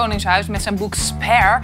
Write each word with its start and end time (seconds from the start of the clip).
Koningshuis 0.00 0.46
met 0.46 0.62
zijn 0.62 0.74
boek 0.74 0.94
Spare. 0.94 1.60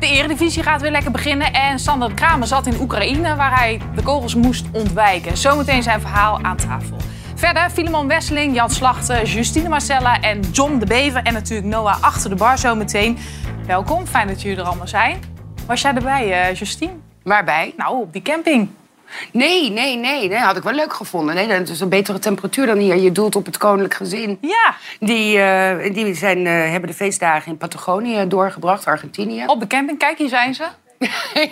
De 0.00 0.06
Eredivisie 0.06 0.62
gaat 0.62 0.80
weer 0.80 0.90
lekker 0.90 1.10
beginnen 1.10 1.52
en 1.52 1.78
Sander 1.78 2.14
Kramer 2.14 2.46
zat 2.46 2.66
in 2.66 2.80
Oekraïne 2.80 3.36
waar 3.36 3.58
hij 3.58 3.80
de 3.94 4.02
kogels 4.02 4.34
moest 4.34 4.66
ontwijken. 4.72 5.36
Zometeen 5.36 5.82
zijn 5.82 6.00
verhaal 6.00 6.42
aan 6.42 6.56
tafel. 6.56 6.96
Verder 7.34 7.70
Filemon 7.70 8.06
Wesseling, 8.06 8.54
Jan 8.54 8.70
Slachter, 8.70 9.24
Justine 9.24 9.68
Marcella 9.68 10.20
en 10.20 10.40
John 10.40 10.78
de 10.78 10.86
Bever 10.86 11.22
en 11.22 11.32
natuurlijk 11.32 11.68
Noah 11.68 12.02
achter 12.02 12.30
de 12.30 12.36
bar 12.36 12.58
zometeen. 12.58 13.18
Welkom, 13.66 14.06
fijn 14.06 14.26
dat 14.26 14.42
jullie 14.42 14.58
er 14.58 14.64
allemaal 14.64 14.88
zijn. 14.88 15.20
Was 15.66 15.80
jij 15.80 15.94
erbij, 15.94 16.32
eh, 16.32 16.54
Justine? 16.54 16.92
Waarbij? 17.22 17.74
Nou, 17.76 18.00
op 18.00 18.12
die 18.12 18.22
camping. 18.22 18.68
Nee, 19.32 19.70
nee, 19.70 19.96
nee, 19.96 20.28
nee. 20.28 20.38
Had 20.38 20.56
ik 20.56 20.62
wel 20.62 20.72
leuk 20.72 20.92
gevonden. 20.92 21.34
Nee, 21.34 21.46
dat 21.48 21.68
is 21.68 21.80
een 21.80 21.88
betere 21.88 22.18
temperatuur 22.18 22.66
dan 22.66 22.78
hier. 22.78 22.96
Je 22.96 23.12
doelt 23.12 23.36
op 23.36 23.46
het 23.46 23.56
koninklijk 23.56 23.94
gezin. 23.94 24.38
Ja, 24.40 24.74
Die, 25.00 25.38
eh, 25.40 25.94
die 25.94 26.14
zijn, 26.14 26.46
eh, 26.46 26.52
hebben 26.52 26.90
de 26.90 26.96
feestdagen 26.96 27.52
in 27.52 27.58
Patagonië 27.58 28.28
doorgebracht, 28.28 28.86
Argentinië. 28.86 29.44
op 29.46 29.60
de 29.60 29.66
camping. 29.66 29.98
Kijk, 29.98 30.18
hier 30.18 30.28
zijn 30.28 30.54
ze. 30.54 30.64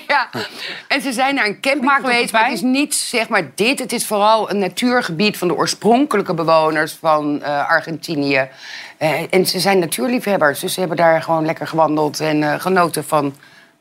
ja. 0.08 0.28
En 0.88 1.00
ze 1.00 1.12
zijn 1.12 1.34
naar 1.34 1.46
een 1.46 1.60
camping 1.60 1.92
geweest. 1.92 2.32
Maar 2.32 2.44
het 2.44 2.52
is 2.52 2.60
niet 2.60 2.94
zeg 2.94 3.28
maar 3.28 3.50
dit. 3.54 3.78
Het 3.78 3.92
is 3.92 4.06
vooral 4.06 4.50
een 4.50 4.58
natuurgebied 4.58 5.38
van 5.38 5.48
de 5.48 5.54
oorspronkelijke 5.54 6.34
bewoners 6.34 6.92
van 7.00 7.42
eh, 7.42 7.68
Argentinië. 7.68 8.48
En 9.30 9.46
ze 9.46 9.58
zijn 9.60 9.78
natuurliefhebbers. 9.78 10.60
Dus 10.60 10.72
ze 10.74 10.78
hebben 10.80 10.96
daar 10.98 11.22
gewoon 11.22 11.44
lekker 11.44 11.66
gewandeld 11.66 12.20
en 12.20 12.60
genoten 12.60 13.04
van 13.04 13.34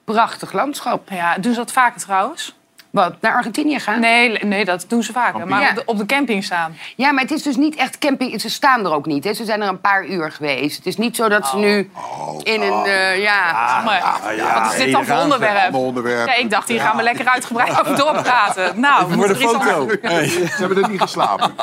prachtig 0.04 0.52
landschap. 0.52 1.10
Ja, 1.10 1.38
doen 1.38 1.54
ze 1.54 1.60
dat 1.60 1.72
vaker 1.72 2.02
trouwens? 2.02 2.56
Wat, 2.96 3.14
naar 3.22 3.34
Argentinië 3.36 3.80
gaan? 3.80 4.00
Nee, 4.00 4.38
nee, 4.44 4.66
dat 4.66 4.86
doen 4.88 5.04
ze 5.04 5.12
vaker. 5.12 5.48
Maar 5.48 5.62
Ja. 5.62 5.70
op 5.70 5.76
de, 5.76 5.82
op 5.86 5.98
de 5.98 6.06
camping 6.06 6.44
staan. 6.44 6.76
Ja, 6.96 7.12
maar 7.12 7.22
het 7.22 7.32
is 7.32 7.44
dus 7.44 7.56
niet 7.56 7.76
echt 7.76 7.98
camping. 7.98 8.42
Ze 8.42 8.50
staan 8.50 8.86
er 8.86 8.94
ook 8.94 9.06
niet. 9.06 9.24
Hè. 9.24 9.34
Ze 9.34 9.46
zijn 9.46 9.62
er 9.62 9.68
een 9.68 9.82
paar 9.82 10.06
uur 10.06 10.32
geweest. 10.32 10.78
Het 10.78 10.86
is 10.86 10.98
niet 10.98 11.16
zo 11.16 11.30
dat 11.30 11.48
ze 11.48 11.58
nu 11.58 11.90
in 12.44 12.62
een... 12.62 12.86
eh, 12.86 13.22
ja. 13.22 13.82
Maar, 13.86 14.36
ja, 14.36 14.62
wat 14.64 14.72
is 14.74 14.78
dit 14.78 14.92
dan 14.92 15.06
voor 15.06 15.18
onderwerp? 15.18 16.28
Ja, 16.28 16.36
ik 16.36 16.50
dacht, 16.50 16.68
hier 16.70 16.80
gaan 16.80 16.98
we 16.98 17.04
lekker 17.04 17.28
uitgebreid 17.28 17.80
over 17.80 17.96
doorpraten. 17.96 18.80
Nou, 18.80 19.08
we 19.10 19.16
Voor 19.16 19.28
de 19.28 19.36
foto. 19.36 19.88
Hey, 20.02 20.28
Ze 20.28 20.48
hebben 20.58 20.84
er 20.84 20.90
niet 20.90 21.02
geslapen. 21.02 21.54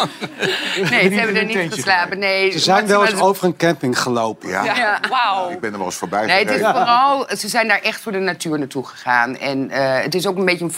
nee, 0.90 1.08
ze 1.08 1.14
hebben 1.14 1.36
er 1.36 1.44
niet 1.44 1.72
geslapen. 1.74 2.18
Nee, 2.18 2.50
Ze 2.50 2.58
zijn 2.58 2.86
wel 2.86 3.06
eens 3.06 3.20
over 3.20 3.44
een 3.44 3.56
camping 3.56 3.98
gelopen. 4.00 4.48
Ja. 4.48 4.64
Ja, 4.64 5.00
wauw. 5.10 5.50
Ik 5.50 5.60
ben 5.60 5.72
er 5.72 5.76
wel 5.76 5.86
eens 5.86 5.96
voorbij 5.96 6.26
Nee, 6.26 6.38
het 6.44 6.50
is 6.50 6.60
vooral, 6.60 7.26
ze 7.36 7.48
zijn 7.48 7.68
daar 7.68 7.80
echt 7.80 8.00
voor 8.00 8.12
de 8.12 8.18
natuur 8.18 8.58
naartoe 8.58 8.86
gegaan. 8.86 9.36
En 9.36 9.70
eh, 9.70 10.02
het 10.02 10.14
is 10.14 10.26
ook 10.26 10.36
een 10.36 10.44
beetje 10.44 10.64
een 10.64 10.70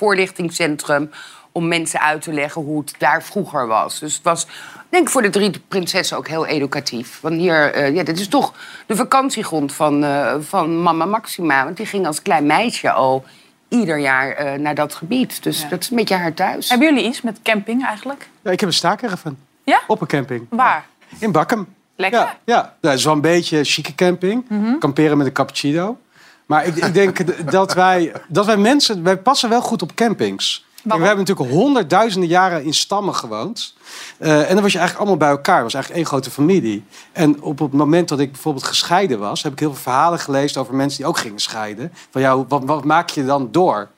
voorlichtingscentrum 0.48 1.10
om 1.52 1.68
mensen 1.68 2.00
uit 2.00 2.22
te 2.22 2.32
leggen 2.32 2.62
hoe 2.62 2.80
het 2.80 2.94
daar 2.98 3.22
vroeger 3.22 3.66
was. 3.66 3.98
Dus 3.98 4.14
het 4.14 4.22
was, 4.22 4.46
denk 4.88 5.02
ik, 5.04 5.08
voor 5.12 5.22
de 5.22 5.30
drie 5.30 5.50
prinsessen 5.68 6.16
ook 6.16 6.28
heel 6.28 6.46
educatief. 6.46 7.18
Want 7.20 7.34
hier, 7.34 7.72
eh, 7.72 7.94
ja, 7.94 8.02
dit 8.02 8.18
is 8.20 8.28
toch 8.28 8.52
de 8.86 8.96
vakantiegrond 8.96 9.72
van, 9.72 10.04
eh, 10.04 10.34
van 10.40 10.82
mama 10.82 11.04
Maxima. 11.04 11.64
Want 11.64 11.76
die 11.76 11.86
ging 11.86 12.06
als 12.06 12.22
klein 12.22 12.46
meisje 12.46 12.90
al 12.90 13.24
ieder 13.68 13.98
jaar 13.98 14.30
eh, 14.32 14.58
naar 14.58 14.74
dat 14.74 14.94
gebied. 14.94 15.42
Dus 15.42 15.62
Ja. 15.62 15.68
dat 15.68 15.80
is 15.82 15.90
een 15.90 15.96
beetje 15.96 16.14
haar 16.16 16.34
thuis. 16.34 16.68
Hebben 16.68 16.88
jullie 16.88 17.04
iets 17.08 17.22
met 17.22 17.38
camping 17.42 17.86
eigenlijk? 17.86 18.28
Ja, 18.42 18.50
ik 18.50 18.60
heb 18.60 18.68
een 18.68 18.74
staakerven 18.74 19.38
Ja? 19.64 19.80
op 19.86 20.00
een 20.00 20.06
camping. 20.06 20.46
Waar? 20.50 20.86
In 21.18 21.32
Bakkum. 21.32 21.66
Lekker. 21.96 22.20
Ja, 22.20 22.36
ja. 22.44 22.54
Ja, 22.54 22.74
dat 22.80 22.92
is 22.92 23.04
wel 23.04 23.12
een 23.14 23.20
beetje 23.20 23.64
chique 23.64 23.94
camping. 23.94 24.44
Kamperen 24.78 25.16
met 25.16 25.26
een 25.26 25.32
cappuccino. 25.32 25.98
Maar 26.46 26.66
ik, 26.66 26.76
ik 26.76 26.94
denk 26.94 27.50
dat 27.50 27.74
wij, 27.74 28.12
dat 28.28 28.46
wij 28.46 28.56
mensen... 28.56 29.02
Wij 29.02 29.18
passen 29.18 29.48
wel 29.48 29.60
goed 29.60 29.82
op 29.82 29.94
campings. 29.94 30.64
Kijk, 30.88 31.00
we 31.00 31.06
hebben 31.06 31.24
natuurlijk 31.24 31.56
honderdduizenden 31.56 32.28
jaren 32.28 32.64
in 32.64 32.74
stammen 32.74 33.14
gewoond. 33.14 33.74
Eh, 34.18 34.48
en 34.48 34.54
dan 34.54 34.62
was 34.62 34.72
je 34.72 34.78
eigenlijk 34.78 34.96
allemaal 34.98 35.16
bij 35.16 35.28
elkaar. 35.28 35.54
Het 35.54 35.64
was 35.64 35.74
eigenlijk 35.74 36.02
één 36.02 36.12
grote 36.12 36.30
familie. 36.30 36.84
En 37.12 37.42
op 37.42 37.58
het 37.58 37.72
moment 37.72 38.08
dat 38.08 38.20
ik 38.20 38.32
bijvoorbeeld 38.32 38.64
gescheiden 38.64 39.18
was... 39.18 39.42
heb 39.42 39.52
ik 39.52 39.58
heel 39.58 39.72
veel 39.72 39.82
verhalen 39.82 40.18
gelezen 40.18 40.60
over 40.60 40.74
mensen 40.74 40.98
die 40.98 41.06
ook 41.06 41.18
gingen 41.18 41.38
scheiden. 41.38 41.92
Van 42.10 42.20
ja, 42.20 42.44
wat, 42.46 42.62
wat 42.64 42.84
maak 42.84 43.10
je 43.10 43.24
dan 43.24 43.48
door? 43.50 43.88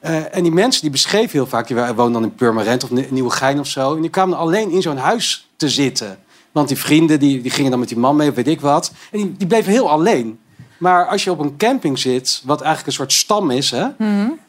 Eh, 0.00 0.36
en 0.36 0.42
die 0.42 0.52
mensen 0.52 0.82
die 0.82 0.90
beschreven 0.90 1.30
heel 1.30 1.46
vaak... 1.46 1.66
die 1.66 1.76
woonden 1.76 2.12
dan 2.12 2.22
in 2.22 2.34
Purmerend 2.34 2.84
of 2.84 2.90
Ni- 2.90 3.08
Nieuwegein 3.10 3.58
of 3.58 3.66
zo... 3.66 3.94
en 3.94 4.00
die 4.00 4.10
kwamen 4.10 4.38
alleen 4.38 4.70
in 4.70 4.82
zo'n 4.82 4.96
huis 4.96 5.48
te 5.56 5.68
zitten. 5.68 6.18
Want 6.52 6.68
die 6.68 6.78
vrienden 6.78 7.18
die, 7.18 7.42
die 7.42 7.50
gingen 7.50 7.70
dan 7.70 7.80
met 7.80 7.88
die 7.88 7.98
man 7.98 8.16
mee 8.16 8.28
of 8.28 8.34
weet 8.34 8.48
ik 8.48 8.60
wat. 8.60 8.92
En 9.10 9.18
die, 9.18 9.34
die 9.36 9.46
bleven 9.46 9.72
heel 9.72 9.90
alleen. 9.90 10.38
Maar 10.84 11.06
als 11.06 11.24
je 11.24 11.30
op 11.30 11.38
een 11.38 11.56
camping 11.56 11.98
zit, 11.98 12.42
wat 12.44 12.60
eigenlijk 12.60 12.86
een 12.86 12.92
soort 12.92 13.12
stam 13.12 13.50
is, 13.50 13.70
hè, 13.70 13.86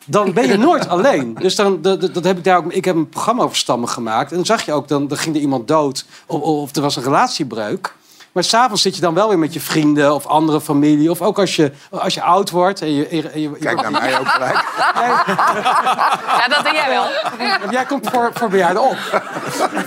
dan 0.06 0.34
ben 0.34 0.48
je 0.48 0.58
nooit 0.58 0.88
alleen. 0.88 1.34
Dus 1.34 1.56
dan, 1.56 1.82
dat, 1.82 2.24
heb 2.24 2.38
ik 2.38 2.44
daar 2.44 2.58
ook. 2.58 2.72
Ik 2.72 2.86
heb 2.86 2.96
een 2.96 3.10
programma 3.10 3.44
over 3.44 3.58
stammen 3.58 3.90
gemaakt. 3.90 4.30
En 4.30 4.36
dan 4.36 4.46
zag 4.46 4.66
je 4.66 4.74
ook, 4.74 4.88
dan, 4.88 5.08
dan 5.08 5.18
ging 5.18 5.36
er 5.36 5.42
iemand 5.42 5.68
dood. 5.68 6.06
Of, 6.26 6.42
of 6.42 6.76
er 6.76 6.82
was 6.82 6.96
een 6.96 7.04
relatiebreuk. 7.04 7.96
Maar 8.36 8.44
s'avonds 8.44 8.82
zit 8.82 8.96
je 8.96 9.02
dan 9.02 9.14
wel 9.14 9.28
weer 9.28 9.40
met 9.40 9.54
je 9.54 9.60
vrienden 9.60 10.14
of 10.14 10.26
andere 10.26 10.62
familie. 10.62 11.12
Of 11.12 11.22
ook 11.22 11.40
als 11.40 11.56
je, 11.56 11.72
als 11.90 12.14
je 12.14 12.22
oud 12.22 12.50
wordt. 12.50 12.82
En 12.82 12.94
je, 12.94 13.08
en 13.08 13.42
je, 13.42 13.52
Kijk 13.52 13.82
naar 13.82 13.92
mij 13.92 14.20
ook 14.20 14.28
gelijk. 14.28 14.66
Ja, 16.40 16.48
dat 16.48 16.64
doe 16.64 16.74
jij 16.74 16.90
wel. 16.90 17.06
Jij 17.72 17.86
komt 17.86 18.10
voor, 18.10 18.32
voor 18.34 18.50
bejaarden 18.50 18.84
op. 18.84 18.98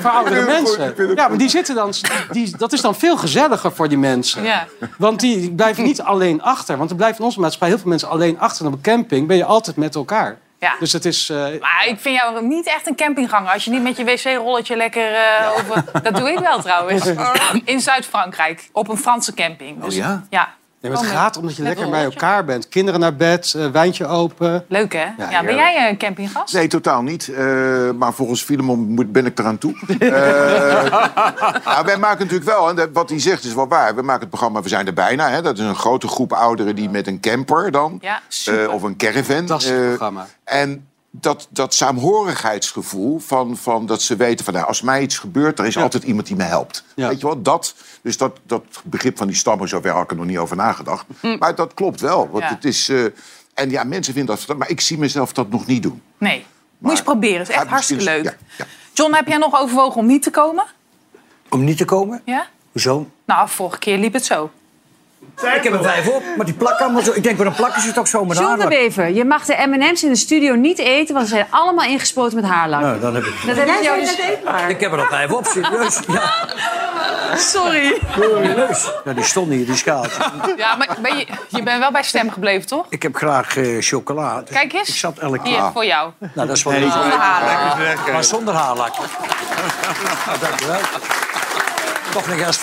Voor 0.01 0.11
oudere 0.11 0.45
mensen. 0.45 1.15
Ja, 1.15 1.29
maar 1.29 1.39
die 1.39 1.49
zitten 1.49 1.75
dan. 1.75 1.93
Die, 2.31 2.57
dat 2.57 2.73
is 2.73 2.81
dan 2.81 2.95
veel 2.95 3.17
gezelliger 3.17 3.73
voor 3.73 3.89
die 3.89 3.99
mensen. 3.99 4.43
Ja. 4.43 4.67
Want 4.99 5.21
die 5.21 5.41
die 5.41 5.55
blijven 5.55 5.85
niet 5.85 6.01
alleen 6.03 6.43
achter. 6.43 6.77
Want 6.77 6.91
er 6.91 6.97
blijven 6.97 7.19
in 7.19 7.25
onze 7.25 7.41
maatschappij 7.41 7.69
heel 7.69 7.79
veel 7.79 7.89
mensen 7.89 8.09
alleen 8.09 8.39
achter. 8.39 8.65
En 8.65 8.73
op 8.73 8.77
een 8.77 8.81
camping 8.81 9.27
ben 9.27 9.37
je 9.37 9.45
altijd 9.45 9.77
met 9.77 9.95
elkaar. 9.95 10.39
Ja. 10.61 10.75
Dus 10.79 10.93
het 10.93 11.05
is... 11.05 11.29
eh, 11.31 11.37
Maar 11.61 11.85
ik 11.87 11.99
vind 12.01 12.17
jou 12.17 12.45
niet 12.47 12.67
echt 12.67 12.87
een 12.87 12.97
campingganger. 12.97 13.53
Als 13.53 13.65
je 13.65 13.71
niet 13.71 13.83
met 13.83 13.97
je 13.97 14.05
wc-rolletje 14.05 14.77
lekker 14.77 15.15
eh, 15.15 15.51
over... 15.59 15.85
Dat 16.03 16.17
doe 16.17 16.31
ik 16.31 16.39
wel 16.39 16.61
trouwens. 16.61 17.07
In 17.65 17.81
Zuid-Frankrijk. 17.81 18.69
Op 18.73 18.89
een 18.89 18.97
Franse 18.99 19.35
camping. 19.35 19.83
Dus, 19.85 19.95
Oh 19.95 20.01
ja? 20.01 20.27
Ja. 20.31 20.55
Nee, 20.81 20.91
maar 20.93 21.01
het 21.01 21.11
Gewoon 21.11 21.23
gaat 21.23 21.37
omdat 21.37 21.57
je 21.57 21.63
lekker 21.63 21.91
bij 21.91 22.05
elkaar 22.05 22.45
bent. 22.45 22.69
Kinderen 22.69 23.01
naar 23.01 23.17
bed, 23.17 23.55
eh, 23.57 23.67
wijntje 23.71 24.07
open. 24.07 24.65
Leuk, 24.69 24.93
hè? 24.93 25.07
Ja, 25.31 25.43
ben 25.45 25.55
jij 25.55 25.89
een 25.89 25.99
campinggast? 25.99 26.55
Nee, 26.55 26.69
totaal 26.69 27.03
niet. 27.03 27.29
Eh, 27.29 27.91
maar 27.91 28.13
volgens 28.13 28.43
Filemon 28.43 28.79
moet- 28.81 29.13
ben 29.13 29.27
ik 29.27 29.39
eraan 29.39 29.59
toe. 29.59 29.73
Eh, 29.99 30.85
ja, 31.65 31.85
wij 31.85 31.97
maken 31.99 32.19
natuurlijk 32.25 32.51
wel, 32.51 32.69
en 32.69 32.93
wat 32.93 33.09
hij 33.11 33.21
zegt 33.21 33.45
is 33.45 33.55
wel 33.55 33.69
waar. 33.69 33.95
We 33.95 34.03
maken 34.03 34.21
het 34.21 34.29
programma 34.31 34.63
We 34.63 34.69
zijn 34.69 34.87
er 34.87 34.93
bijna. 34.95 35.31
Hè. 35.31 35.43
Dat 35.43 35.59
is 35.59 35.65
een 35.65 35.75
grote 35.77 36.09
groep 36.09 36.33
ouderen 36.33 36.75
die 36.77 36.91
met 36.91 37.07
een 37.07 37.21
camper 37.21 37.71
dan. 37.71 37.99
Ja, 38.01 38.21
super. 38.29 38.63
eh, 38.65 38.73
of 38.75 38.83
een 38.83 38.97
caravan. 38.97 39.37
Fantastisch 39.37 39.73
programma. 39.89 40.27
En 40.45 40.88
dat, 41.11 41.49
dat 41.51 41.75
saamhorigheidsgevoel 41.75 43.19
van, 43.19 43.57
van 43.57 43.87
dat 43.87 44.03
ze 44.03 44.17
weten 44.17 44.45
van... 44.45 44.55
Nou, 44.55 44.67
als 44.67 44.83
mij 44.83 45.03
iets 45.03 45.19
gebeurt, 45.19 45.59
er 45.59 45.67
is 45.67 45.77
altijd 45.77 46.03
iemand 46.03 46.27
die 46.27 46.37
me 46.37 46.43
helpt. 46.43 46.85
Ja. 46.95 47.09
Weet 47.09 47.21
je 47.21 47.27
wel, 47.27 47.43
dat... 47.43 47.75
Dus 48.03 48.17
dat, 48.17 48.39
dat 48.47 48.63
begrip 48.85 49.17
van 49.17 49.27
die 49.27 49.37
stammen, 49.37 49.69
zover 49.69 49.91
had 49.91 50.03
ik 50.03 50.11
er 50.11 50.17
nog 50.17 50.27
niet 50.27 50.39
over 50.39 50.57
nagedacht. 50.57 51.07
Maar 51.39 51.55
dat 51.55 51.75
klopt 51.75 52.01
wel. 52.01 52.29
Want 52.31 52.45
Ja. 52.45 52.51
het 52.51 52.65
is... 52.65 52.89
eh, 52.89 53.05
en 53.55 53.71
ja, 53.71 53.85
mensen 53.85 54.15
vinden 54.15 54.39
dat... 54.47 54.57
Maar 54.57 54.71
ik 54.71 54.81
zie 54.81 54.99
mezelf 54.99 55.33
dat 55.33 55.51
nog 55.51 55.67
niet 55.67 55.83
doen. 55.83 56.03
Nee. 56.19 56.45
Moet 56.79 56.91
je 56.91 56.97
eens 56.97 57.07
proberen. 57.07 57.39
Het 57.39 57.49
is 57.49 57.55
echt 57.55 57.67
hartstikke 57.67 58.05
leuk. 58.05 58.25
ja, 58.25 58.35
ja. 58.59 58.65
John, 58.93 59.15
heb 59.15 59.27
jij 59.29 59.37
nog 59.37 59.61
overwogen 59.61 60.01
om 60.01 60.07
niet 60.07 60.23
te 60.23 60.31
komen? 60.31 60.65
Om 61.49 61.65
niet 61.65 61.77
te 61.77 61.85
komen? 61.85 62.23
Ja? 62.25 62.47
Hoezo? 62.73 63.07
Nou, 63.25 63.49
vorige 63.49 63.79
keer 63.79 63.99
liep 63.99 64.13
het 64.13 64.25
zo. 64.25 64.51
Ik 65.37 65.63
heb 65.65 65.73
er 65.73 65.83
vijf 65.83 66.09
op, 66.09 66.23
maar 66.37 66.47
die 66.47 66.55
plak 66.55 66.81
allemaal 66.81 67.03
zo. 67.03 67.13
Ik 67.15 67.23
denk, 67.23 67.39
wat 67.39 67.47
een 67.47 67.55
plak 67.55 67.77
is 67.77 67.85
het 67.85 67.95
toch 67.95 68.09
zo 68.09 68.25
met 68.25 68.37
John 68.39 68.43
de 68.57 68.63
haarlak? 68.63 68.69
Bever, 68.79 69.09
je 69.09 69.25
mag 69.25 69.45
de 69.45 69.67
M&M's 69.67 70.03
in 70.03 70.09
de 70.09 70.17
studio 70.17 70.55
niet 70.55 70.79
eten, 70.79 71.15
want 71.15 71.29
ze 71.29 71.35
zijn 71.35 71.47
allemaal 71.51 71.85
ingespoten 71.89 72.41
met 72.41 72.51
haarlak. 72.51 72.81
Nou, 72.81 73.01
dan 73.01 73.15
heb 73.15 73.25
ik... 73.25 73.35
Dat 73.47 73.57
heb 73.57 73.69
ik 73.69 73.83
jou 73.83 74.01
dus... 74.01 74.17
Ik 74.69 74.81
heb 74.81 74.93
er 74.93 74.99
al 74.99 75.07
vijf 75.07 75.31
op, 75.31 75.47
serieus. 75.47 75.99
Ja, 76.09 76.33
Sorry. 77.37 77.99
serieus. 78.15 78.91
Ja, 79.05 79.13
die 79.13 79.25
stond 79.25 79.51
hier, 79.51 79.67
die 79.67 79.77
schaalt. 79.77 80.17
Ja, 80.57 80.77
maar 80.77 80.97
ben 81.03 81.17
je, 81.17 81.27
je 81.49 81.63
bent 81.63 81.79
wel 81.79 81.91
bij 81.93 82.03
stem 82.03 82.31
gebleven, 82.31 82.67
toch? 82.69 82.87
Ik 82.89 83.03
heb 83.03 83.17
graag 83.17 83.57
eh, 83.57 83.77
chocola. 83.81 84.43
Kijk 84.51 84.73
eens. 84.73 84.89
Ik 84.89 84.95
zat 84.95 85.19
elke 85.19 85.41
Hier, 85.49 85.57
keer. 85.59 85.71
voor 85.73 85.85
jou. 85.85 86.11
Nou, 86.35 86.47
dat 86.49 86.57
is 86.57 86.63
wel 86.63 86.73
Zonder 86.73 87.19
haarlak. 87.19 88.13
Maar 88.13 88.25
zonder 88.25 88.55
haarlak. 88.55 88.93
Nou, 90.27 90.39
dankjewel. 90.41 90.79
Toch 92.13 92.29
nog 92.29 92.39
eens. 92.39 92.59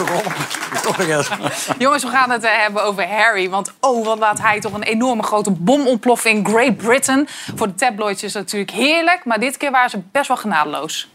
Toch 0.81 0.97
nog 0.97 1.07
eens. 1.07 1.30
Jongens, 1.77 2.03
we 2.03 2.09
gaan 2.09 2.30
het 2.30 2.44
eh, 2.44 2.51
hebben 2.62 2.83
over 2.83 3.07
Harry. 3.07 3.50
Want 3.50 3.74
oh, 3.80 4.06
wat 4.06 4.19
laat 4.19 4.42
hij 4.42 4.59
toch 4.59 4.74
een 4.74 4.83
enorme 4.83 5.24
grote 5.24 5.51
bom 5.51 5.88
ontploffen 5.88 6.31
in 6.31 6.45
Great 6.47 6.77
Britain. 6.77 7.27
Voor 7.56 7.68
de 7.68 7.75
tabloids 7.75 8.24
is 8.24 8.31
dat 8.31 8.42
natuurlijk 8.42 8.71
heerlijk. 8.71 9.25
Maar 9.25 9.39
dit 9.39 9.57
keer 9.57 9.71
waren 9.71 9.89
ze 9.89 10.01
best 10.12 10.27
wel 10.27 10.38
genadeloos. 10.38 11.07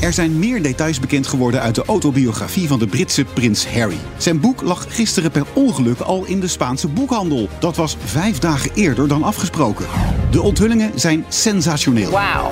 Er 0.00 0.12
zijn 0.12 0.38
meer 0.38 0.62
details 0.62 1.00
bekend 1.00 1.26
geworden 1.26 1.60
uit 1.60 1.74
de 1.74 1.84
autobiografie 1.84 2.68
van 2.68 2.78
de 2.78 2.86
Britse 2.86 3.24
prins 3.24 3.66
Harry. 3.66 3.98
Zijn 4.16 4.40
boek 4.40 4.62
lag 4.62 4.86
gisteren 4.88 5.30
per 5.30 5.46
ongeluk 5.54 6.00
al 6.00 6.24
in 6.24 6.40
de 6.40 6.48
Spaanse 6.48 6.88
boekhandel. 6.88 7.48
Dat 7.58 7.76
was 7.76 7.96
vijf 8.04 8.38
dagen 8.38 8.70
eerder 8.74 9.08
dan 9.08 9.22
afgesproken. 9.22 9.86
De 10.30 10.42
onthullingen 10.42 10.92
zijn 10.94 11.24
sensationeel. 11.28 12.10
Wauw. 12.10 12.50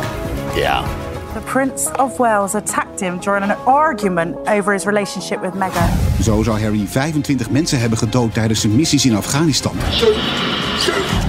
The 0.55 1.04
Prince 1.45 1.91
of 1.97 2.17
Wales 2.17 2.55
attacked 2.55 3.01
him 3.01 3.19
during 3.21 3.51
an 3.51 3.57
argument 3.65 4.37
over 4.49 4.73
his 4.73 4.85
relationship 4.85 5.41
with 5.41 5.55
Meghan. 5.55 5.89
Zo 6.23 6.43
zou 6.43 6.61
Harry 6.61 6.87
25 6.87 7.51
mensen 7.51 7.81
hebben 7.81 7.99
gedood 7.99 8.35
tijdens 8.35 8.61
zijn 8.61 8.77
missies 8.77 9.05
in 9.05 9.17
Afghanistan. 9.17 9.77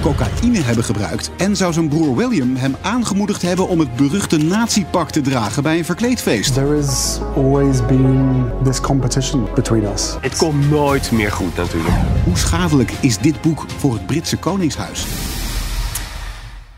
cocaïne 0.00 0.60
hebben 0.60 0.84
gebruikt 0.84 1.30
en 1.36 1.56
zou 1.56 1.72
zijn 1.72 1.88
broer 1.88 2.16
William 2.16 2.56
hem 2.56 2.76
aangemoedigd 2.82 3.42
hebben 3.42 3.68
om 3.68 3.78
het 3.78 3.96
beruchte 3.96 4.36
nazi-pak 4.36 5.10
te 5.10 5.20
dragen 5.20 5.62
bij 5.62 5.78
een 5.78 5.84
verkleedfeest. 5.84 6.54
There 6.54 6.76
has 6.76 7.20
always 7.34 7.86
been 7.86 8.50
this 8.64 8.80
competition 8.80 9.48
between 9.54 9.84
us. 9.84 10.16
Het 10.20 10.36
komt 10.36 10.70
nooit 10.70 11.10
meer 11.10 11.32
goed 11.32 11.56
natuurlijk. 11.56 11.94
Hoe 12.24 12.38
schadelijk 12.38 12.90
is 12.90 13.18
dit 13.18 13.40
boek 13.40 13.64
voor 13.76 13.92
het 13.92 14.06
Britse 14.06 14.36
Koningshuis? 14.36 15.06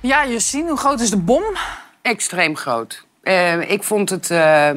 Ja, 0.00 0.22
je 0.22 0.40
ziet 0.40 0.68
hoe 0.68 0.78
groot 0.78 1.00
is 1.00 1.10
de 1.10 1.16
bom? 1.16 1.42
Extreem 2.02 2.56
groot. 2.56 3.06
Eh, 3.28 3.70
ik 3.70 3.82
vond 3.82 4.10
het 4.10 4.30
eh, 4.30 4.70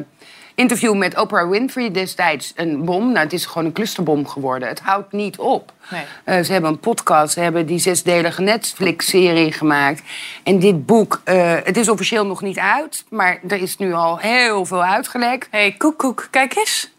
interview 0.54 0.94
met 0.94 1.18
Oprah 1.18 1.50
Winfrey 1.50 1.90
destijds 1.90 2.52
een 2.56 2.84
bom. 2.84 3.06
Nou, 3.06 3.18
het 3.18 3.32
is 3.32 3.46
gewoon 3.46 3.64
een 3.64 3.72
clusterbom 3.72 4.26
geworden. 4.26 4.68
Het 4.68 4.80
houdt 4.80 5.12
niet 5.12 5.38
op. 5.38 5.72
Nee. 5.90 6.02
Eh, 6.24 6.44
ze 6.44 6.52
hebben 6.52 6.70
een 6.70 6.78
podcast, 6.78 7.32
ze 7.32 7.40
hebben 7.40 7.66
die 7.66 7.78
zesdelige 7.78 8.42
Netflix-serie 8.42 9.52
gemaakt. 9.52 10.02
En 10.42 10.58
dit 10.58 10.86
boek, 10.86 11.20
het 11.64 11.76
is 11.76 11.88
officieel 11.88 12.26
nog 12.26 12.42
niet 12.42 12.58
uit, 12.58 13.04
maar 13.08 13.38
er 13.48 13.62
is 13.62 13.76
nu 13.76 13.92
al 13.92 14.18
heel 14.18 14.64
veel 14.64 14.84
uitgelekt. 14.84 15.48
Hé, 15.50 15.58
hey, 15.58 15.72
koek, 15.72 15.98
koek, 15.98 16.28
kijk 16.30 16.56
eens. 16.56 16.91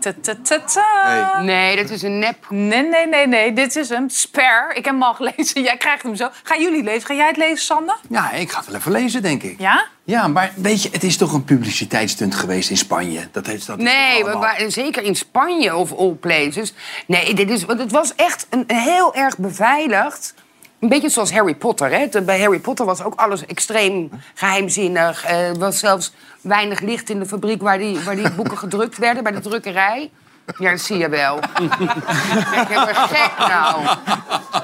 Ta 0.00 0.12
-ta 0.20 0.34
-ta 0.42 0.58
-ta. 0.66 1.40
Nee, 1.42 1.76
dat 1.76 1.90
is 1.90 2.02
een 2.02 2.18
nep. 2.18 2.36
Nee, 2.48 2.82
nee, 2.82 3.06
nee, 3.06 3.26
nee. 3.26 3.52
Dit 3.52 3.76
is 3.76 3.88
hem. 3.88 4.08
Spare. 4.08 4.68
Ik 4.74 4.84
heb 4.84 4.94
hem 4.94 5.02
al 5.02 5.14
gelezen. 5.14 5.62
Jij 5.68 5.76
krijgt 5.76 6.02
hem 6.02 6.14
zo. 6.14 6.28
Gaan 6.42 6.62
jullie 6.62 6.82
lezen? 6.82 7.02
Ga 7.06 7.14
jij 7.14 7.26
het 7.26 7.36
lezen, 7.36 7.64
Sander? 7.64 7.96
Ja, 8.08 8.30
ik 8.32 8.50
ga 8.50 8.58
het 8.58 8.66
wel 8.68 8.76
even 8.76 8.92
lezen, 8.92 9.22
denk 9.22 9.42
ik. 9.42 9.58
Ja? 9.60 9.84
Ja, 10.04 10.28
maar 10.28 10.52
weet 10.56 10.82
je, 10.82 10.88
het 10.92 11.02
is 11.02 11.16
toch 11.16 11.32
een 11.32 11.44
publiciteitsstunt 11.44 12.34
geweest 12.34 12.70
in 12.70 12.76
Spanje. 12.76 13.28
Dat 13.32 13.46
heeft 13.46 13.66
dat 13.66 13.78
Nee, 13.78 14.22
allemaal- 14.22 14.40
waren 14.40 14.72
zeker 14.72 15.02
in 15.02 15.16
Spanje 15.16 15.76
of 15.76 15.92
all 15.96 16.12
places. 16.20 16.74
Nee, 17.06 17.34
dit 17.34 17.50
is, 17.50 17.64
want 17.64 17.78
het 17.78 17.92
was 17.92 18.14
echt 18.14 18.46
een, 18.50 18.64
een 18.66 18.76
heel 18.76 19.14
erg 19.14 19.38
beveiligd. 19.38 20.34
Een 20.80 20.88
beetje 20.88 21.08
zoals 21.08 21.32
Harry 21.32 21.54
Potter. 21.54 21.90
Hè? 21.90 22.22
Bij 22.22 22.40
Harry 22.40 22.58
Potter 22.58 22.86
was 22.86 23.02
ook 23.02 23.14
alles 23.14 23.46
extreem 23.46 24.10
geheimzinnig. 24.34 25.24
Eh, 25.24 25.48
Er 25.48 25.58
was 25.58 25.78
zelfs 25.78 26.12
weinig 26.40 26.80
licht 26.80 27.10
in 27.10 27.18
de 27.18 27.26
fabriek 27.26 27.62
waar 27.62 27.78
die, 27.78 28.00
waar 28.00 28.16
die 28.16 28.30
boeken 28.30 28.58
gedrukt 28.58 28.98
werden, 28.98 29.22
bij 29.22 29.32
de 29.32 29.40
drukkerij. 29.40 30.10
Ja, 30.56 30.70
dat 30.70 30.80
zie 30.80 30.98
je 30.98 31.08
wel. 31.08 31.36
ik 31.38 32.68
heb 32.68 32.88
er 32.88 32.94
gek 32.94 33.48
nou. 33.48 33.82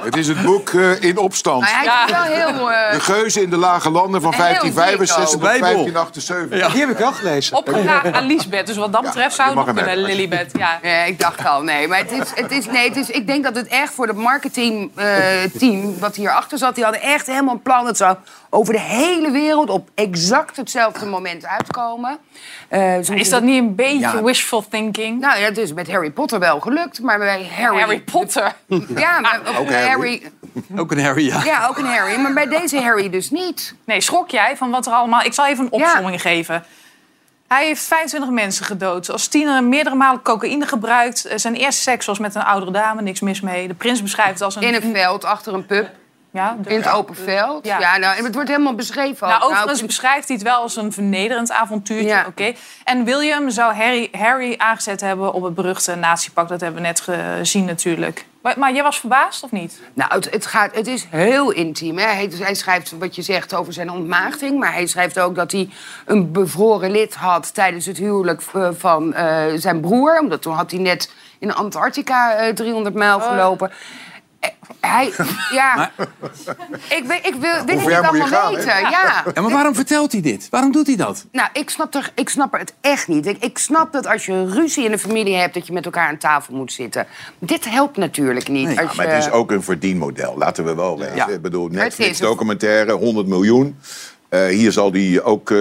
Het 0.04 0.16
is 0.16 0.28
het 0.28 0.42
boek 0.42 0.68
eh, 0.70 1.02
In 1.02 1.16
Opstand. 1.18 1.60
Maar 1.60 1.70
hij 1.74 1.84
Ja. 1.84 2.04
is 2.04 2.10
wel 2.10 2.22
heel... 2.22 2.70
eh, 2.70 2.92
De 2.92 3.00
geuzen 3.00 3.42
in 3.42 3.50
de 3.50 3.56
lage 3.56 3.90
landen 3.90 4.20
van 4.22 4.30
Heel 4.34 4.40
dik 4.42 4.74
1565 4.74 5.30
tot 5.30 5.40
Bijbel. 5.40 5.68
1578. 5.92 6.72
Die 6.72 6.80
heb 6.80 6.90
ik 6.90 6.96
wel 6.98 7.12
gelezen. 7.12 7.56
Opgevraagd 7.56 8.12
aan 8.12 8.24
Lisbeth. 8.26 8.66
Dus 8.66 8.76
wat 8.76 8.92
dat 8.92 9.02
betreft 9.02 9.34
zou 9.34 9.48
het 9.48 9.56
nog 9.66 9.74
kunnen. 9.74 9.96
Lilibet. 10.02 10.50
Ja. 10.58 10.78
Ja, 10.82 11.02
ik 11.02 11.20
dacht 11.20 11.46
al, 11.46 11.62
nee. 11.62 11.88
Maar 11.88 11.98
het 11.98 12.12
is, 12.12 12.30
het 12.34 12.50
is, 12.50 12.66
nee, 12.66 12.88
het 12.88 12.96
is, 12.96 13.10
ik 13.10 13.26
denk 13.26 13.44
dat 13.44 13.54
het 13.54 13.66
echt 13.66 13.92
voor 13.94 14.06
het 14.06 14.16
marketingteam 14.16 15.50
team 15.58 15.98
wat 15.98 16.16
hierachter 16.16 16.58
zat... 16.58 16.74
die 16.74 16.84
hadden 16.84 17.02
echt 17.02 17.26
helemaal 17.26 17.54
een 17.54 17.62
plan. 17.62 17.86
Het 17.86 17.96
zou 17.96 18.16
over 18.54 18.72
de 18.72 18.80
hele 18.80 19.30
wereld 19.30 19.70
op 19.70 19.88
exact 19.94 20.56
hetzelfde 20.56 21.06
moment 21.06 21.46
uitkomen. 21.46 22.18
Eh, 22.68 22.98
Is 22.98 23.28
dat 23.30 23.42
niet 23.42 23.58
een 23.58 23.74
beetje 23.74 23.98
Ja. 23.98 24.22
wishful 24.22 24.64
thinking? 24.68 25.20
Nou 25.20 25.38
ja, 25.38 25.44
het 25.44 25.58
is 25.58 25.72
met 25.72 25.90
Harry 25.90 26.10
Potter 26.10 26.38
wel 26.38 26.60
gelukt, 26.60 27.00
maar 27.02 27.18
bij 27.18 27.50
Harry... 27.56 27.78
Harry 27.80 28.00
Potter. 28.00 28.54
Ja, 28.96 29.20
maar 29.20 29.40
ook 29.58 29.70
Harry. 29.70 29.88
Harry... 29.88 30.22
Ook 30.76 30.92
een 30.92 31.04
Harry, 31.04 31.26
ja. 31.26 31.44
Ja, 31.44 31.66
ook 31.66 31.78
een 31.78 31.86
Harry. 31.86 32.20
Maar 32.20 32.32
bij 32.32 32.46
deze 32.46 32.80
Harry 32.80 33.10
dus 33.10 33.30
niet. 33.30 33.74
Nee, 33.84 34.00
schrok 34.00 34.30
jij 34.30 34.56
van 34.56 34.70
wat 34.70 34.86
er 34.86 34.92
allemaal... 34.92 35.22
Ik 35.22 35.32
zal 35.32 35.46
even 35.46 35.64
een 35.64 35.72
opzomming 35.72 36.20
geven. 36.20 36.64
Hij 37.48 37.66
heeft 37.66 37.82
25 37.82 38.30
mensen 38.30 38.64
gedood. 38.64 39.10
Als 39.10 39.26
tiener 39.28 39.64
meerdere 39.64 39.96
malen 39.96 40.22
cocaïne 40.22 40.66
gebruikt. 40.66 41.24
Eh, 41.24 41.36
Zijn 41.38 41.54
eerste 41.54 41.82
seks 41.82 42.06
was 42.06 42.18
met 42.18 42.34
een 42.34 42.42
oudere 42.44 42.72
dame, 42.72 43.02
niks 43.02 43.20
mis 43.20 43.40
mee. 43.40 43.68
De 43.68 43.74
prins 43.74 44.02
beschrijft 44.02 44.32
het 44.32 44.42
als 44.42 44.56
een... 44.56 44.62
In 44.62 44.74
een 44.74 44.92
veld, 44.94 45.24
achter 45.24 45.54
een 45.54 45.66
pub, 45.66 45.90
Ja, 46.34 46.56
in 46.66 46.76
het 46.76 46.88
open 46.88 47.14
veld. 47.14 47.66
Ja. 47.66 47.78
Ja, 47.78 47.96
nou, 47.96 48.16
en 48.16 48.24
het 48.24 48.34
wordt 48.34 48.48
helemaal 48.48 48.74
beschreven. 48.74 49.26
ook. 49.26 49.32
Nou, 49.32 49.44
overigens 49.44 49.74
Nou, 49.74 49.86
beschrijft 49.86 50.28
hij 50.28 50.36
het 50.36 50.46
wel 50.46 50.60
als 50.60 50.76
een 50.76 50.92
vernederend 50.92 51.52
avontuurtje. 51.52 52.08
Ja. 52.08 52.24
Oké. 52.28 52.52
En 52.84 53.04
William 53.04 53.50
zou 53.50 53.74
Harry, 53.74 54.08
Harry 54.12 54.54
aangezet 54.56 55.00
hebben 55.00 55.32
op 55.32 55.42
het 55.42 55.54
beruchte 55.54 55.94
natiepak. 55.94 56.48
Dat 56.48 56.60
hebben 56.60 56.80
we 56.80 56.86
net 56.86 57.00
gezien 57.00 57.64
natuurlijk. 57.64 58.26
Maar, 58.42 58.58
maar 58.58 58.72
jij 58.72 58.82
was 58.82 59.00
verbaasd 59.00 59.42
of 59.42 59.50
niet? 59.50 59.80
Nou, 59.92 60.14
het, 60.14 60.30
het, 60.30 60.46
gaat, 60.46 60.74
het 60.74 60.86
is 60.86 61.06
heel 61.10 61.50
intiem. 61.50 61.98
Hè? 61.98 62.06
Hij, 62.06 62.30
hij 62.38 62.54
schrijft 62.54 62.98
wat 62.98 63.14
je 63.14 63.22
zegt 63.22 63.54
over 63.54 63.72
zijn 63.72 63.90
ontmaagding. 63.90 64.58
Maar 64.58 64.72
hij 64.72 64.86
schrijft 64.86 65.18
ook 65.18 65.34
dat 65.34 65.52
hij 65.52 65.68
een 66.04 66.32
bevroren 66.32 66.90
lid 66.90 67.14
had 67.14 67.54
tijdens 67.54 67.86
het 67.86 67.96
huwelijk 67.96 68.42
eh, 68.52 68.68
van 68.72 69.14
eh, 69.14 69.44
zijn 69.54 69.80
broer. 69.80 70.20
Omdat 70.20 70.42
toen 70.42 70.54
had 70.54 70.70
hij 70.70 70.80
net 70.80 71.12
in 71.38 71.54
Antarctica 71.54 72.34
eh, 72.34 72.54
300 72.54 72.94
mijl 72.94 73.20
gelopen. 73.20 73.70
Hij, 74.80 75.12
ja, 75.52 75.90
ik, 76.88 77.04
weet, 77.06 77.26
ik 77.26 77.34
wil, 77.34 77.40
wil 77.40 77.50
het 77.50 77.66
niet 77.86 77.92
allemaal 77.92 78.26
gaan, 78.26 78.54
weten. 78.54 78.80
Ja. 78.80 79.24
Ja, 79.34 79.40
maar 79.42 79.50
waarom 79.50 79.74
vertelt 79.74 80.12
hij 80.12 80.20
dit? 80.20 80.48
Waarom 80.50 80.72
doet 80.72 80.86
hij 80.86 80.96
dat? 80.96 81.26
Nou, 81.32 81.48
ik 81.52 81.70
snap, 81.70 81.94
er, 81.94 82.12
ik 82.14 82.28
snap 82.28 82.52
er 82.54 82.58
het 82.58 82.74
echt 82.80 83.08
niet. 83.08 83.26
Ik, 83.26 83.36
ik 83.44 83.58
snap 83.58 83.92
dat 83.92 84.06
als 84.06 84.26
je 84.26 84.46
ruzie 84.50 84.84
in 84.84 84.92
een 84.92 84.98
familie 84.98 85.34
hebt, 85.36 85.54
dat 85.54 85.66
je 85.66 85.72
met 85.72 85.84
elkaar 85.84 86.08
aan 86.08 86.18
tafel 86.18 86.54
moet 86.54 86.72
zitten. 86.72 87.06
Dit 87.38 87.70
helpt 87.70 87.96
natuurlijk 87.96 88.48
niet. 88.48 88.66
Nee, 88.66 88.80
als 88.80 88.96
Ja, 88.96 89.02
maar 89.04 89.14
het 89.14 89.24
is 89.24 89.30
ook 89.30 89.50
een 89.50 89.62
verdienmodel, 89.62 90.34
laten 90.38 90.64
we 90.64 90.74
wel 90.74 90.98
weten. 90.98 91.16
Ja. 91.16 91.28
Ik 91.28 91.42
bedoel, 91.42 91.68
Netflix 91.68 92.18
een- 92.20 92.26
documentaire, 92.26 92.92
100 92.92 93.26
miljoen. 93.26 93.78
Eh, 94.28 94.46
hier 94.46 94.72
zal 94.72 94.90
die 94.90 95.22
ook 95.22 95.50
eh, 95.50 95.56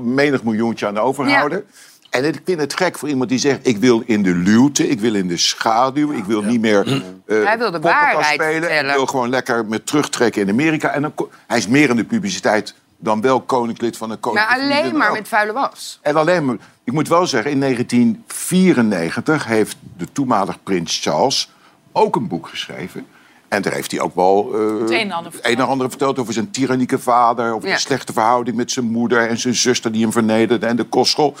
menig 0.00 0.42
miljoentje 0.42 0.86
aan 0.86 0.98
overhouden. 0.98 1.64
En 2.12 2.24
ik 2.24 2.40
vind 2.44 2.60
het 2.60 2.74
gek 2.76 2.98
voor 2.98 3.08
iemand 3.08 3.28
die 3.28 3.38
zegt... 3.38 3.66
ik 3.66 3.76
wil 3.76 4.02
in 4.06 4.22
de 4.22 4.34
luwte, 4.34 4.88
ik 4.88 5.00
wil 5.00 5.14
in 5.14 5.28
de 5.28 5.36
schaduw... 5.36 6.12
ik 6.12 6.24
wil 6.24 6.42
niet 6.42 6.60
meer 6.60 7.02
eh 7.26 7.44
Hij 7.44 7.58
wil 7.58 7.70
de 7.70 7.80
waarheid 7.80 8.24
spelen. 8.26 8.56
Ik 8.56 8.62
vertellen. 8.62 8.94
wil 8.94 9.06
gewoon 9.06 9.28
lekker 9.28 9.64
me 9.66 9.84
terugtrekken 9.84 10.42
in 10.42 10.48
Amerika. 10.48 10.88
En 10.88 11.02
dan, 11.02 11.12
hij 11.46 11.58
is 11.58 11.66
meer 11.68 11.90
in 11.90 11.96
de 11.96 12.04
publiciteit 12.04 12.74
dan 12.96 13.20
wel 13.20 13.40
koninklijk 13.40 13.94
van 13.96 14.10
een 14.10 14.18
maar 14.22 14.32
koninklijke 14.32 14.62
alleen 14.62 14.74
familie 14.76 14.92
maar 14.98 15.06
dan 15.06 15.10
ook. 15.16 15.22
met 15.22 15.28
vuile 15.28 15.52
was. 15.52 15.98
En 16.02 16.16
alleen 16.16 16.44
maar, 16.44 16.56
ik 16.84 16.92
moet 16.92 17.08
wel 17.08 17.26
zeggen, 17.26 17.50
in 17.50 17.60
1994 17.60 19.46
heeft 19.46 19.76
de 19.96 20.06
toenmalig 20.12 20.62
prins 20.62 21.00
Charles 21.02 21.50
ook 21.92 22.16
een 22.16 22.28
boek 22.28 22.48
geschreven. 22.48 23.06
En 23.48 23.62
daar 23.62 23.72
heeft 23.72 23.90
hij 23.90 24.00
ook 24.00 24.14
wel 24.14 24.50
eh, 24.54 24.80
Het 24.80 24.90
een 24.90 24.96
en 24.98 25.12
ander 25.12 25.32
een 25.42 25.56
en 25.58 25.66
ander 25.66 25.88
verteld 25.88 26.18
over 26.18 26.32
zijn 26.32 26.50
tyrannieke 26.50 26.98
vader, 26.98 27.52
over 27.54 27.68
Ja. 27.68 27.74
de 27.74 27.80
slechte 27.80 28.12
verhouding 28.12 28.56
met 28.56 28.70
zijn 28.70 28.86
moeder 28.90 29.28
en 29.28 29.38
zijn 29.38 29.54
zuster 29.54 29.92
die 29.92 30.02
hem 30.02 30.12
vernederde 30.12 30.66
en 30.66 30.76
de 30.76 30.84
kostschool. 30.84 31.36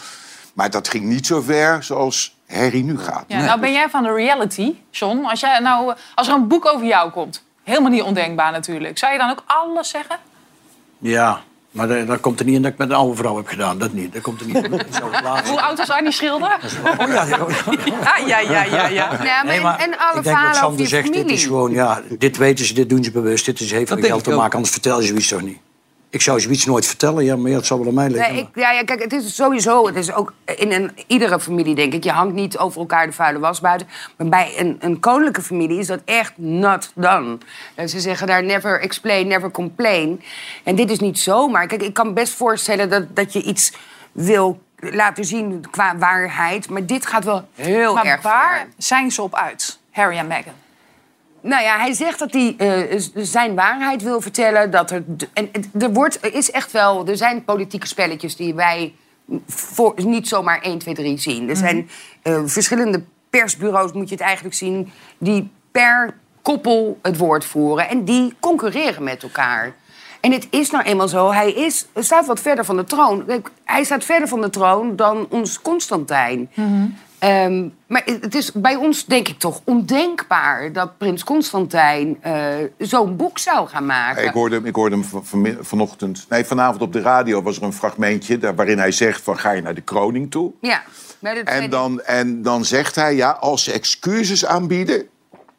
Maar 0.52 0.70
dat 0.70 0.88
ging 0.88 1.04
niet 1.04 1.26
zo 1.26 1.40
ver 1.40 1.82
zoals 1.84 2.36
Harry 2.48 2.80
nu 2.80 2.98
gaat. 2.98 3.24
Ja, 3.26 3.40
nou 3.44 3.60
ben 3.60 3.72
jij 3.72 3.88
van 3.90 4.02
de 4.02 4.12
reality, 4.14 4.74
John. 4.90 5.24
Als, 5.24 5.40
jij, 5.40 5.58
nou, 5.58 5.94
als 6.14 6.28
er 6.28 6.34
een 6.34 6.48
boek 6.48 6.66
over 6.66 6.86
jou 6.86 7.10
komt, 7.10 7.44
helemaal 7.62 7.90
niet 7.90 8.02
ondenkbaar 8.02 8.52
natuurlijk. 8.52 8.98
Zou 8.98 9.12
je 9.12 9.18
dan 9.18 9.30
ook 9.30 9.42
alles 9.46 9.88
zeggen? 9.88 10.16
Ja, 10.98 11.40
maar 11.70 11.88
dat, 11.88 12.06
dat 12.06 12.20
komt 12.20 12.38
er 12.40 12.46
niet 12.46 12.54
in 12.54 12.62
dat 12.62 12.72
ik 12.72 12.78
met 12.78 12.88
een 12.90 12.94
oude 12.96 13.16
vrouw 13.16 13.36
heb 13.36 13.46
gedaan. 13.46 13.78
Dat 13.78 13.92
niet. 13.92 14.12
Dat 14.12 14.22
komt 14.22 14.40
er 14.40 14.46
niet 14.46 14.64
in. 14.64 14.70
Dat. 14.70 14.84
Hoe 15.48 15.60
oud 15.60 15.78
was 15.78 15.90
Arnie 15.90 16.12
Schilder? 16.12 16.56
Oh 16.98 17.08
ja, 17.08 17.24
ja, 17.24 17.24
ja. 17.86 18.18
Ja, 18.26 18.38
ja, 18.38 18.62
ja, 18.64 18.86
ja. 18.86 19.42
Nee, 19.42 19.56
en- 19.56 19.62
maar 19.62 19.78
en 19.78 19.98
alle 19.98 20.18
ik 20.18 20.24
denk 20.24 20.38
over 20.38 20.54
Sander 20.54 20.86
zegt, 20.86 21.12
dit 21.12 21.30
is 21.30 21.44
gewoon, 21.44 21.72
ja, 21.72 22.00
dit 22.18 22.36
weten 22.36 22.64
ze, 22.64 22.74
dit 22.74 22.88
doen 22.88 23.04
ze 23.04 23.10
bewust. 23.10 23.44
Dit 23.44 23.60
is 23.60 23.70
heeft 23.70 23.88
Dat 23.88 23.98
met 23.98 24.00
denk 24.00 24.12
geld 24.12 24.24
te 24.24 24.30
maken, 24.40 24.54
anders 24.54 24.72
vertel 24.72 25.00
je 25.00 25.06
zoiets 25.06 25.28
toch 25.28 25.42
niet. 25.42 25.58
Ik 26.12 26.20
zou 26.20 26.40
zoiets 26.40 26.64
nooit 26.64 26.86
vertellen, 26.86 27.24
ja, 27.24 27.36
maar 27.36 27.50
ja, 27.50 27.56
het 27.56 27.66
zal 27.66 27.78
wel 27.78 27.86
aan 27.86 27.94
mij 27.94 28.10
liggen. 28.10 28.34
Nee, 28.34 28.42
ik, 28.42 28.48
ja, 28.54 28.72
ja, 28.72 28.84
kijk, 28.84 29.02
het 29.02 29.12
is 29.12 29.34
sowieso, 29.34 29.86
het 29.86 29.96
is 29.96 30.12
ook 30.12 30.32
in 30.56 30.72
een, 30.72 30.90
iedere 31.06 31.40
familie, 31.40 31.74
denk 31.74 31.92
ik. 31.92 32.04
Je 32.04 32.10
hangt 32.10 32.34
niet 32.34 32.58
over 32.58 32.80
elkaar 32.80 33.06
de 33.06 33.12
vuile 33.12 33.38
was 33.38 33.60
buiten. 33.60 33.88
Maar 34.16 34.28
bij 34.28 34.54
een, 34.56 34.76
een 34.80 35.00
koninklijke 35.00 35.42
familie 35.42 35.78
is 35.78 35.86
dat 35.86 36.00
echt 36.04 36.32
not 36.36 36.92
done. 36.94 37.38
En 37.74 37.88
ze 37.88 38.00
zeggen 38.00 38.26
daar 38.26 38.44
never 38.44 38.80
explain, 38.80 39.26
never 39.26 39.50
complain. 39.50 40.22
En 40.62 40.76
dit 40.76 40.90
is 40.90 40.98
niet 40.98 41.18
zomaar. 41.18 41.66
Kijk, 41.66 41.82
ik 41.82 41.94
kan 41.94 42.14
best 42.14 42.32
voorstellen 42.34 42.90
dat, 42.90 43.16
dat 43.16 43.32
je 43.32 43.42
iets 43.42 43.72
wil 44.12 44.60
laten 44.76 45.24
zien 45.24 45.64
qua 45.70 45.96
waarheid. 45.96 46.70
Maar 46.70 46.86
dit 46.86 47.06
gaat 47.06 47.24
wel 47.24 47.48
heel 47.54 47.94
Maar 47.94 48.04
erg 48.04 48.22
waar 48.22 48.58
ver. 48.58 48.68
zijn 48.76 49.10
ze 49.10 49.22
op 49.22 49.34
uit, 49.34 49.78
Harry 49.90 50.16
en 50.16 50.26
Meghan? 50.26 50.61
Nou 51.42 51.62
ja, 51.62 51.78
hij 51.78 51.92
zegt 51.92 52.18
dat 52.18 52.32
hij 52.32 52.54
eh, 52.58 53.00
zijn 53.14 53.54
waarheid 53.54 54.02
wil 54.02 54.20
vertellen. 54.20 54.70
Dat 54.70 54.90
er, 54.90 55.04
en 55.32 55.50
er, 55.78 55.92
wordt, 55.92 56.24
er 56.24 56.34
is 56.34 56.50
echt 56.50 56.72
wel, 56.72 57.06
er 57.06 57.16
zijn 57.16 57.44
politieke 57.44 57.86
spelletjes 57.86 58.36
die 58.36 58.54
wij 58.54 58.94
voor, 59.46 59.94
niet 59.96 60.28
zomaar 60.28 60.60
1, 60.60 60.78
2, 60.78 60.94
3 60.94 61.18
zien. 61.18 61.48
Er 61.48 61.56
zijn 61.56 61.88
eh, 62.22 62.42
verschillende 62.44 63.02
persbureaus, 63.30 63.92
moet 63.92 64.08
je 64.08 64.14
het 64.14 64.24
eigenlijk 64.24 64.54
zien, 64.54 64.92
die 65.18 65.50
per 65.70 66.14
koppel 66.42 66.98
het 67.02 67.16
woord 67.16 67.44
voeren. 67.44 67.88
En 67.88 68.04
die 68.04 68.34
concurreren 68.40 69.02
met 69.02 69.22
elkaar. 69.22 69.74
En 70.20 70.32
het 70.32 70.46
is 70.50 70.70
nou 70.70 70.84
eenmaal 70.84 71.08
zo, 71.08 71.32
hij 71.32 71.52
is, 71.52 71.86
staat 71.94 72.26
wat 72.26 72.40
verder 72.40 72.64
van 72.64 72.76
de 72.76 72.84
troon. 72.84 73.24
Hij 73.64 73.84
staat 73.84 74.04
verder 74.04 74.28
van 74.28 74.40
de 74.40 74.50
troon 74.50 74.96
dan 74.96 75.26
ons 75.30 75.62
Constantijn. 75.62 76.50
Ehm, 77.22 77.68
maar 77.86 78.02
het 78.04 78.34
is 78.34 78.52
bij 78.52 78.74
ons, 78.76 79.04
denk 79.06 79.28
ik 79.28 79.38
toch, 79.38 79.60
ondenkbaar 79.64 80.72
dat 80.72 80.98
prins 80.98 81.24
Constantijn 81.24 82.18
eh, 82.20 82.34
zo'n 82.78 83.16
boek 83.16 83.38
zou 83.38 83.68
gaan 83.68 83.86
maken. 83.86 84.24
Ik 84.24 84.32
hoorde 84.32 84.54
hem, 84.54 84.66
ik 84.66 84.74
hoorde 84.74 84.94
hem 84.96 85.04
van, 85.04 85.24
van- 85.24 85.56
vanochtend, 85.60 86.26
nee, 86.28 86.44
vanavond 86.44 86.82
op 86.82 86.92
de 86.92 87.00
radio 87.00 87.42
was 87.42 87.56
er 87.56 87.62
een 87.62 87.72
fragmentje 87.72 88.38
daar, 88.38 88.54
waarin 88.54 88.78
hij 88.78 88.90
zegt 88.92 89.20
van 89.22 89.38
ga 89.38 89.50
je 89.50 89.62
naar 89.62 89.74
de 89.74 89.80
kroning 89.80 90.30
toe. 90.30 90.52
Ja, 90.60 90.82
maar 91.18 91.34
dat 91.34 91.44
En 91.44 91.70
dan, 91.70 92.00
en 92.00 92.42
dan 92.42 92.64
zegt 92.64 92.94
hij, 92.94 93.14
ja, 93.14 93.30
als 93.30 93.64
ze 93.64 93.72
excuses 93.72 94.46
aanbieden, 94.46 95.06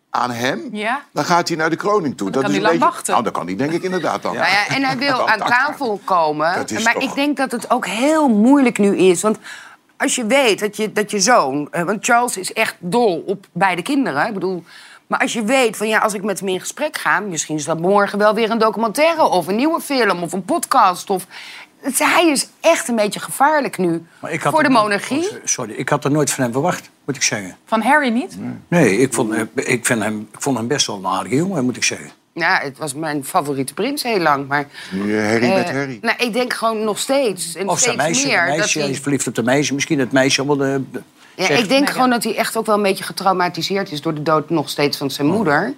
aan 0.09 0.31
hem, 0.31 0.59
Ja. 0.71 1.01
dan 1.13 1.25
gaat 1.25 1.47
hij 1.47 1.57
naar 1.57 1.69
de 1.69 1.75
kroning 1.75 2.17
toe. 2.17 2.29
dan 2.31 2.41
kan 2.41 2.51
is 2.51 2.57
hij 2.57 2.65
lang 2.65 2.73
beetje- 2.79 2.91
wachten. 2.93 3.11
Nou, 3.11 3.23
dan 3.23 3.33
kan 3.33 3.45
hij 3.45 3.55
denk 3.55 3.71
ik 3.71 3.83
inderdaad 3.83 4.21
dan. 4.21 4.33
Nou 4.37 4.47
ja, 4.47 4.75
en 4.75 4.83
hij 4.83 4.97
wil 4.97 5.27
aan 5.29 5.39
dat- 5.39 5.47
tafel 5.47 6.01
komen. 6.03 6.55
Dat 6.55 6.71
maar 6.83 6.93
toch- 6.93 7.03
ik 7.03 7.13
denk 7.13 7.37
dat 7.37 7.51
het 7.51 7.69
ook 7.71 7.87
heel 7.87 8.27
moeilijk 8.29 8.77
nu 8.77 8.97
is. 8.97 9.21
Want 9.21 9.37
als 10.03 10.15
je 10.15 10.25
weet 10.25 10.59
dat 10.59 10.77
je, 10.77 10.91
dat 10.91 11.11
je 11.11 11.19
zoon... 11.19 11.67
eh, 11.71 11.83
Want 11.83 12.05
Charles 12.05 12.37
is 12.37 12.53
echt 12.53 12.75
dol 12.79 13.23
op 13.27 13.45
beide 13.51 13.81
kinderen. 13.81 14.27
Ik 14.27 14.33
bedoel... 14.33 14.63
Maar 15.07 15.19
als 15.19 15.33
je 15.33 15.43
weet 15.43 15.77
van 15.77 15.87
ja, 15.87 15.99
als 15.99 16.13
ik 16.13 16.23
met 16.23 16.39
hem 16.39 16.47
in 16.49 16.59
gesprek 16.59 16.97
ga... 16.97 17.19
misschien 17.19 17.55
is 17.55 17.65
dat 17.65 17.79
morgen 17.79 18.17
wel 18.17 18.33
weer 18.33 18.49
een 18.51 18.57
documentaire 18.57 19.23
of 19.23 19.47
een 19.47 19.55
nieuwe 19.55 19.81
film 19.81 20.23
of 20.23 20.33
een 20.33 20.45
podcast. 20.45 21.09
Of, 21.09 21.25
Het- 21.81 21.99
hij 21.99 22.27
is 22.27 22.47
echt 22.61 22.87
een 22.87 22.95
beetje 22.95 23.19
gevaarlijk 23.19 23.77
nu 23.77 24.05
voor 24.19 24.29
de 24.63 24.69
nooit- 24.69 24.81
monarchie. 24.83 25.29
oh, 25.29 25.35
Sorry, 25.43 25.73
ik 25.73 25.89
had 25.89 26.03
er 26.05 26.11
nooit 26.11 26.31
van 26.31 26.43
hem 26.43 26.53
verwacht, 26.53 26.89
moet 27.05 27.15
ik 27.15 27.21
zeggen. 27.21 27.57
Van 27.65 27.81
Harry 27.81 28.09
niet? 28.09 28.37
Nee, 28.67 28.97
ik 28.97 29.13
vond, 29.13 29.33
ik, 29.55 29.85
vind 29.85 30.03
hem, 30.03 30.27
ik 30.31 30.41
vond 30.41 30.57
hem 30.57 30.67
best 30.67 30.87
wel 30.87 30.95
een 30.95 31.07
aardige 31.07 31.35
jongen, 31.35 31.63
moet 31.65 31.75
ik 31.75 31.83
zeggen. 31.83 32.09
Ja, 32.33 32.59
het 32.63 32.77
was 32.77 32.93
mijn 32.93 33.25
favoriete 33.25 33.73
prins 33.73 34.03
heel 34.03 34.19
lang. 34.19 34.47
Maar, 34.47 34.67
Nu 34.91 35.17
eh, 35.17 35.25
Harry 35.27 35.47
met 35.53 35.67
eh, 35.69 35.75
Harry. 35.75 35.97
Nou, 36.01 36.15
ik 36.17 36.33
denk 36.33 36.53
gewoon 36.53 36.83
nog 36.83 36.99
steeds. 36.99 37.55
En 37.55 37.67
Of 37.69 37.79
zijn 37.79 37.93
steeds 37.99 38.07
meisje, 38.07 38.27
meer. 38.27 38.43
meisje 38.43 38.57
dat 38.61 38.83
hij 38.83 38.89
is 38.91 38.99
verliefd 38.99 39.27
op 39.27 39.35
de 39.35 39.43
meisje. 39.43 39.73
Misschien 39.73 39.99
het 39.99 40.11
meisje 40.11 40.45
wel 40.45 40.57
de... 40.57 40.81
de- 40.91 41.01
Ja, 41.35 41.45
zegt- 41.45 41.61
ik 41.61 41.69
denk 41.69 41.89
gewoon 41.89 42.09
dat 42.09 42.23
hij 42.23 42.35
echt 42.35 42.57
ook 42.57 42.65
wel 42.65 42.75
een 42.75 42.81
beetje 42.81 43.03
getraumatiseerd 43.03 43.91
is 43.91 44.01
door 44.01 44.13
de 44.13 44.21
dood 44.23 44.49
nog 44.49 44.69
steeds 44.69 44.97
van 44.97 45.11
zijn 45.11 45.27
moeder. 45.27 45.73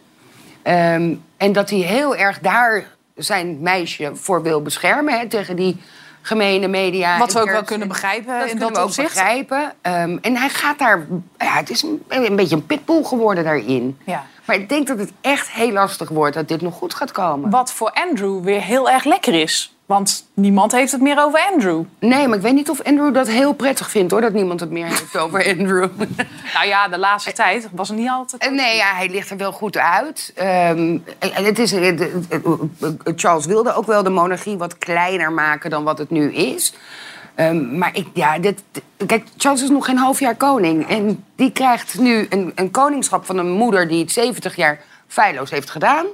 Ehm, 0.63 1.13
en 1.37 1.53
dat 1.53 1.69
hij 1.69 1.79
heel 1.79 2.15
erg 2.15 2.39
daar 2.39 2.85
zijn 3.15 3.59
meisje 3.61 4.11
voor 4.13 4.41
wil 4.41 4.61
beschermen 4.61 5.19
hè, 5.19 5.27
tegen 5.27 5.55
die 5.55 5.77
gemene 6.25 6.67
media. 6.67 7.17
Wat 7.17 7.33
we 7.33 7.39
ook 7.39 7.49
wel 7.51 7.63
kunnen 7.63 7.87
begrijpen 7.87 8.39
Dat 8.39 8.49
in 8.49 8.59
dat 8.59 8.69
we 8.69 8.77
ook 8.77 8.85
opzicht. 8.85 9.13
begrijpen. 9.13 9.73
Ehm, 9.81 10.17
en 10.21 10.37
hij 10.37 10.49
gaat 10.49 10.79
daar... 10.79 11.05
Ja, 11.37 11.53
het 11.53 11.69
is 11.69 11.81
een, 11.83 12.03
een 12.07 12.35
beetje 12.35 12.55
een 12.55 12.65
pitbull 12.65 13.03
geworden 13.03 13.43
daarin. 13.43 13.97
Ja. 14.05 14.25
Maar 14.45 14.55
ik 14.55 14.69
denk 14.69 14.87
dat 14.87 14.99
het 14.99 15.11
echt 15.21 15.49
heel 15.51 15.71
lastig 15.71 16.09
wordt 16.09 16.35
dat 16.35 16.47
dit 16.47 16.61
nog 16.61 16.73
goed 16.73 16.93
gaat 16.93 17.11
komen. 17.11 17.49
Wat 17.49 17.73
voor 17.73 17.91
Andrew 17.91 18.43
weer 18.43 18.61
heel 18.61 18.89
erg 18.89 19.03
lekker 19.03 19.33
is. 19.33 19.74
Want 19.85 20.27
niemand 20.33 20.71
heeft 20.71 20.91
het 20.91 21.01
meer 21.01 21.23
over 21.23 21.39
Andrew. 21.51 21.83
Nee, 21.99 22.27
maar 22.27 22.37
ik 22.37 22.43
weet 22.43 22.53
niet 22.53 22.69
of 22.69 22.83
Andrew 22.83 23.13
dat 23.13 23.27
heel 23.27 23.53
prettig 23.53 23.89
vindt, 23.89 24.11
hoor. 24.11 24.21
Dat 24.21 24.33
niemand 24.33 24.59
het 24.59 24.69
meer 24.71 24.87
heeft 24.87 25.17
over 25.17 25.45
Andrew. 25.57 25.89
Nou 26.53 26.67
ja, 26.67 26.87
de 26.87 26.97
laatste 26.97 27.31
tijd 27.31 27.67
was 27.71 27.87
het 27.87 27.97
niet 27.97 28.09
altijd. 28.09 28.41
Eh, 28.41 28.51
Nee, 28.51 28.75
ja, 28.75 28.93
hij 28.95 29.09
ligt 29.09 29.29
er 29.29 29.37
wel 29.37 29.51
goed 29.51 29.77
uit. 29.77 30.31
Ehm, 30.35 30.97
en 31.19 31.43
het 31.45 31.59
is, 31.59 31.71
eh, 31.71 31.87
eh, 31.87 32.05
eh, 32.29 32.89
Charles 33.15 33.45
wilde 33.45 33.73
ook 33.73 33.85
wel 33.85 34.03
de 34.03 34.09
monarchie 34.09 34.57
wat 34.57 34.77
kleiner 34.77 35.31
maken 35.31 35.69
dan 35.69 35.83
wat 35.83 35.97
het 35.97 36.09
nu 36.09 36.33
is. 36.33 36.73
Ehm, 37.35 37.77
maar 37.77 37.89
ik, 37.93 38.07
ja, 38.13 38.39
dit, 38.39 38.61
kijk, 39.05 39.27
Charles 39.37 39.63
is 39.63 39.69
nog 39.69 39.85
geen 39.85 39.97
half 39.97 40.19
jaar 40.19 40.35
koning. 40.35 40.89
En 40.89 41.23
die 41.35 41.51
krijgt 41.51 41.99
nu 41.99 42.25
een, 42.29 42.51
een 42.55 42.71
koningschap 42.71 43.25
van 43.25 43.37
een 43.37 43.51
moeder 43.51 43.87
die 43.87 44.01
het 44.01 44.11
70 44.11 44.55
jaar 44.55 44.79
feilloos 45.07 45.49
heeft 45.49 45.69
gedaan. 45.69 46.05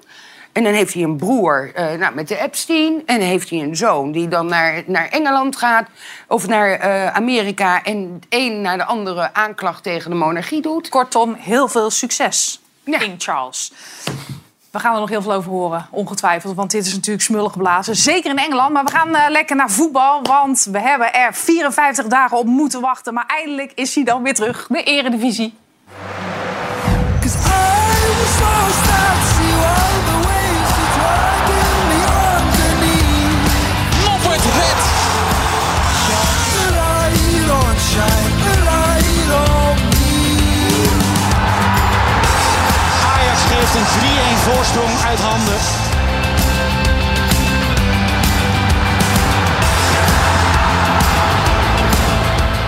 En 0.51 0.63
dan 0.63 0.73
heeft 0.73 0.93
hij 0.93 1.03
een 1.03 1.17
broer 1.17 1.71
eh, 1.73 1.99
nou, 1.99 2.15
met 2.15 2.27
de 2.27 2.37
Epstein. 2.37 3.01
En 3.05 3.21
heeft 3.21 3.49
hij 3.49 3.59
een 3.59 3.75
zoon 3.75 4.11
die 4.11 4.27
dan 4.27 4.45
naar, 4.45 4.83
naar 4.85 5.07
Engeland 5.07 5.55
gaat. 5.55 5.87
Of 6.27 6.47
naar 6.47 6.71
eh, 6.71 7.07
Amerika. 7.15 7.83
En 7.83 8.19
de 8.19 8.25
een 8.29 8.61
naar 8.61 8.77
de 8.77 8.85
andere 8.85 9.33
aanklacht 9.33 9.83
tegen 9.83 10.09
de 10.09 10.17
monarchie 10.17 10.61
doet. 10.61 10.89
Kortom, 10.89 11.33
heel 11.39 11.67
veel 11.67 11.89
succes, 11.89 12.61
King 12.83 13.15
Charles. 13.17 13.71
We 14.71 14.79
gaan 14.79 14.93
er 14.93 14.99
nog 14.99 15.09
heel 15.09 15.21
veel 15.21 15.33
over 15.33 15.51
horen, 15.51 15.87
ongetwijfeld. 15.91 16.55
Want 16.55 16.71
dit 16.71 16.85
is 16.85 16.93
natuurlijk 16.93 17.23
smullig 17.23 17.51
geblazen. 17.51 17.95
Zeker 17.95 18.29
in 18.29 18.37
Engeland. 18.37 18.73
Maar 18.73 18.83
we 18.83 18.91
gaan 18.91 19.15
eh, 19.15 19.29
lekker 19.29 19.55
naar 19.55 19.69
voetbal. 19.69 20.21
Want 20.23 20.67
we 20.71 20.79
hebben 20.79 21.13
er 21.13 21.33
54 21.33 22.07
dagen 22.07 22.37
op 22.37 22.45
moeten 22.45 22.81
wachten. 22.81 23.13
Maar 23.13 23.25
eindelijk 23.27 23.71
is 23.75 23.95
hij 23.95 24.03
dan 24.03 24.23
weer 24.23 24.33
terug. 24.33 24.67
De 24.69 24.83
eredivisie. 24.83 25.53
Voorsprong 44.63 44.99
uit 45.07 45.19
handen. 45.19 45.59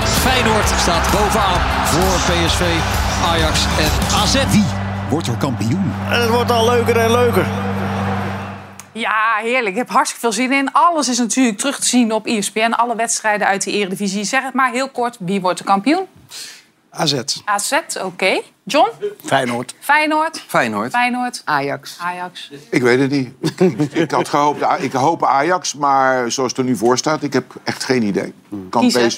Feyenoord 0.04 0.68
staat 0.78 1.12
bovenaan 1.12 1.60
voor 1.86 2.34
PSV, 2.34 2.62
Ajax 3.26 3.66
en 3.80 4.16
AZ. 4.16 4.52
Wie 4.52 4.64
wordt 5.10 5.28
er 5.28 5.38
kampioen? 5.38 5.94
En 6.10 6.22
het 6.22 6.30
wordt 6.30 6.52
al 6.52 6.66
leuker 6.66 6.98
en 6.98 7.12
leuker. 7.12 7.46
Ja, 8.92 9.38
heerlijk. 9.42 9.68
Ik 9.68 9.76
heb 9.76 9.90
hartstikke 9.90 10.26
veel 10.26 10.44
zin 10.44 10.52
in. 10.52 10.72
Alles 10.72 11.10
is 11.10 11.18
natuurlijk 11.18 11.58
terug 11.58 11.80
te 11.80 11.86
zien 11.86 12.12
op 12.12 12.26
ESPN. 12.26 12.72
Alle 12.72 12.96
wedstrijden 12.96 13.48
uit 13.48 13.64
de 13.64 13.72
eredivisie. 13.72 14.24
Zeg 14.24 14.44
het 14.44 14.54
maar 14.54 14.72
heel 14.72 14.90
kort. 14.90 15.18
Wie 15.20 15.42
wordt 15.42 15.58
de 15.58 15.64
kampioen? 15.64 16.06
AZ. 16.96 17.24
AZ, 17.46 17.80
oké. 18.02 18.42
John? 18.64 18.90
Feyenoord. 19.26 19.76
Feyenoord? 19.80 20.44
Feyenoord. 20.48 20.92
Feyenoord. 20.92 21.42
Ajax. 21.46 21.98
Ajax. 22.00 22.52
Ik 22.70 22.82
weet 22.82 23.00
het 23.00 23.12
niet. 23.12 23.34
ik, 23.94 24.12
had 24.12 24.30
gehoopt, 24.30 24.66
ik 24.84 24.92
hoop 24.92 25.26
Ajax, 25.26 25.74
maar 25.74 26.32
zoals 26.32 26.50
het 26.52 26.60
er 26.60 26.66
nu 26.66 26.76
voor 26.76 26.98
staat, 26.98 27.24
ik 27.24 27.34
heb 27.34 27.54
echt 27.64 27.84
geen 27.84 28.04
idee. 28.04 28.34
Kan 28.70 28.82
Kiezen. 28.82 29.12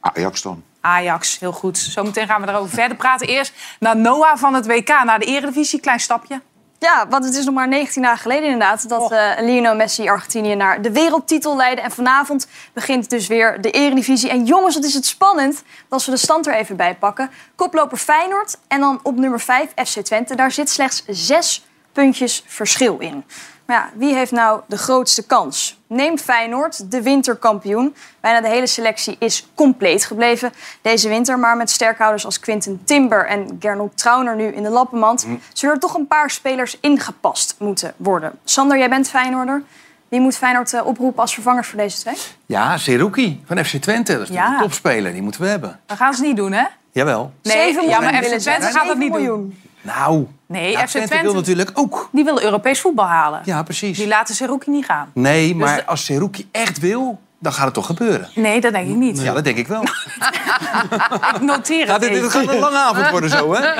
Ajax 0.00 0.42
dan. 0.42 0.62
Ajax, 0.80 1.38
heel 1.38 1.52
goed. 1.52 1.78
Zometeen 1.78 2.26
gaan 2.26 2.42
we 2.42 2.48
erover 2.48 2.70
verder 2.70 2.96
praten. 2.96 3.26
Eerst 3.26 3.52
naar 3.78 3.96
Noah 3.96 4.36
van 4.36 4.54
het 4.54 4.66
WK, 4.66 4.88
naar 4.88 5.18
de 5.18 5.24
Eredivisie. 5.24 5.80
Klein 5.80 6.00
stapje. 6.00 6.40
Ja, 6.80 7.08
want 7.08 7.24
het 7.24 7.34
is 7.34 7.44
nog 7.44 7.54
maar 7.54 7.68
19 7.68 8.02
dagen 8.02 8.18
geleden 8.18 8.44
inderdaad 8.44 8.88
dat 8.88 9.12
eh, 9.12 9.30
Lionel 9.40 9.74
Messi 9.74 10.08
Argentinië 10.08 10.54
naar 10.54 10.82
de 10.82 10.92
wereldtitel 10.92 11.56
leidde. 11.56 11.82
En 11.82 11.90
vanavond 11.90 12.46
begint 12.72 13.10
dus 13.10 13.26
weer 13.26 13.60
de 13.60 13.70
Eredivisie. 13.70 14.30
En 14.30 14.44
jongens, 14.44 14.74
wat 14.74 14.84
is 14.84 14.94
het 14.94 15.06
spannend. 15.06 15.62
Als 15.88 16.04
we 16.04 16.10
de 16.10 16.16
stand 16.16 16.46
er 16.46 16.54
even 16.54 16.76
bij 16.76 16.94
pakken. 16.94 17.30
Koploper 17.54 17.98
Feyenoord 17.98 18.58
en 18.68 18.80
dan 18.80 19.00
op 19.02 19.16
nummer 19.16 19.40
5 19.40 19.72
FC 19.84 20.00
Twente. 20.00 20.34
Daar 20.34 20.52
zit 20.52 20.70
slechts 20.70 21.04
zes 21.06 21.66
puntjes 21.92 22.44
verschil 22.46 22.98
in. 22.98 23.24
Maar 23.66 23.76
ja, 23.76 23.90
wie 23.94 24.14
heeft 24.14 24.32
nou 24.32 24.60
de 24.66 24.78
grootste 24.78 25.26
kans? 25.26 25.79
Neem 25.92 26.18
Feyenoord, 26.18 26.90
de 26.90 27.02
winterkampioen. 27.02 27.94
Bijna 28.20 28.40
de 28.40 28.48
hele 28.48 28.66
selectie 28.66 29.16
is 29.18 29.48
compleet 29.54 30.04
gebleven 30.04 30.52
deze 30.82 31.08
winter. 31.08 31.38
Maar 31.38 31.56
met 31.56 31.70
sterkhouders 31.70 32.24
als 32.24 32.40
Quinten 32.40 32.80
Timber 32.84 33.26
en 33.26 33.56
Gernot 33.60 33.96
Trauner 33.96 34.36
nu 34.36 34.44
in 34.46 34.62
de 34.62 34.68
lappenmand... 34.68 35.26
zullen 35.52 35.74
er 35.74 35.80
toch 35.80 35.94
een 35.94 36.06
paar 36.06 36.30
spelers 36.30 36.78
ingepast 36.80 37.54
moeten 37.58 37.94
worden. 37.96 38.32
Sander, 38.44 38.78
jij 38.78 38.88
bent 38.88 39.08
Feyenoorder. 39.08 39.62
Wie 40.08 40.20
moet 40.20 40.36
Feyenoord 40.36 40.72
eh, 40.74 40.86
oproepen 40.86 41.20
als 41.20 41.34
vervangers 41.34 41.68
voor 41.68 41.78
deze 41.78 41.98
twee? 41.98 42.14
Ja, 42.46 42.76
Seruki 42.76 43.42
van 43.46 43.64
FC 43.64 43.76
Twente. 43.76 44.12
Dat 44.12 44.28
is 44.28 44.34
Ja. 44.34 44.52
een 44.52 44.60
topspeler. 44.60 45.12
Die 45.12 45.22
moeten 45.22 45.40
we 45.40 45.46
hebben. 45.46 45.80
Dat 45.86 45.96
gaan 45.96 46.14
ze 46.14 46.22
niet 46.22 46.36
doen, 46.36 46.52
hè? 46.52 46.64
Jawel. 46.92 47.32
Nee, 47.42 47.52
Zeven 47.56 47.88
ja, 47.88 48.00
miljoen 48.00 48.20
maar 48.20 48.30
FC. 48.30 48.38
Twente 48.38 48.66
gaat 48.66 48.86
dat 48.86 48.96
niet 48.96 49.12
doen. 49.12 49.58
Nou, 49.82 50.26
Nee, 50.46 50.70
ja, 50.70 50.78
FC 50.80 50.86
Twente, 50.88 51.08
Twente, 51.08 51.24
wil 51.24 51.34
natuurlijk 51.34 51.70
ook. 51.74 52.08
die 52.12 52.24
willen 52.24 52.42
Europees 52.42 52.80
voetbal 52.80 53.06
halen. 53.06 53.40
Ja, 53.44 53.62
precies. 53.62 53.96
Die 53.98 54.06
laten 54.06 54.34
Seruki 54.34 54.70
niet 54.70 54.84
gaan. 54.84 55.10
Nee, 55.14 55.54
maar 55.54 55.76
de- 55.76 55.86
als 55.86 56.04
Seruki 56.04 56.48
echt 56.52 56.78
wil, 56.78 57.18
dan 57.42 57.52
gaat 57.52 57.64
het 57.64 57.74
toch 57.74 57.86
gebeuren. 57.86 58.28
Nee, 58.34 58.60
dat 58.60 58.72
denk 58.72 58.88
ik 58.88 58.94
niet. 58.94 59.20
Ja, 59.20 59.32
dat 59.32 59.44
denk 59.44 59.56
ik 59.56 59.68
wel. 59.68 59.82
Ik 61.34 61.40
noteer 61.40 61.92
het 61.92 62.00
dit, 62.00 62.10
dit 62.10 62.18
even. 62.18 62.30
gaat 62.30 62.48
een 62.48 62.58
lange 62.58 62.78
avond 62.78 63.10
worden 63.10 63.30
zo, 63.30 63.54
hè? 63.54 63.72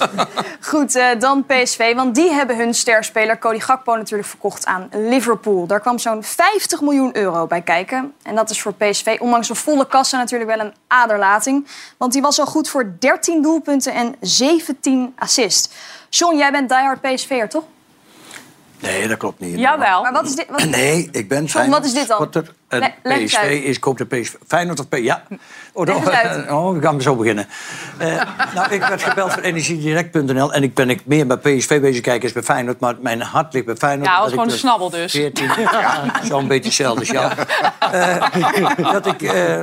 Goed, 0.70 0.94
eh, 0.94 1.06
dan 1.18 1.44
PSV. 1.46 1.94
Want 1.94 2.14
die 2.14 2.30
hebben 2.30 2.56
hun 2.56 2.74
sterspeler 2.74 3.38
Cody 3.38 3.58
Gakpo 3.58 3.96
natuurlijk 3.96 4.28
verkocht 4.28 4.66
aan 4.66 4.88
Liverpool. 4.92 5.66
Daar 5.66 5.80
kwam 5.80 5.98
zo'n 5.98 6.22
50 6.22 6.80
miljoen 6.80 7.16
euro 7.16 7.46
bij 7.46 7.62
kijken. 7.62 8.12
En 8.22 8.34
dat 8.34 8.50
is 8.50 8.62
voor 8.62 8.74
PSV, 8.74 9.16
ondanks 9.20 9.48
een 9.48 9.56
volle 9.56 9.86
kassa, 9.86 10.18
natuurlijk 10.18 10.56
wel 10.56 10.66
een 10.66 10.74
aderlating. 10.86 11.66
Want 11.96 12.12
die 12.12 12.22
was 12.22 12.40
al 12.40 12.46
goed 12.46 12.68
voor 12.68 12.92
13 12.98 13.42
doelpunten 13.42 13.92
en 13.92 14.14
17 14.20 15.14
assists. 15.18 15.68
John, 16.08 16.36
jij 16.36 16.50
bent 16.50 16.68
diehard 16.68 17.00
PSV'er, 17.00 17.48
toch? 17.48 17.64
Nee, 18.80 19.08
dat 19.08 19.16
klopt 19.16 19.40
niet. 19.40 19.58
Jawel. 19.58 20.02
Maar 20.02 20.12
wat 20.12 20.24
is 20.24 20.34
dit? 20.34 20.46
Wat... 20.48 20.64
Nee, 20.64 21.08
ik 21.12 21.28
ben 21.28 21.44
John, 21.44 21.70
wat 21.70 21.84
is 21.84 21.92
dit 21.92 22.08
dan? 22.08 22.30
En 22.68 22.92
Le- 23.02 23.24
PSV 23.24 23.60
is, 23.64 23.76
ik 23.76 23.84
hoop 23.84 23.98
de 23.98 24.04
PSV. 24.06 24.34
Feyenoord 24.46 24.80
of 24.80 24.88
PSV? 24.88 25.02
Ja. 25.02 25.22
Oh, 25.72 25.86
Leg 25.86 25.96
eens 25.96 26.04
dan- 26.04 26.14
uit. 26.14 26.50
oh, 26.50 26.72
we 26.74 26.80
gaan 26.82 27.00
zo 27.02 27.14
beginnen. 27.16 27.46
Eh, 27.98 28.22
nou, 28.54 28.72
ik 28.74 28.80
werd 28.80 29.02
gebeld 29.02 29.32
van 29.32 29.42
energiedirect.nl 29.42 30.52
en 30.52 30.62
ik 30.62 30.74
ben 30.74 30.90
ik 30.90 31.00
meer 31.06 31.26
bij 31.26 31.36
PSV 31.36 31.80
bezig 31.80 32.00
kijken 32.00 32.22
als 32.22 32.32
bij 32.32 32.42
Feyenoord, 32.42 32.80
maar 32.80 32.94
mijn 33.00 33.20
hart 33.20 33.52
ligt 33.52 33.66
bij 33.66 33.76
Feyenoord. 33.76 34.06
Ja, 34.08 34.14
dat 34.14 34.22
was 34.22 34.30
gewoon 34.32 34.46
een 34.50 34.58
snabbel 34.58 34.90
dus. 34.90 35.12
14, 35.12 35.50
ja, 35.58 36.10
zo'n 36.24 36.48
beetje 36.48 36.64
hetzelfde, 36.64 37.12
ja. 37.12 37.32
Eh, 37.92 38.92
dat 38.92 39.06
ik 39.06 39.22
eh, 39.22 39.60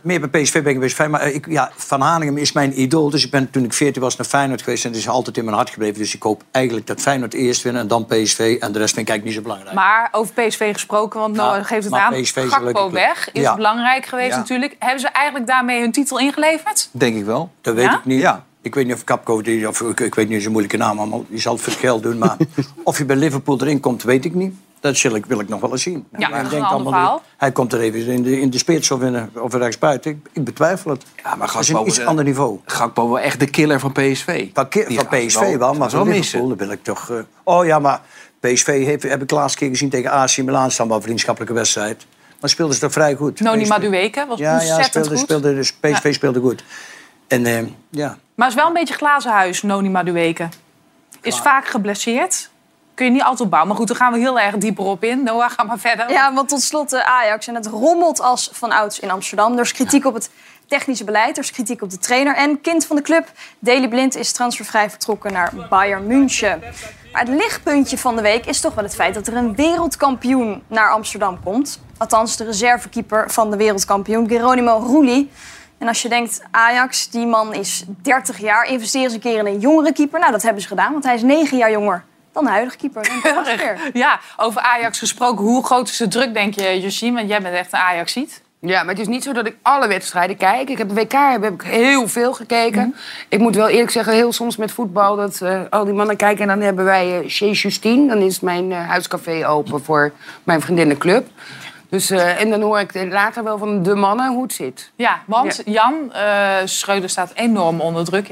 meer 0.00 0.28
bij 0.28 0.42
PSV 0.42 0.62
ben 0.62 0.72
geweest. 0.72 0.94
Fijn, 0.94 1.10
Maar 1.10 1.20
eh, 1.20 1.34
ik, 1.34 1.46
ja, 1.48 1.70
Van 1.76 2.00
Hanegem 2.00 2.36
is 2.38 2.52
mijn 2.52 2.80
idool. 2.80 3.10
Dus 3.10 3.24
ik 3.24 3.30
ben 3.30 3.50
toen 3.50 3.64
ik 3.64 3.72
14 3.72 4.02
was 4.02 4.16
naar 4.16 4.26
Feyenoord 4.26 4.62
geweest. 4.62 4.84
En 4.84 4.90
het 4.90 4.98
is 4.98 5.08
altijd 5.08 5.36
in 5.36 5.44
mijn 5.44 5.56
hart 5.56 5.70
gebleven. 5.70 5.98
Dus 5.98 6.14
ik 6.14 6.22
hoop 6.22 6.42
eigenlijk 6.50 6.86
dat 6.86 7.00
Feyenoord 7.00 7.34
eerst 7.34 7.62
winnen 7.62 7.82
en 7.82 7.88
dan 7.88 8.06
PSV. 8.06 8.56
En 8.60 8.72
de 8.72 8.78
rest 8.78 8.94
vind 8.94 9.08
ik 9.08 9.12
eigenlijk 9.12 9.24
niet 9.24 9.34
zo 9.34 9.42
belangrijk. 9.42 9.74
Maar 9.74 10.08
over 10.12 10.34
PSV 10.46 10.72
gesproken, 10.72 11.20
want 11.20 11.36
Ja, 11.36 11.62
geeft 11.62 11.85
het 11.90 12.00
maar 12.00 12.44
aan. 12.44 12.50
Gakpo 12.50 12.90
weg, 12.90 13.28
is 13.32 13.42
Ja. 13.42 13.54
belangrijk 13.56 14.06
geweest 14.06 14.30
Ja. 14.30 14.36
natuurlijk. 14.36 14.76
Hebben 14.78 15.00
ze 15.00 15.08
eigenlijk 15.08 15.46
daarmee 15.46 15.80
hun 15.80 15.92
titel 15.92 16.18
ingeleverd? 16.18 16.88
Denk 16.92 17.16
ik 17.16 17.24
wel. 17.24 17.50
Dat 17.60 17.74
weet 17.74 17.92
ik 17.92 18.04
niet. 18.04 18.20
Ja. 18.20 18.44
Ik 18.62 18.74
weet 18.74 18.86
niet 18.86 18.94
of 18.94 19.04
Capco, 19.04 19.42
die, 19.42 19.68
of 19.68 19.80
ik, 19.80 20.00
ik 20.00 20.14
weet 20.14 20.28
niet 20.28 20.38
zijn 20.40 20.50
moeilijke 20.52 20.76
naam 20.78 20.98
allemaal, 20.98 21.24
die 21.28 21.40
zal 21.40 21.52
het 21.52 21.62
voor 21.62 21.72
het 21.72 21.80
geld 21.80 22.02
doen. 22.02 22.18
Maar 22.18 22.36
of 22.84 22.98
je 22.98 23.04
bij 23.04 23.16
Liverpool 23.16 23.60
erin 23.60 23.80
komt, 23.80 24.02
weet 24.02 24.24
ik 24.24 24.34
niet. 24.34 24.54
Dat 24.80 24.96
zal 24.96 25.14
ik, 25.14 25.26
wil 25.26 25.40
ik 25.40 25.48
nog 25.48 25.60
wel 25.60 25.70
eens 25.70 25.82
zien. 25.82 26.06
Ja, 26.18 26.28
Maar 26.28 26.40
denk 26.40 26.52
een 26.52 26.58
ander 26.58 26.70
allemaal, 26.70 26.92
verhaal. 26.92 27.22
Hij 27.36 27.52
komt 27.52 27.72
er 27.72 27.80
even 27.80 28.06
in 28.06 28.22
de, 28.22 28.40
in 28.40 28.50
de 28.50 28.58
spits 28.58 28.90
of, 28.90 29.02
in 29.02 29.12
de, 29.12 29.40
of 29.40 29.54
rechtsbuiten. 29.54 30.10
Ik, 30.10 30.18
ik 30.32 30.44
betwijfel 30.44 30.90
het. 30.90 31.04
Ja, 31.22 31.34
maar 31.34 31.46
dat 31.52 31.60
is 31.60 31.66
Gakpo 31.66 31.82
een 31.82 31.88
iets 31.88 31.98
eh, 31.98 32.06
ander 32.06 32.24
niveau. 32.24 32.58
Gakpo 32.64 33.06
wel 33.08 33.18
echt 33.20 33.40
de 33.40 33.46
killer 33.50 33.80
van 33.80 33.92
PSV. 33.92 34.46
Van, 34.52 34.68
PSV 34.68 35.56
wel- 35.56 35.74
maar 35.74 35.90
van 35.90 36.08
Liverpool 36.08 36.48
dat 36.48 36.58
wil 36.58 36.70
ik 36.70 36.82
toch... 36.82 37.10
eh, 37.10 37.16
oh 37.44 37.64
ja, 37.66 37.78
maar 37.78 38.00
PSV 38.52 38.84
heeft, 38.84 39.02
heb 39.02 39.22
ik 39.22 39.30
laatst 39.30 39.56
keer 39.56 39.68
gezien 39.68 39.90
tegen 39.90 40.10
AC 40.10 40.36
Milan. 40.36 40.70
staan 40.70 40.88
wel 40.88 40.96
een 40.96 41.02
vriendschappelijke 41.02 41.54
wedstrijd. 41.54 42.06
Maar 42.40 42.50
speelden 42.50 42.74
ze 42.74 42.80
toch 42.80 42.92
vrij 42.92 43.14
goed. 43.14 43.40
Noni. 43.40 43.66
Madueke 43.66 44.26
was 44.28 44.38
Ja, 44.38 44.50
ja 44.50 44.56
ontzettend 44.56 44.86
speelde, 44.86 45.08
goed. 45.08 45.18
speelde, 45.18 45.54
dus 45.54 45.72
PSV 45.72 46.14
speelde 46.14 46.40
goed. 46.40 46.64
En 47.28 47.46
eh, 47.46 47.58
ja, 47.90 48.18
Maar 48.34 48.46
het 48.46 48.56
is 48.56 48.62
wel 48.62 48.66
een 48.66 48.72
beetje 48.72 48.94
glazen 48.94 49.30
huis, 49.30 49.62
Noni 49.62 49.90
Madueke. 49.90 50.48
Is 51.20 51.38
vaak 51.38 51.66
geblesseerd. 51.66 52.50
Kun 52.94 53.06
je 53.06 53.12
niet 53.12 53.22
altijd 53.22 53.40
opbouwen. 53.40 53.68
Maar 53.70 53.78
goed, 53.78 53.88
daar 53.88 53.96
gaan 53.96 54.12
we 54.12 54.18
heel 54.18 54.40
erg 54.40 54.56
dieper 54.56 54.84
op 54.84 55.04
in. 55.04 55.22
Noah, 55.22 55.50
ga 55.50 55.62
maar 55.62 55.78
verder. 55.78 56.10
Ja, 56.10 56.34
want 56.34 56.48
tot 56.48 56.62
slot 56.62 56.90
de 56.90 57.04
Ajax. 57.04 57.46
En 57.46 57.54
het 57.54 57.66
rommelt 57.66 58.20
als 58.20 58.50
van 58.52 58.72
ouds 58.72 59.00
in 59.00 59.10
Amsterdam. 59.10 59.52
Er 59.52 59.60
is 59.60 59.72
kritiek 59.72 60.04
op 60.04 60.14
het 60.14 60.30
technische 60.66 61.04
beleid, 61.04 61.36
er 61.36 61.42
is 61.42 61.50
kritiek 61.50 61.82
op 61.82 61.90
de 61.90 61.98
trainer. 61.98 62.36
En 62.36 62.60
kind 62.60 62.86
van 62.86 62.96
de 62.96 63.02
club, 63.02 63.32
Daley 63.58 63.88
Blind, 63.88 64.16
is 64.16 64.32
transfervrij 64.32 64.90
vertrokken 64.90 65.32
naar 65.32 65.52
Bayern 65.68 66.06
München. 66.06 66.62
Maar 67.16 67.24
het 67.24 67.34
lichtpuntje 67.34 67.98
van 67.98 68.16
de 68.16 68.22
week 68.22 68.46
is 68.46 68.60
toch 68.60 68.74
wel 68.74 68.84
het 68.84 68.94
feit 68.94 69.14
dat 69.14 69.26
er 69.26 69.36
een 69.36 69.54
wereldkampioen 69.54 70.62
naar 70.66 70.90
Amsterdam 70.90 71.42
komt. 71.42 71.80
Althans, 71.98 72.36
de 72.36 72.44
reservekeeper 72.44 73.30
van 73.30 73.50
de 73.50 73.56
wereldkampioen, 73.56 74.28
Geronimo 74.28 74.78
Rulli. 74.78 75.30
En 75.78 75.88
als 75.88 76.02
je 76.02 76.08
denkt, 76.08 76.42
Ajax, 76.50 77.10
die 77.10 77.26
man 77.26 77.54
is 77.54 77.84
30 78.02 78.38
jaar, 78.38 78.66
investeer 78.66 79.02
eens 79.02 79.12
een 79.12 79.20
keer 79.20 79.38
in 79.38 79.46
een 79.46 79.58
jongere 79.58 79.92
keeper. 79.92 80.20
Nou, 80.20 80.32
dat 80.32 80.42
hebben 80.42 80.62
ze 80.62 80.68
gedaan, 80.68 80.92
want 80.92 81.04
hij 81.04 81.14
is 81.14 81.22
9 81.22 81.56
jaar 81.56 81.70
jonger 81.70 82.04
dan 82.32 82.44
de 82.44 82.50
huidige 82.50 82.76
keeper. 82.76 83.08
Ja, 83.92 84.20
over 84.36 84.60
Ajax 84.60 84.98
gesproken. 84.98 85.44
Hoe 85.44 85.64
groot 85.64 85.88
is 85.88 85.96
de 85.96 86.08
druk, 86.08 86.34
denk 86.34 86.54
je, 86.54 86.80
Josien? 86.80 87.14
Want 87.14 87.28
jij 87.28 87.42
bent 87.42 87.54
echt 87.54 87.72
een 87.72 87.78
Ajax-ziet. 87.78 88.42
Ja, 88.60 88.82
maar 88.82 88.94
het 88.94 89.02
is 89.02 89.06
niet 89.06 89.22
zo 89.22 89.32
dat 89.32 89.46
ik 89.46 89.56
alle 89.62 89.88
wedstrijden 89.88 90.36
kijk. 90.36 90.68
Ik 90.68 90.78
heb 90.78 90.88
de 90.88 90.94
WK 90.94 91.12
heb, 91.12 91.42
heb 91.42 91.54
ik 91.54 91.62
heel 91.62 92.08
veel 92.08 92.34
gekeken. 92.34 92.94
Ik 93.28 93.38
moet 93.38 93.54
wel 93.54 93.68
eerlijk 93.68 93.90
zeggen, 93.90 94.12
heel 94.12 94.32
soms 94.32 94.56
met 94.56 94.72
voetbal... 94.72 95.16
dat 95.16 95.40
eh, 95.40 95.60
al 95.70 95.84
die 95.84 95.94
mannen 95.94 96.16
kijken 96.16 96.42
en 96.42 96.48
dan 96.48 96.60
hebben 96.60 96.84
wij 96.84 97.20
eh 97.20 97.28
Chez 97.28 97.62
Justine. 97.62 98.08
Dan 98.08 98.18
is 98.18 98.40
mijn 98.40 98.72
eh, 98.72 98.88
huiscafé 98.88 99.46
open 99.46 99.84
voor 99.84 100.12
mijn 100.44 100.60
vriendinnenclub. 100.60 101.26
Dus, 101.88 102.10
eh, 102.10 102.40
en 102.40 102.50
dan 102.50 102.60
hoor 102.60 102.80
ik 102.80 102.94
later 103.10 103.44
wel 103.44 103.58
van 103.58 103.82
de 103.82 103.94
mannen 103.94 104.32
hoe 104.32 104.42
het 104.42 104.52
zit. 104.52 104.90
Ja, 104.94 105.20
want 105.26 105.62
Jan 105.64 106.12
eh 106.12 106.56
Schreuder 106.64 107.10
staat 107.10 107.32
enorm 107.34 107.80
onder 107.80 108.04
druk. 108.04 108.30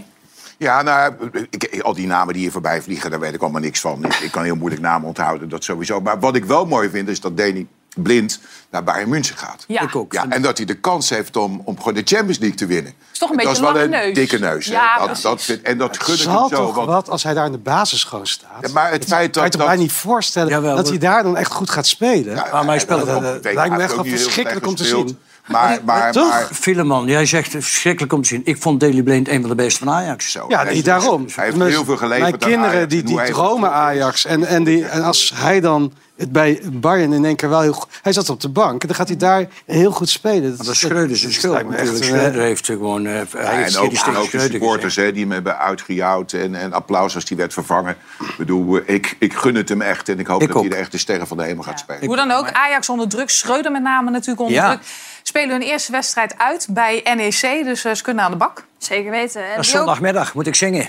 Ja, 0.58 0.82
nou, 0.82 1.14
ik, 1.50 1.80
al 1.82 1.94
die 1.94 2.06
namen 2.06 2.32
die 2.32 2.42
hier 2.42 2.52
voorbij 2.52 2.82
vliegen, 2.82 3.10
daar 3.10 3.20
weet 3.20 3.34
ik 3.34 3.42
allemaal 3.42 3.60
niks 3.60 3.80
van. 3.80 4.04
Ik, 4.04 4.14
ik 4.14 4.30
kan 4.30 4.44
heel 4.44 4.56
moeilijk 4.56 4.82
namen 4.82 5.06
onthouden, 5.06 5.48
dat 5.48 5.64
sowieso. 5.64 6.00
Maar 6.00 6.20
wat 6.20 6.36
ik 6.36 6.44
wel 6.44 6.66
mooi 6.66 6.88
vind, 6.88 7.08
is 7.08 7.20
dat 7.20 7.36
Danny 7.36 7.66
Blind 7.94 8.38
naar 8.70 8.84
Bayern 8.84 9.08
München 9.08 9.36
gaat. 9.36 9.64
Ja. 9.68 9.80
Ik 9.82 9.96
ook. 9.96 10.12
Ja, 10.12 10.26
en 10.28 10.42
dat 10.42 10.56
hij 10.56 10.66
de 10.66 10.74
kans 10.74 11.10
heeft 11.10 11.36
om, 11.36 11.60
om 11.64 11.76
gewoon 11.78 11.94
de 11.94 12.02
Champions 12.04 12.38
League 12.38 12.56
te 12.58 12.66
winnen. 12.66 12.94
is 13.12 13.18
toch 13.18 13.30
een 13.30 13.36
dat 13.36 13.46
beetje 13.46 13.62
is 13.66 13.72
wel 13.72 13.76
een 13.82 13.84
een 13.84 13.90
lange 13.90 14.04
neus. 14.04 14.14
dikke 14.14 14.38
neus. 14.38 14.66
Ja, 14.66 15.06
dat, 15.06 15.20
dat 15.22 15.42
vind- 15.42 15.62
en 15.62 15.78
dat 15.78 16.02
gun 16.02 16.14
ik 16.14 16.20
hem 16.20 16.32
zo. 16.32 16.48
toch 16.48 16.74
want- 16.74 16.88
wat 16.88 17.08
als 17.10 17.22
hij 17.22 17.34
daar 17.34 17.46
in 17.46 17.52
de 17.52 17.58
basis 17.58 18.04
gewoon 18.04 18.26
staat? 18.26 18.48
Ja, 18.60 18.68
maar 18.72 18.90
het 18.90 19.04
feit 19.04 19.08
kan 19.08 19.22
je 19.22 19.30
dat... 19.30 19.32
toch 19.42 19.60
dat 19.60 19.66
bijna 19.66 19.82
niet 19.82 19.92
voorstellen 19.92 20.48
Jawel, 20.48 20.76
dat 20.76 20.88
hij 20.88 20.98
daar 20.98 21.22
dan 21.22 21.36
echt 21.36 21.52
goed 21.52 21.70
gaat 21.70 21.86
spelen? 21.86 22.34
Ja, 22.34 22.62
maar 22.62 22.64
hij 22.76 22.78
dat- 22.86 22.88
dat- 23.06 23.06
dat 23.22 23.42
dat- 23.42 23.54
lijkt 23.54 23.76
me 23.76 23.82
echt 23.82 23.94
wel 23.94 24.04
verschrikkelijk 24.04 24.66
om 24.66 24.74
te 24.74 24.84
zien. 24.84 25.18
Maar, 25.46 25.78
maar, 25.84 26.12
toch? 26.12 26.28
maar, 26.28 26.48
Filemon, 26.52 27.06
jij 27.06 27.26
zegt 27.26 27.50
verschrikkelijk 27.50 28.12
om 28.12 28.22
te 28.22 28.28
zien. 28.28 28.42
Ik 28.44 28.56
vond 28.62 28.80
Daley 28.80 29.02
Blind 29.02 29.28
een 29.28 29.40
van 29.40 29.48
de 29.50 29.54
beste 29.56 29.84
van 29.84 29.94
Ajax. 29.94 30.30
zo, 30.30 30.44
Ja, 30.48 30.62
nee, 30.62 30.74
is- 30.74 30.82
daarom. 30.84 31.26
Hij 31.34 31.44
heeft 31.44 31.56
heel 31.62 31.84
veel 31.84 31.96
geleverd 31.96 32.20
Mijn 32.20 32.32
aan 32.32 32.38
kinderen 32.48 32.70
Ajax 32.76 32.88
die, 32.92 33.02
die 33.02 33.22
dromen 33.22 33.70
Ajax. 33.72 34.24
En, 34.24 34.44
en, 34.44 34.64
die, 34.64 34.84
en 34.86 35.02
als 35.02 35.32
hij 35.34 35.60
dan 35.60 35.92
het 36.16 36.32
bij 36.32 36.60
Bayern 36.72 37.12
in 37.12 37.24
één 37.24 37.36
keer 37.36 37.48
wel 37.48 37.60
heel 37.60 37.72
goed... 37.72 37.88
Hij 38.02 38.12
zat 38.12 38.28
op 38.30 38.40
de 38.40 38.48
bank 38.48 38.80
en 38.82 38.86
dan 38.88 38.96
gaat 38.96 39.08
hij 39.08 39.16
daar 39.16 39.46
heel 39.66 39.90
goed 39.90 40.08
spelen. 40.08 40.56
Dat 40.56 40.66
is 40.66 40.78
Schreuder 40.78 41.16
zijn 41.16 41.32
schuld 41.32 41.68
natuurlijk. 41.70 41.90
een, 41.98 42.04
Schreuder 42.04 42.40
heeft 42.42 42.66
gewoon... 42.66 43.06
eh, 43.06 43.12
hij 43.12 43.42
Ja, 43.42 43.50
en 43.66 43.76
ook, 43.76 43.90
die 43.90 44.04
en 44.04 44.16
ook 44.16 44.30
de 44.30 44.40
supporters 44.40 44.96
hè, 44.96 45.12
die 45.12 45.22
hem 45.22 45.30
hebben 45.32 45.58
uitgejouwd. 45.58 46.32
En, 46.32 46.54
en 46.54 46.72
applaus 46.72 47.14
als 47.14 47.28
hij 47.28 47.36
werd 47.36 47.52
vervangen. 47.52 47.96
Ik 48.20 48.34
bedoel, 48.38 48.80
ik, 48.86 49.16
ik 49.18 49.34
gun 49.34 49.54
het 49.54 49.68
hem 49.68 49.80
echt. 49.82 50.08
En 50.08 50.18
ik 50.18 50.26
hoop 50.26 50.42
Ik 50.42 50.46
dat 50.48 50.56
ook. 50.56 50.62
hij 50.62 50.70
de 50.72 50.76
echte 50.78 50.98
sterren 50.98 51.26
van 51.26 51.36
de 51.36 51.42
hemel 51.44 51.62
gaat 51.62 51.78
spelen. 51.78 52.06
Hoe 52.06 52.16
dan 52.16 52.30
ook, 52.30 52.50
Ajax 52.52 52.88
onder 52.88 53.08
druk. 53.08 53.30
Schreuder 53.30 53.72
met 53.72 53.82
name 53.82 54.10
natuurlijk 54.10 54.40
onder 54.40 54.54
Ja. 54.56 54.68
druk. 54.70 54.82
Spelen 55.26 55.50
hun 55.50 55.62
eerste 55.62 55.92
wedstrijd 55.92 56.38
uit 56.38 56.66
bij 56.70 57.00
NEC. 57.14 57.64
Dus 57.64 57.84
eh, 57.84 57.94
ze 57.94 58.02
kunnen 58.02 58.24
aan 58.24 58.30
de 58.30 58.36
bak. 58.36 58.64
Zeker 58.78 59.10
weten. 59.10 59.40
En 59.42 59.54
Dat 59.54 59.64
die 59.64 59.72
zondagmiddag, 59.72 60.34
moet 60.34 60.46
ik 60.46 60.54
zingen. 60.54 60.88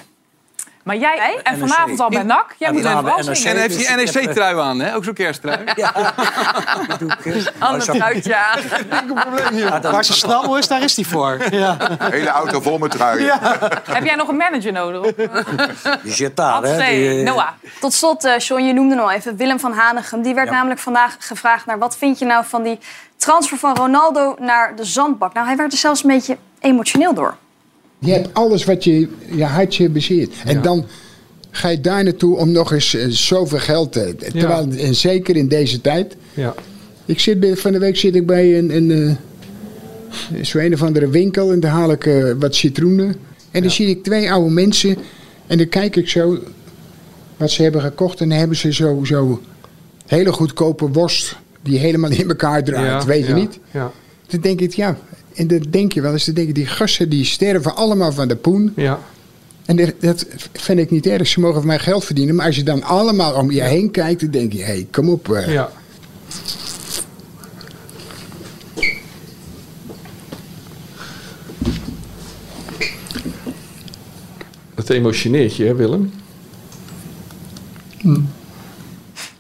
Maar 0.84 0.96
jij, 0.96 1.40
en 1.44 1.60
vanavond 1.60 2.00
al 2.00 2.10
bij 2.10 2.24
NAC. 2.24 2.56
Jij 2.58 2.68
Ja, 2.68 2.74
moet 2.74 2.80
even 2.86 2.92
vanavond 2.92 3.16
wel 3.16 3.26
NEC. 3.26 3.36
zingen. 3.36 3.54
En 3.56 3.62
heeft 3.62 3.78
dus 3.78 3.88
hij 3.88 4.02
ik 4.02 4.08
heb, 4.14 4.26
NEC-trui 4.26 4.60
aan, 4.60 4.80
hè? 4.80 4.96
Ook 4.96 5.04
zo'n 5.04 5.14
kersttrui. 5.14 5.64
Ander 7.60 7.86
truitje 7.88 8.36
aan. 8.36 8.60
Waar 9.82 10.04
zijn 10.04 10.18
snabbel 10.18 10.58
is, 10.58 10.68
daar 10.68 10.82
is 10.84 10.96
hij 10.96 11.06
voor. 11.06 11.38
Ja. 11.52 11.78
Hele 12.00 12.30
auto 12.30 12.62
vol 12.62 12.78
met 12.78 12.92
truien. 12.92 13.40
Heb 13.90 14.04
jij 14.06 14.16
nog 14.16 14.28
een 14.28 14.36
manager 14.38 14.72
nodig? 14.72 15.14
Die 16.04 16.14
zit 16.14 16.36
daar, 16.36 16.62
hè? 16.64 16.78
Die, 16.78 17.18
eh, 17.20 17.26
Noah. 17.26 17.48
Tot 17.80 17.94
slot, 17.94 18.24
eh 18.26 18.38
John, 18.38 18.64
je 18.64 18.74
noemde 18.74 18.96
nog 18.96 19.12
even 19.12 19.38
Willem 19.38 19.60
van 19.60 19.74
Hanegem. 19.74 20.22
Die 20.22 20.34
werd 20.34 20.50
namelijk 20.50 20.80
vandaag 20.80 21.16
gevraagd 21.20 21.66
naar 21.66 21.78
wat 21.78 21.98
vind 21.98 22.20
je 22.20 22.26
nou 22.26 22.46
van 22.48 22.64
die 22.64 22.80
transfer 23.16 23.58
van 23.58 23.76
Ronaldo 23.76 24.36
naar 24.40 24.76
de 24.76 24.86
zandbak. 24.86 25.34
Nou, 25.34 25.48
hij 25.48 25.56
werd 25.56 25.72
er 25.72 25.78
zelfs 25.78 26.04
een 26.04 26.10
beetje 26.10 26.38
emotioneel 26.60 27.14
door. 27.14 27.38
Je 28.00 28.12
hebt 28.12 28.34
alles 28.34 28.66
wat 28.66 28.84
je, 28.84 29.10
je 29.32 29.44
hartje 29.44 29.90
bezeert. 29.90 30.34
En 30.46 30.62
dan 30.62 30.86
ga 31.52 31.70
je 31.70 31.82
daar 31.82 32.04
naartoe 32.04 32.38
om 32.38 32.52
nog 32.52 32.72
eens 32.72 32.96
eh, 32.96 33.06
zoveel 33.08 33.60
geld 33.60 33.92
te... 33.92 34.16
Terwijl, 34.16 34.68
en 34.78 34.96
zeker 34.96 35.36
in 35.36 35.48
deze 35.48 35.82
tijd... 35.82 36.16
Ja. 36.34 36.54
Ik 37.06 37.20
zit 37.20 37.40
bij, 37.40 37.56
van 37.58 37.72
de 37.72 37.80
week 37.80 37.98
zit 37.98 38.16
ik 38.16 38.26
bij 38.26 38.58
een, 38.58 38.76
een, 38.76 38.92
eh, 38.92 40.44
zo 40.44 40.58
een 40.58 40.74
of 40.74 40.84
andere 40.84 41.10
winkel 41.10 41.52
en 41.52 41.60
daar 41.60 41.72
haal 41.72 41.92
ik 41.92 42.06
eh, 42.06 42.32
wat 42.40 42.56
citroenen. 42.56 43.16
En 43.52 43.62
dan 43.62 43.72
zie 43.72 43.88
ik 43.88 44.04
twee 44.04 44.32
oude 44.32 44.50
mensen 44.50 44.98
en 45.48 45.58
dan 45.58 45.70
kijk 45.70 45.96
ik 45.96 46.10
zo 46.10 46.40
wat 47.38 47.52
ze 47.52 47.62
hebben 47.64 47.82
gekocht. 47.82 48.22
En 48.22 48.30
dan 48.30 48.38
hebben 48.38 48.58
ze 48.58 48.74
zo, 48.74 49.04
zo 49.04 49.42
hele 50.06 50.32
goedkope 50.32 50.92
worst 50.92 51.36
die 51.66 51.80
helemaal 51.80 52.12
in 52.12 52.28
elkaar 52.30 52.64
draait, 52.64 53.02
Ja, 53.02 53.06
weet 53.06 53.24
je 53.24 53.30
ja, 53.30 53.36
niet? 53.36 53.60
Ja. 53.72 53.92
Dan 54.28 54.40
denk 54.40 54.62
ik, 54.62 54.74
ja, 54.74 54.98
en 55.34 55.48
dan 55.48 55.66
denk 55.70 55.94
je 55.94 56.02
wel 56.02 56.12
eens, 56.12 56.26
dan 56.26 56.36
denk 56.36 56.48
ik, 56.48 56.56
die 56.56 56.66
gasten 56.66 57.10
die 57.10 57.26
sterven 57.26 57.76
allemaal 57.76 58.12
van 58.12 58.28
de 58.28 58.36
poen. 58.36 58.74
Ja. 58.76 59.00
En 59.66 59.76
dat, 59.76 59.94
dat 60.00 60.26
vind 60.54 60.80
ik 60.80 60.92
niet 60.92 61.06
erg, 61.08 61.28
ze 61.28 61.40
mogen 61.40 61.58
van 61.58 61.68
mij 61.68 61.80
geld 61.80 62.06
verdienen. 62.06 62.36
Maar 62.36 62.46
als 62.46 62.56
je 62.56 62.64
dan 62.64 62.84
allemaal 62.84 63.34
om 63.34 63.52
je 63.52 63.64
heen 63.64 63.92
kijkt, 63.92 64.22
dan 64.22 64.32
denk 64.32 64.54
je, 64.54 64.60
hé, 64.60 64.66
hey, 64.66 64.88
kom 64.92 65.10
op. 65.10 65.32
eh. 65.32 65.54
ja. 65.54 65.72
Dat 74.76 74.90
emotioneert 74.90 75.56
je, 75.56 75.66
hè, 75.66 75.76
Willem? 75.76 76.12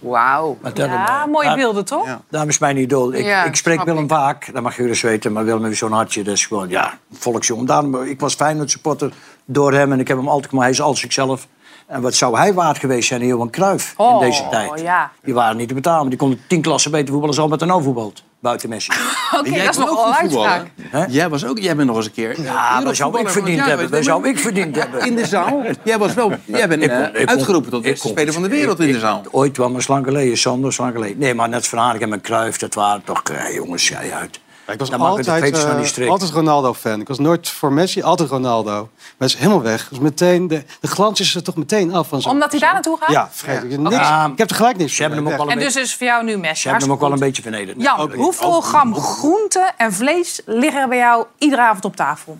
Wauw. 0.09 0.57
Ja, 0.73 1.25
mooie 1.25 1.47
daar- 1.47 1.55
beelden, 1.55 1.85
toch? 1.85 2.19
Daarom 2.29 2.49
is 2.49 2.59
mijn 2.59 2.77
idool. 2.77 3.13
Ik, 3.13 3.25
Ja, 3.25 3.43
ik 3.43 3.55
spreek 3.55 3.83
Willem 3.83 4.03
ik. 4.03 4.09
vaak, 4.09 4.53
dat 4.53 4.63
mag 4.63 4.77
je 4.77 4.83
dus 4.87 5.01
weten. 5.01 5.31
Maar 5.33 5.45
Willem 5.45 5.63
heeft 5.63 5.77
zo'n 5.77 5.91
hartje, 5.91 6.21
is 6.21 6.45
gewoon, 6.45 6.69
ja, 6.69 6.97
volksjongen. 7.13 7.65
Daarom, 7.65 8.03
ik 8.03 8.19
was 8.19 8.33
Feyenoord 8.33 8.71
supporter 8.71 9.11
door 9.45 9.73
hem 9.73 9.91
en 9.91 9.99
ik 9.99 10.07
heb 10.07 10.17
hem 10.17 10.27
altijd 10.27 10.51
maar 10.51 10.61
hij 10.61 10.71
is 10.71 10.81
als 10.81 10.99
zichzelf. 10.99 11.47
En 11.87 12.01
wat 12.01 12.13
zou 12.13 12.37
hij 12.37 12.53
waard 12.53 12.77
geweest 12.77 13.07
zijn, 13.07 13.25
Johan 13.25 13.49
Cruijff, 13.49 13.93
Oh, 13.97 14.11
in 14.13 14.19
deze 14.29 14.47
tijd? 14.49 14.81
ja. 14.81 15.11
Die 15.23 15.33
waren 15.33 15.57
niet 15.57 15.67
te 15.67 15.73
betalen. 15.73 16.09
Die 16.09 16.17
konden 16.17 16.39
tien 16.47 16.61
klassen 16.61 16.91
beter 16.91 17.07
voetballen 17.07 17.35
als 17.35 17.39
Albert 17.43 17.61
en 17.61 17.83
voetbalt. 17.83 18.23
Buiten 18.45 18.69
Messi. 18.69 18.91
Oké, 19.39 19.49
Jij 19.49 19.65
dat 19.65 19.69
is 19.73 19.77
nog 19.77 20.05
een 20.07 20.13
uitspraak. 20.13 20.65
Jij, 21.09 21.29
was 21.29 21.45
ook, 21.45 21.59
jij 21.59 21.75
bent 21.75 21.87
nog 21.87 21.97
eens 21.97 22.05
een 22.05 22.11
keer... 22.11 22.41
Ja, 22.41 22.81
dat 22.81 22.95
zou 22.95 23.19
ik 23.19 23.29
verdiend 23.29 23.65
hebben. 23.65 23.91
Dat 23.91 24.03
zou 24.03 24.27
ik 24.27 24.39
verdiend 24.39 24.75
hebben. 24.81 25.05
In 25.05 25.15
de 25.15 25.25
zaal. 25.25 25.63
Jij, 25.83 25.97
was 25.97 26.13
wel, 26.13 26.31
jij 26.45 26.67
bent 26.67 26.83
Ik 26.83 26.89
kon- 26.89 26.97
eh, 27.13 27.21
ik 27.21 27.29
uitgeroepen 27.29 27.71
tot 27.71 27.81
beste 27.81 28.07
speler 28.07 28.33
van 28.33 28.41
de 28.41 28.49
wereld 28.49 28.79
in 28.79 28.91
de 28.91 28.99
zaal. 28.99 29.21
Ooit 29.31 29.51
kwam 29.53 29.75
een 29.75 29.81
slang 29.81 30.05
geleden, 30.05 30.37
Sander, 30.37 30.73
slang 30.73 30.93
geleden. 30.93 31.17
Nee, 31.17 31.33
maar 31.33 31.49
net 31.49 31.67
Van 31.67 31.79
Hanegem 31.79 32.13
en 32.13 32.21
Cruijff, 32.21 32.57
dat 32.57 32.73
waren 32.73 33.01
toch... 33.03 33.21
eh, 33.23 33.53
jongens, 33.55 33.87
jij 33.87 34.13
uit. 34.13 34.39
Ik 34.67 34.79
was 34.79 34.89
Dan 34.89 34.99
de 34.99 35.05
altijd, 35.05 35.87
strik. 35.87 36.09
altijd 36.09 36.31
Ronaldo-fan. 36.31 36.99
Ik 37.01 37.07
was 37.07 37.19
nooit 37.19 37.49
voor 37.49 37.73
Messi, 37.73 38.01
altijd 38.01 38.29
Ronaldo. 38.29 38.71
Maar 38.71 39.13
hij 39.17 39.27
is 39.27 39.35
helemaal 39.35 39.61
weg. 39.61 39.87
Dus 39.89 39.99
meteen, 39.99 40.47
de, 40.47 40.63
de 40.79 40.87
glans 40.87 41.19
is 41.19 41.35
er 41.35 41.43
toch 41.43 41.55
meteen 41.55 41.93
af 41.93 42.07
van 42.07 42.21
zo. 42.21 42.29
Omdat 42.29 42.51
hij 42.51 42.59
daar 42.59 42.73
naartoe 42.73 42.97
gaat? 42.99 43.11
Ja, 43.11 43.29
vergeet 43.31 43.77
Niks, 43.77 43.95
Ja. 43.95 44.25
Ik 44.25 44.37
heb 44.37 44.49
er 44.49 44.55
gelijk 44.55 44.77
niks 44.77 44.95
Ze 44.95 45.01
hebben 45.01 45.19
hem 45.19 45.27
ook 45.27 45.37
wel 45.37 45.45
een 45.45 45.51
En 45.51 45.57
beetje, 45.57 45.73
dus 45.79 45.89
is 45.89 45.95
voor 45.95 46.07
jou 46.07 46.23
nu 46.23 46.37
Messi. 46.37 46.55
ze 46.61 46.67
hebben 46.67 46.85
hem 46.87 46.95
ook 46.95 47.01
wel 47.01 47.11
een 47.11 47.19
beetje 47.19 47.41
vernederd. 47.41 47.81
Jan, 47.81 48.13
hoeveel 48.13 48.61
gram 48.61 48.95
groente 48.95 49.71
en 49.77 49.93
vlees 49.93 50.41
liggen 50.45 50.81
er 50.81 50.87
bij 50.87 50.97
jou 50.97 51.25
iedere 51.37 51.61
avond 51.61 51.85
op 51.85 51.95
tafel? 51.95 52.37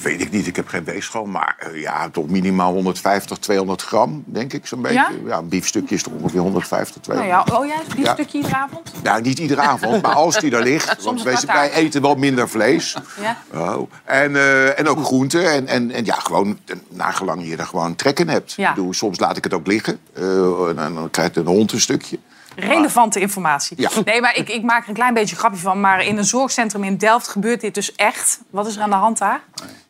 Weet 0.00 0.20
ik 0.20 0.30
niet, 0.30 0.46
ik 0.46 0.56
heb 0.56 0.68
geen 0.68 0.84
weegschaal. 0.84 1.24
Maar 1.24 1.56
eh, 1.58 1.80
ja, 1.80 2.08
toch 2.08 2.28
minimaal 2.28 2.72
150, 2.72 3.38
200 3.38 3.82
gram, 3.82 4.22
denk 4.26 4.52
ik 4.52 4.66
zo'n 4.66 4.82
beetje. 4.82 4.94
Ja? 4.94 5.08
Ja? 5.26 5.38
een 5.38 5.48
biefstukje 5.48 5.94
is 5.94 6.02
toch 6.02 6.12
ongeveer 6.12 6.40
150, 6.40 6.94
Nou 7.06 7.18
200. 7.18 7.48
ja, 7.48 7.58
oh 7.58 7.66
jij 7.66 7.76
een 7.96 8.02
Ja. 8.02 8.12
stukje 8.12 8.36
iedere 8.38 8.56
avond? 8.56 8.92
Nou, 9.02 9.22
niet 9.22 9.38
iedere 9.38 9.60
avond, 9.60 10.02
maar 10.02 10.14
als 10.14 10.38
die 10.38 10.56
er 10.56 10.62
ligt. 10.62 11.04
Want 11.04 11.22
wij, 11.22 11.70
eten 11.72 12.02
wel 12.02 12.14
minder 12.14 12.48
vlees. 12.48 12.96
Ja. 13.20 13.36
Oh. 13.54 13.90
En, 14.04 14.36
eh, 14.36 14.78
en 14.78 14.88
ook 14.88 15.04
groenten. 15.04 15.50
En, 15.52 15.66
en, 15.66 15.90
en 15.90 16.04
ja, 16.04 16.14
gewoon 16.14 16.58
nagelang 16.88 17.46
je 17.46 17.56
er 17.56 17.66
gewoon 17.66 17.94
trek 17.94 18.18
in 18.20 18.28
hebt. 18.28 18.52
Ja. 18.52 18.74
Soms 18.90 19.18
laat 19.18 19.36
ik 19.36 19.44
het 19.44 19.54
ook 19.54 19.66
liggen. 19.66 19.98
Eh, 20.12 20.68
en 20.68 20.76
dan, 20.76 20.94
dan 20.94 21.10
krijgt 21.10 21.36
een 21.36 21.46
hond 21.46 21.72
een 21.72 21.80
stukje. 21.80 22.18
Relevante 22.56 23.20
informatie. 23.20 23.80
Ja. 23.80 23.90
Nee, 24.04 24.20
maar 24.20 24.36
ik, 24.36 24.48
ik 24.48 24.62
maak 24.62 24.82
er 24.82 24.88
een 24.88 24.94
klein 24.94 25.14
beetje 25.14 25.34
een 25.34 25.40
grapje 25.40 25.60
van. 25.60 25.80
Maar 25.80 26.04
in 26.04 26.18
een 26.18 26.24
zorgcentrum 26.24 26.84
in 26.84 26.96
Delft 26.96 27.28
gebeurt 27.28 27.60
dit 27.60 27.74
dus 27.74 27.94
echt. 27.94 28.40
Wat 28.50 28.66
is 28.66 28.76
er 28.76 28.82
aan 28.82 28.90
de 28.90 28.96
hand 28.96 29.18
daar? 29.18 29.40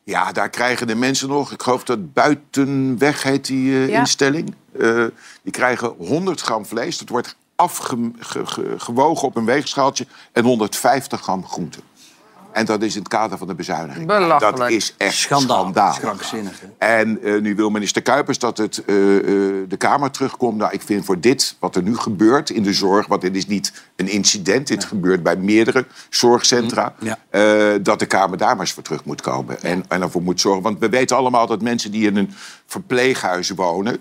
Ja, 0.05 0.33
daar 0.33 0.49
krijgen 0.51 0.87
de 0.87 0.95
mensen 0.95 1.29
nog, 1.29 1.53
ik 1.53 1.63
geloof 1.63 1.85
dat 1.85 2.13
buitenweg 2.13 3.23
heet 3.23 3.47
die 3.47 3.73
eh, 3.73 3.89
Ja. 3.89 3.99
instelling. 3.99 4.55
Eh, 4.79 5.05
die 5.43 5.53
krijgen 5.53 5.95
100 5.99 6.41
gram 6.41 6.67
vlees. 6.67 6.99
Dat 6.99 7.09
wordt 7.09 7.37
afgewogen 7.57 9.29
op 9.29 9.37
een 9.37 9.45
weegschaaltje. 9.45 10.07
En 10.33 10.45
150 10.45 11.21
gram 11.21 11.47
groente. 11.47 11.79
En 12.53 12.65
dat 12.65 12.83
is 12.83 12.95
in 12.95 12.99
het 13.01 13.09
kader 13.09 13.39
van 13.39 13.47
de 13.47 13.55
bezuiniging. 13.55 14.07
Belachelijk. 14.07 14.57
Dat 14.57 14.71
is 14.71 14.95
echt 14.97 15.15
Schandaal. 15.15 15.59
schandalig. 15.61 15.99
Krankzinnig, 15.99 16.61
hè? 16.61 16.87
En 16.87 17.23
eh, 17.23 17.41
nu 17.41 17.55
wil 17.55 17.71
minister 17.71 18.03
Kuipers 18.03 18.39
dat 18.39 18.59
het 18.59 18.85
eh, 18.85 19.17
eh, 19.17 19.23
de 19.69 19.77
Kamer 19.79 20.11
terugkomt. 20.11 20.57
Nou, 20.57 20.73
ik 20.73 20.83
vind 20.83 21.05
voor 21.05 21.21
dit, 21.21 21.57
wat 21.59 21.77
er 21.77 21.83
nu 21.83 21.97
gebeurt 21.97 22.51
in 22.51 22.63
de 22.63 22.73
zorg... 22.73 23.07
want 23.07 23.21
dit 23.21 23.37
is 23.37 23.47
niet 23.47 23.73
een 23.97 24.09
incident, 24.09 24.67
dit 24.67 24.85
gebeurt 24.85 25.23
bij 25.23 25.37
meerdere 25.37 25.87
zorgcentra... 26.09 26.95
Ja. 26.99 27.19
eh, 27.31 27.79
dat 27.83 27.99
de 27.99 28.07
Kamer 28.07 28.39
daar 28.39 28.51
maar 28.51 28.61
eens 28.61 28.73
voor 28.73 28.83
terug 28.83 29.05
moet 29.05 29.21
komen. 29.21 29.63
En, 29.63 29.85
en 29.89 30.03
ervoor 30.03 30.23
moet 30.23 30.41
zorgen. 30.41 30.63
Want 30.63 30.79
we 30.79 30.89
weten 30.89 31.17
allemaal 31.17 31.47
dat 31.47 31.63
mensen 31.63 31.91
die 31.91 32.07
in 32.07 32.17
een 32.17 32.35
verpleeghuis 32.67 33.51
wonen... 33.51 33.99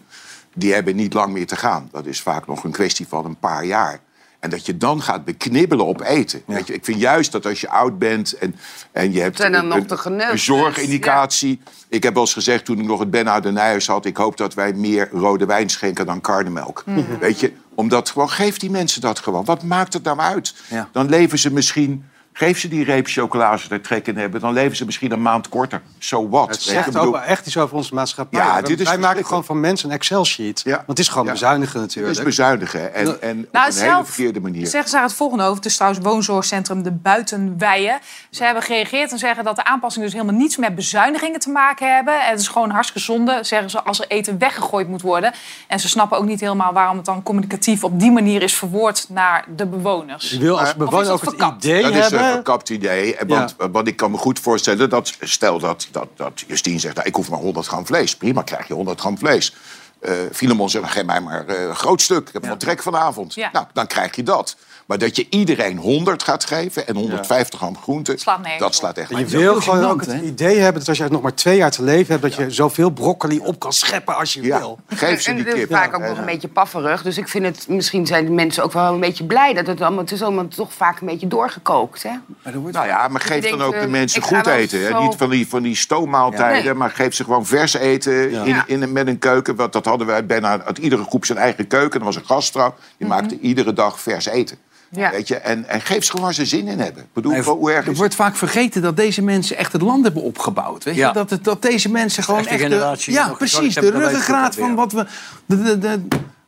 die 0.54 0.74
hebben 0.74 0.96
niet 0.96 1.14
lang 1.14 1.34
meer 1.34 1.48
te 1.48 1.56
gaan. 1.56 1.90
Dat 1.92 2.06
is 2.06 2.22
vaak 2.22 2.48
nog 2.48 2.64
een 2.64 2.72
kwestie 2.72 3.08
van 3.08 3.26
een 3.26 3.40
paar 3.40 3.66
jaar. 3.66 4.00
En 4.39 4.49
dat 4.49 4.65
je 4.65 4.78
dan 4.78 5.02
gaat 5.02 5.25
beknibbelen 5.25 5.86
op 5.86 6.02
eten. 6.02 6.41
Weet 6.45 6.67
je, 6.67 6.73
ik 6.73 6.86
vind 6.86 6.99
juist 6.99 7.32
dat 7.32 7.45
als 7.45 7.62
je 7.62 7.69
oud 7.69 7.97
bent 7.99 8.34
en, 8.34 8.56
en 8.91 9.12
je 9.13 9.21
hebt 9.21 9.39
En 9.39 9.54
een, 9.54 10.38
zorgindicatie. 10.38 11.62
Ik 11.88 12.04
heb 12.04 12.13
wel 12.13 12.23
eens 12.23 12.34
gezegd 12.34 12.65
toen 12.65 12.80
ik 12.80 12.86
nog 12.86 12.99
het 12.99 13.12
Ben 13.12 13.30
uit 13.30 13.43
de 13.43 13.52
Nijers 13.52 13.88
had... 13.88 14.06
ik 14.06 14.17
hoop 14.17 14.38
dat 14.38 14.54
wij 14.54 14.73
meer 14.73 15.10
rode 15.12 15.45
wijn 15.45 15.69
schenken 15.69 16.06
dan 16.06 16.21
karnemelk. 16.21 16.84
Mhm. 16.86 17.17
Weet 17.19 17.39
je, 17.39 17.54
omdat 17.75 18.10
gewoon, 18.10 18.30
geef 18.30 18.58
die 18.58 18.71
mensen 18.71 19.02
dat 19.02 19.19
gewoon. 19.19 19.45
Wat 19.45 19.63
maakt 19.63 19.93
het 19.93 20.04
nou 20.04 20.19
uit? 20.19 20.54
Ja. 20.69 20.89
Dan 20.91 21.10
leven 21.10 21.39
ze 21.39 21.54
misschien... 21.54 22.06
Geef 22.34 22.60
ze 22.60 22.68
die 22.68 22.84
reep 22.84 23.08
chocola 23.08 23.52
als 23.52 23.62
ze 23.63 23.70
er 23.70 23.82
trek 23.82 24.08
in 24.08 24.18
hebben. 24.18 24.42
Dan 24.42 24.54
leven 24.54 24.78
ze 24.78 24.86
misschien 24.86 25.12
een 25.12 25.22
maand 25.22 25.50
korter. 25.50 25.82
So 25.98 26.30
what? 26.30 26.48
Het 26.50 26.62
zegt 26.62 26.98
ook 26.98 27.12
wel 27.12 27.22
echt 27.22 27.46
iets 27.48 27.58
over 27.58 27.76
onze 27.76 27.94
maatschappij. 27.94 28.39
Ja, 28.39 28.54
Wij- 28.54 28.62
dit 28.62 28.80
is 28.80 28.88
Wij 28.88 28.98
maken 28.98 29.26
gewoon 29.26 29.46
van 29.46 29.60
mensen 29.60 29.89
een 29.89 29.96
Excel-sheet. 29.96 30.62
Ja. 30.63 30.76
Want 30.76 30.88
het 30.88 31.00
is 31.00 31.08
gewoon 31.08 31.26
Ja. 31.26 31.32
bezuinigen 31.32 31.80
Het 31.80 31.88
natuurlijk. 31.88 32.18
is 32.18 32.24
bezuinigen. 32.24 32.94
En, 32.94 33.22
en 33.22 33.39
op 33.39 33.52
Nou, 33.52 33.68
een 33.68 33.82
hele 33.82 34.06
verkeerde 34.06 34.39
manier. 34.39 34.68
zeggen 34.68 34.89
ze 34.89 34.96
daar 34.96 35.06
het 35.06 35.13
volgende 35.13 35.44
over. 35.44 35.56
Het 35.56 35.65
is 35.65 35.76
trouwens 35.76 36.06
woonzorgcentrum 36.06 36.84
De 36.84 36.92
Buitenweijen. 36.92 38.00
Ze 38.30 38.44
hebben 38.44 38.63
gereageerd 38.63 39.12
en 39.12 39.18
zeggen 39.18 39.44
dat 39.44 39.56
de 39.56 39.63
aanpassingen 39.63 40.10
dus 40.10 40.18
helemaal 40.20 40.39
niets 40.42 40.58
met 40.58 40.76
bezuinigingen 40.76 41.39
te 41.39 41.50
maken 41.50 41.96
hebben. 41.96 42.13
Het 42.20 42.39
is 42.39 42.48
gewoon 42.48 42.70
hartstikke 42.70 43.02
zonde, 43.12 43.39
zeggen 43.42 43.70
ze, 43.70 43.82
als 43.84 44.00
er 44.00 44.08
eten 44.08 44.38
weggegooid 44.38 44.88
moet 44.88 45.02
worden. 45.02 45.34
En 45.68 45.80
ze 45.80 45.89
snappen 45.89 46.18
ook 46.18 46.26
niet 46.26 46.39
helemaal 46.39 46.74
waarom 46.74 46.98
het 46.98 47.06
dan 47.06 47.24
communicatief 47.24 47.84
op 47.84 48.00
die 48.00 48.12
manier 48.12 48.42
is 48.42 48.56
verwoord 48.56 49.06
naar 49.10 49.46
de 49.56 49.65
bewoners. 49.65 50.30
Je 50.30 50.39
wil 50.39 50.60
als 50.60 50.76
bewoner 50.76 51.12
ook 51.12 51.22
het 51.22 51.34
idee 51.63 51.82
dat 51.84 51.94
is 51.94 52.10
een 52.30 52.36
verkapt 52.36 52.70
idee. 52.70 53.15
En 53.15 53.28
Want, 53.28 53.56
want 53.72 53.88
ik 53.88 53.96
kan 53.96 54.12
me 54.12 54.18
goed 54.18 54.39
voorstellen 54.39 54.89
dat, 54.89 55.13
stel 55.20 55.60
dat, 55.60 55.88
dat, 55.92 56.08
dat 56.15 56.44
Justine 56.48 56.80
zegt... 56.80 56.96
Nou, 56.96 57.08
ik 57.08 57.15
hoef 57.15 57.30
maar 57.30 57.39
100 57.39 57.68
gram 57.68 57.86
vlees. 57.86 58.15
Prima, 58.15 58.42
krijg 58.42 58.68
je 58.68 58.74
100 58.74 59.00
gram 59.00 59.18
vlees. 59.18 59.56
Eh 60.00 60.12
Filemon 60.32 60.70
zegt, 60.70 60.92
geef 60.92 61.06
mij 61.06 61.22
maar 61.22 61.48
eh, 61.48 61.62
een 61.62 61.76
groot 61.76 62.02
stuk. 62.02 62.28
Ik 62.28 62.34
heb 62.34 62.46
wel 62.46 62.58
trek 62.58 62.82
vanavond. 62.82 63.36
Nou, 63.36 63.65
dan 63.74 63.88
krijg 63.88 64.15
je 64.15 64.24
dat. 64.24 64.56
Maar 64.89 64.97
dat 64.97 65.15
je 65.15 65.28
iedereen 65.30 65.78
100 65.78 66.23
gaat 66.23 66.45
geven 66.45 66.88
en 66.88 66.95
150 66.95 67.60
gram 67.60 67.78
groente... 67.78 68.17
Dat 68.58 68.67
op. 68.67 68.73
slaat 68.73 68.97
echt 68.97 69.10
Je 69.10 69.15
nergens 69.15 69.34
wil 69.41 69.62
gewoon 69.62 69.86
ook 69.86 70.06
het 70.06 70.21
idee 70.23 70.58
hebben 70.58 70.80
dat 70.80 70.89
als 70.89 70.97
je 70.97 71.08
nog 71.10 71.21
maar 71.21 71.34
twee 71.34 71.58
jaar 71.58 71.71
te 71.71 71.84
leven 71.84 72.08
hebt... 72.08 72.21
dat 72.21 72.36
je 72.36 72.52
zoveel 72.52 72.89
broccoli 72.89 73.39
op 73.39 73.60
kan 73.60 73.73
scheppen 73.73 74.15
als 74.15 74.34
je 74.34 74.41
Ja, 74.41 74.58
wil. 74.60 74.80
geef 74.88 75.21
ze 75.21 75.30
en 75.30 75.36
die 75.36 75.45
het 75.45 75.54
is 75.54 75.60
kip. 75.60 75.71
vaak 75.71 75.95
ook 75.95 76.02
nog 76.02 76.17
een 76.17 76.25
beetje 76.25 76.47
pafferig. 76.47 77.02
Dus 77.02 77.17
ik 77.17 77.28
vind 77.28 77.45
het, 77.45 77.67
misschien 77.67 78.06
zijn 78.06 78.25
de 78.25 78.32
mensen 78.32 78.63
ook 78.63 78.71
wel 78.73 78.93
een 78.93 78.99
beetje 78.99 79.23
blij 79.23 79.54
dat 79.54 79.67
het 79.67 79.82
allemaal, 79.82 79.99
het 79.99 80.12
is 80.12 80.21
allemaal 80.21 80.47
toch 80.47 80.73
vaak 80.73 80.99
een 80.99 81.08
beetje 81.08 81.28
doorgekookt. 81.28 82.04
Hè? 82.04 82.13
Nou 82.52 82.88
ja, 82.88 83.08
maar 83.08 83.21
je 83.21 83.28
geef 83.34 83.49
dan 83.49 83.62
ook 83.62 83.73
de 83.73 83.78
eh, 83.80 83.88
mensen 83.88 84.21
ik 84.21 84.28
ga 84.28 84.36
goed 84.38 84.47
eten. 84.47 85.02
Niet 85.02 85.15
van 85.15 85.30
die, 85.30 85.47
van 85.47 85.63
die 85.63 85.75
stoommaaltijden, 85.75 86.63
Nee. 86.63 86.73
maar 86.73 86.89
geef 86.89 87.13
ze 87.13 87.23
gewoon 87.23 87.45
vers 87.45 87.73
eten 87.73 88.32
in, 88.67 88.91
met 88.91 89.08
een 89.08 89.19
keuken. 89.19 89.56
Want 89.56 89.73
dat 89.73 89.86
hadden 89.86 90.08
wij 90.08 90.25
bijna 90.25 90.62
uit 90.63 90.78
iedere 90.78 91.04
groep 91.04 91.25
zijn 91.25 91.38
eigen 91.38 91.67
keuken. 91.67 91.99
Er 91.99 92.06
was 92.06 92.15
een 92.15 92.25
gastvrouw, 92.25 92.75
die 92.97 93.08
maakte 93.08 93.39
iedere 93.39 93.73
dag 93.73 93.99
vers 93.99 94.25
eten. 94.25 94.58
Ja. 94.91 95.12
Weet 95.12 95.28
je? 95.28 95.36
En, 95.36 95.69
en 95.69 95.82
geef 95.82 96.04
ze 96.04 96.10
gewoon 96.10 96.25
waar 96.25 96.34
ze 96.34 96.45
zin 96.45 96.67
in 96.67 96.80
hebben. 96.80 97.04
Ik 97.04 97.13
bedoel, 97.13 97.32
Nee, 97.32 97.43
hoe 97.43 97.71
erg 97.71 97.86
er 97.86 97.91
is 97.91 97.97
wordt 97.97 98.15
vaak 98.15 98.36
vergeten 98.36 98.82
dat 98.82 98.95
deze 98.97 99.21
mensen 99.21 99.58
echt 99.58 99.73
het 99.73 99.82
land 99.82 100.04
hebben 100.04 100.23
opgebouwd. 100.23 100.84
Weet 100.84 100.93
je? 100.95 100.99
Ja. 100.99 101.12
Dat, 101.12 101.30
het, 101.30 101.43
dat 101.43 101.62
deze 101.62 101.89
mensen 101.91 102.23
gewoon 102.23 102.45
echt... 102.47 102.69
de- 102.69 103.12
ja, 103.12 103.30
precies. 103.30 103.73
De 103.73 103.82
het 103.86 103.95
ruggengraat 103.95 104.56
van 104.56 104.75
wat 104.75 104.91
we... 104.91 105.06
De, 105.45 105.62
de, 105.63 105.78
de- 105.80 106.08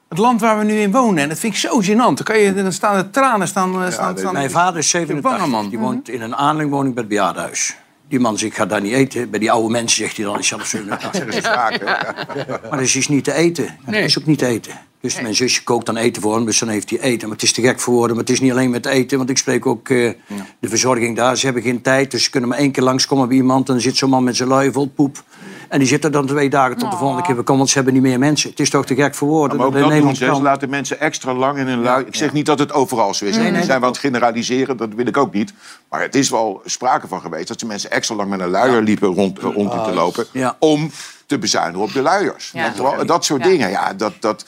het 0.10 0.20
land 0.20 0.42
waar 0.42 0.58
we 0.58 0.64
nu 0.64 0.80
in 0.80 0.92
wonen. 0.92 1.24
En 1.24 1.30
dat 1.30 1.40
vind 1.40 1.54
ik 1.54 1.60
zo 1.60 1.82
gênant. 1.82 1.96
Dan, 1.96 2.24
kan 2.24 2.38
je, 2.40 2.54
dan 2.54 2.74
staan 2.74 2.98
de 2.98 3.10
tranen 3.10 3.48
staan, 3.48 3.84
eh, 3.84 3.92
staan, 3.92 4.18
staan 4.18 4.34
Mijn 4.34 4.52
vader 4.52 4.78
is 4.78 4.92
wangen, 4.92 5.08
87. 5.08 5.48
man. 5.48 5.70
Die 5.70 5.80
woont 5.80 6.10
in 6.10 6.22
een 6.22 6.36
aanlingwoning 6.36 6.94
bij 6.94 7.04
het 7.04 7.12
bejaardenhuis. 7.12 7.78
Die 8.12 8.20
man 8.20 8.38
zegt, 8.38 8.52
ik 8.52 8.58
ga 8.58 8.66
daar 8.66 8.82
niet 8.82 8.94
eten. 8.94 9.30
Bij 9.30 9.40
die 9.40 9.52
oude 9.52 9.70
mensen 9.70 9.98
zegt 9.98 10.18
hij 10.18 10.26
dan, 10.26 10.40
is 10.40 10.48
zelfs 10.48 10.70
87. 10.70 11.42
vaak, 11.42 11.80
hè? 11.80 11.86
Maar 12.70 12.80
dat 12.80 12.96
is 12.96 13.08
niet 13.08 13.24
te 13.24 13.34
eten. 13.34 13.78
Dat 13.86 13.96
is 13.96 14.20
ook 14.20 14.26
niet 14.26 14.38
te 14.38 14.46
eten. 14.46 14.74
Dus 15.02 15.22
mijn 15.22 15.36
zusje 15.36 15.64
kookt 15.64 15.86
dan 15.86 15.98
eten 15.98 16.22
voor 16.22 16.36
hem, 16.36 16.46
dus 16.46 16.60
dan 16.60 16.70
heeft 16.70 16.90
hij 16.90 17.00
eten. 17.00 17.28
Maar 17.28 17.38
het 17.38 17.46
is 17.46 17.54
te 17.54 17.62
gek 17.62 17.80
voor 17.80 17.94
woorden. 17.94 18.16
Maar 18.16 18.26
het 18.26 18.34
is 18.34 18.40
niet 18.40 18.52
alleen 18.52 18.70
met 18.70 18.86
eten, 18.86 19.18
want 19.18 19.30
ik 19.30 19.38
spreek 19.38 19.66
ook 19.66 19.90
eh, 19.90 20.12
de 20.60 20.70
verzorging 20.70 21.16
daar. 21.16 21.38
Ze 21.38 21.46
hebben 21.46 21.64
geen 21.64 21.82
tijd, 21.82 22.12
dus 22.12 22.24
ze 22.24 22.30
kunnen 22.30 22.50
maar 22.50 22.58
één 22.58 22.72
keer 22.72 22.84
langskomen 22.84 23.28
bij 23.28 23.38
iemand... 23.38 23.68
en 23.68 23.74
dan 23.74 23.82
zit 23.82 23.98
zo'n 23.98 24.10
man 24.10 24.24
met 24.24 24.36
zijn 24.36 24.50
lui 24.50 24.72
vol 24.72 24.88
poep. 24.88 25.24
En 25.72 25.80
die 25.80 25.88
zit 25.88 26.04
er 26.04 26.12
dan 26.12 26.26
twee 26.26 26.50
dagen 26.50 26.78
tot 26.78 26.92
de 26.92 26.98
volgende 26.98 27.24
keer 27.24 27.36
weer 27.36 27.44
komen... 27.44 27.58
want 27.58 27.70
ze 27.70 27.76
hebben 27.76 27.94
niet 27.94 28.04
meer 28.04 28.20
mensen. 28.20 28.50
Het 28.50 28.60
is 28.60 28.70
toch 28.70 28.86
te 28.86 28.96
gek 28.96 29.16
voor 29.16 29.28
woorden. 29.28 29.58
Maar 29.58 29.66
ook 29.66 29.74
dat 29.74 29.90
doen 29.92 30.16
ze. 30.16 30.42
Laten 30.42 30.70
mensen 30.70 31.00
extra 31.00 31.34
lang 31.34 31.58
in 31.58 31.68
hun 31.68 31.82
lui. 31.82 32.06
Ik 32.06 32.16
zeg 32.16 32.34
niet 32.34 32.46
dat 32.46 32.60
het 32.60 32.74
overal 32.74 33.14
zo 33.14 33.26
is. 33.26 33.38
Nee, 33.38 33.52
zijn 33.64 33.66
we 33.66 33.74
aan 33.74 33.92
het 33.92 33.98
generaliseren, 33.98 34.78
dat 34.78 34.90
wil 34.96 35.06
ik 35.08 35.18
ook 35.18 35.34
niet. 35.34 35.54
Maar 35.90 36.02
het 36.02 36.16
is 36.16 36.30
wel 36.30 36.62
sprake 36.66 37.08
van 37.08 37.22
geweest 37.22 37.48
dat 37.48 37.60
ze 37.60 37.66
mensen 37.66 37.92
extra 37.92 38.16
lang 38.16 38.30
met 38.30 38.40
een 38.40 38.50
luier 38.50 38.82
liepen 38.82 39.14
rond, 39.14 39.40
eh, 39.40 39.44
rond 39.54 39.72
Ah, 39.72 39.86
te 39.86 39.94
lopen. 39.94 40.26
Ja. 40.32 40.56
Om 40.60 40.92
te 41.32 41.40
bezuinigen 41.40 41.82
op 41.82 41.94
de 41.94 42.02
luiers. 42.02 42.52
Ja. 42.54 42.74
Wel? 42.76 43.06
Dat 43.06 43.26
soort 43.26 43.44
Ja. 43.44 43.50
dingen. 43.50 43.70
Ja, 43.70 43.94
dat, 43.94 44.14
dat. 44.20 44.46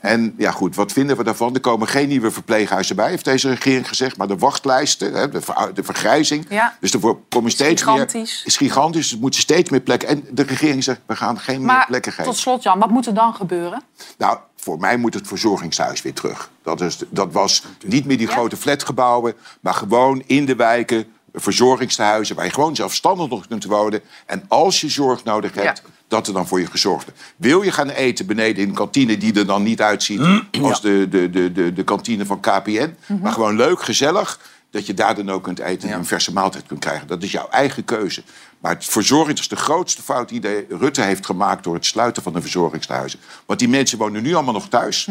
En 0.00 0.34
ja, 0.38 0.50
goed, 0.50 0.74
wat 0.76 0.92
vinden 0.92 1.16
we 1.16 1.24
daarvan? 1.24 1.54
Er 1.54 1.60
komen 1.60 1.88
geen 1.88 2.08
nieuwe 2.08 2.30
verpleeghuizen 2.30 2.96
bij, 2.96 3.08
heeft 3.08 3.24
deze 3.24 3.48
regering 3.48 3.88
gezegd. 3.88 4.16
Maar 4.16 4.28
de 4.28 4.36
wachtlijsten, 4.38 5.12
hè, 5.12 5.28
de, 5.28 5.40
ver- 5.40 5.74
de 5.74 5.82
vergrijzing. 5.82 6.46
Ja. 6.48 6.76
Dus 6.80 6.92
er 6.92 7.16
komen 7.28 7.50
steeds 7.50 7.82
gigantisch. 7.82 8.14
meer. 8.36 8.42
is 8.44 8.56
gigantisch. 8.56 9.12
Er 9.12 9.18
moeten 9.18 9.40
steeds 9.40 9.70
meer 9.70 9.80
plekken. 9.80 10.08
En 10.08 10.24
de 10.30 10.42
regering 10.42 10.84
zegt, 10.84 11.00
we 11.06 11.16
gaan 11.16 11.38
geen 11.38 11.56
meer 11.58 11.66
Maar 11.66 11.86
plekken 11.86 12.12
geven. 12.12 12.30
tot 12.30 12.40
slot, 12.40 12.62
Jan, 12.62 12.78
wat 12.78 12.90
moet 12.90 13.06
er 13.06 13.14
dan 13.14 13.34
gebeuren? 13.34 13.82
Nou, 14.18 14.38
voor 14.56 14.78
mij 14.78 14.96
moet 14.96 15.14
het 15.14 15.26
verzorgingshuis 15.28 16.02
weer 16.02 16.14
terug. 16.14 16.50
Dat, 16.62 16.80
is, 16.80 16.98
dat 17.08 17.32
was 17.32 17.64
niet 17.84 18.04
meer 18.04 18.18
die 18.18 18.26
grote 18.26 18.56
flatgebouwen, 18.56 19.34
maar 19.60 19.74
gewoon 19.74 20.22
in 20.26 20.44
de 20.46 20.56
wijken 20.56 21.11
verzorgingstehuizen... 21.34 22.36
waar 22.36 22.44
je 22.44 22.52
gewoon 22.52 22.76
zelfstandig 22.76 23.28
nog 23.28 23.46
kunt 23.46 23.64
wonen. 23.64 24.00
En 24.26 24.44
als 24.48 24.80
je 24.80 24.88
zorg 24.88 25.24
nodig 25.24 25.54
hebt, 25.54 25.82
dat 26.08 26.26
er 26.26 26.32
dan 26.32 26.46
voor 26.46 26.60
je 26.60 26.66
gezorgd 26.66 27.04
wordt. 27.04 27.20
Wil 27.36 27.62
je 27.62 27.72
gaan 27.72 27.88
eten 27.88 28.26
beneden 28.26 28.62
in 28.62 28.68
een 28.68 28.74
kantine 28.74 29.18
die 29.18 29.34
er 29.34 29.46
dan 29.46 29.62
niet 29.62 29.80
uitziet... 29.80 30.20
als 30.62 30.80
de, 30.80 31.08
de, 31.08 31.30
de, 31.30 31.52
de, 31.52 31.72
de 31.72 31.84
kantine 31.84 32.26
van 32.26 32.40
KPN, 32.40 32.96
maar 33.22 33.32
gewoon 33.32 33.56
leuk, 33.56 33.82
gezellig... 33.82 34.40
dat 34.70 34.86
je 34.86 34.94
daar 34.94 35.14
dan 35.14 35.30
ook 35.30 35.42
kunt 35.42 35.58
eten 35.58 35.88
en 35.88 35.98
een 35.98 36.04
verse 36.06 36.32
maaltijd 36.32 36.66
kunt 36.66 36.80
krijgen. 36.80 37.06
Dat 37.06 37.22
is 37.22 37.32
jouw 37.32 37.48
eigen 37.48 37.84
keuze. 37.84 38.22
Maar 38.58 38.74
het 38.74 38.84
verzorging 38.84 39.38
is 39.38 39.48
de 39.48 39.56
grootste 39.56 40.02
fout 40.02 40.28
die 40.28 40.40
de 40.40 40.66
Rutte 40.68 41.02
heeft 41.02 41.26
gemaakt... 41.26 41.64
door 41.64 41.74
het 41.74 41.86
sluiten 41.86 42.22
van 42.22 42.32
de 42.32 42.40
verzorgingstehuizen. 42.40 43.18
Want 43.46 43.58
die 43.58 43.68
mensen 43.68 43.98
wonen 43.98 44.22
nu 44.22 44.34
allemaal 44.34 44.54
nog 44.54 44.68
thuis. 44.68 45.08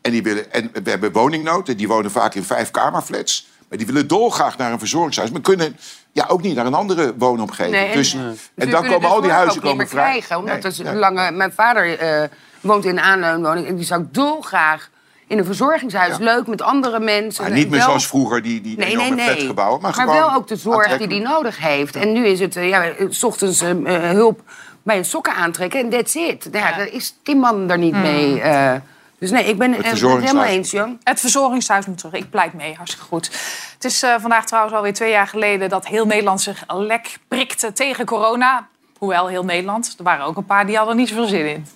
En, 0.00 0.12
die 0.12 0.22
willen, 0.22 0.52
en 0.52 0.70
we 0.84 0.90
hebben 0.90 1.12
woningnood. 1.12 1.68
En 1.68 1.76
die 1.76 1.88
wonen 1.88 2.10
vaak 2.10 2.34
in 2.34 2.44
vijfkamerflats. 2.44 3.48
Maar 3.68 3.78
die 3.78 3.86
willen 3.86 4.06
dolgraag 4.06 4.56
naar 4.56 4.72
een 4.72 4.78
verzorgingshuis. 4.78 5.30
Maar 5.30 5.40
kunnen 5.40 5.76
ja, 6.12 6.24
ook 6.28 6.42
niet 6.42 6.54
naar 6.54 6.66
een 6.66 6.74
andere 6.74 7.14
woonomgeving. 7.16 7.74
Nee, 7.76 7.86
en- 7.88 7.96
dus, 7.96 8.16
en 8.54 8.70
dan 8.70 8.86
komen 8.86 9.08
al 9.10 9.20
die 9.20 9.30
huizen 9.30 9.52
niet 9.54 9.62
komen 9.62 9.76
meer 9.76 9.88
vrij. 9.88 10.04
krijgen. 10.04 10.36
Omdat 10.36 10.62
Nee, 10.62 10.86
nee. 10.86 10.94
lange, 10.94 11.30
mijn 11.30 11.52
vader 11.52 11.98
eh, 11.98 12.28
woont 12.60 12.84
in 12.84 12.90
een 12.90 13.00
aanleunwoning 13.00 13.66
en 13.66 13.76
die 13.76 13.84
zou 13.84 14.04
dolgraag 14.12 14.90
in 15.26 15.38
een 15.38 15.44
verzorgingshuis. 15.44 16.18
Leuk 16.18 16.46
met 16.46 16.62
andere 16.62 17.00
mensen. 17.00 17.42
Maar 17.44 17.52
niet 17.52 17.68
meer 17.68 17.78
Wel- 17.78 17.86
zoals 17.86 18.06
vroeger, 18.06 18.42
die, 18.42 18.60
die 18.60 18.76
Nee, 18.76 18.86
nee, 18.86 18.94
enorme 18.96 19.14
nee. 19.14 19.26
flatgebouwen. 19.30 19.80
Maar, 19.80 19.92
Maar, 19.96 20.06
gewoon 20.06 20.20
wel 20.28 20.34
ook 20.34 20.48
de 20.48 20.56
zorg 20.56 20.96
die 20.96 21.06
hij 21.06 21.18
nodig 21.18 21.58
heeft. 21.58 21.96
En 21.96 22.12
nu 22.12 22.26
is 22.26 22.40
het, 22.40 22.56
eh, 22.56 22.68
ja, 22.68 22.92
s 23.08 23.22
ochtends 23.22 23.60
eh, 23.60 23.70
hulp 24.10 24.40
bij 24.82 24.96
een 24.98 25.04
sokken 25.04 25.34
aantrekken 25.34 25.80
en 25.80 25.88
that's 25.90 26.14
it. 26.14 26.48
Ja, 26.52 26.76
Daar 26.76 26.88
is 26.88 27.14
die 27.22 27.36
man 27.36 27.70
er 27.70 27.78
niet 27.78 27.92
Hmm. 27.92 28.02
mee. 28.02 28.40
eh. 28.40 28.74
Dus 29.18 29.30
nee, 29.30 29.44
ik 29.44 29.58
ben 29.58 29.72
het 29.72 30.00
helemaal 30.00 30.44
eens, 30.44 30.70
Jan. 30.70 30.98
Het 31.02 31.20
verzorgingshuis 31.20 31.86
moet 31.86 31.98
terug. 31.98 32.14
Ik 32.14 32.30
pleit 32.30 32.52
mee, 32.52 32.74
hartstikke 32.74 33.06
goed. 33.06 33.30
Het 33.74 33.84
is 33.84 34.02
eh, 34.02 34.14
vandaag 34.18 34.46
trouwens 34.46 34.74
alweer 34.74 34.94
twee 34.94 35.10
jaar 35.10 35.26
geleden... 35.26 35.68
dat 35.68 35.86
heel 35.86 36.06
Nederland 36.06 36.40
zich 36.40 36.64
lek 36.66 37.18
prikte 37.28 37.72
tegen 37.72 38.04
corona. 38.04 38.68
Hoewel 38.98 39.26
heel 39.26 39.44
Nederland, 39.44 39.94
er 39.98 40.04
waren 40.04 40.26
ook 40.26 40.36
een 40.36 40.44
paar 40.44 40.66
die 40.66 40.76
hadden 40.76 40.94
er 40.94 41.00
niet 41.00 41.08
zoveel 41.08 41.26
zin 41.26 41.48
in. 41.50 41.66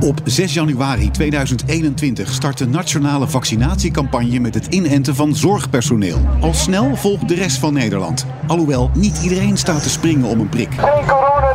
Op 0.00 0.20
6 0.24 0.54
januari 0.54 1.10
2021 1.10 2.32
start 2.32 2.58
de 2.58 2.66
nationale 2.66 3.28
vaccinatiecampagne 3.28 4.38
met 4.38 4.54
het 4.54 4.66
inenten 4.66 5.14
van 5.14 5.34
zorgpersoneel. 5.34 6.20
Al 6.40 6.54
snel 6.54 6.96
volgt 6.96 7.28
de 7.28 7.34
rest 7.34 7.58
van 7.58 7.72
Nederland. 7.72 8.26
Alhoewel 8.46 8.90
niet 8.94 9.22
iedereen 9.22 9.56
staat 9.56 9.82
te 9.82 9.90
springen 9.90 10.28
om 10.28 10.40
een 10.40 10.48
prik. 10.48 10.74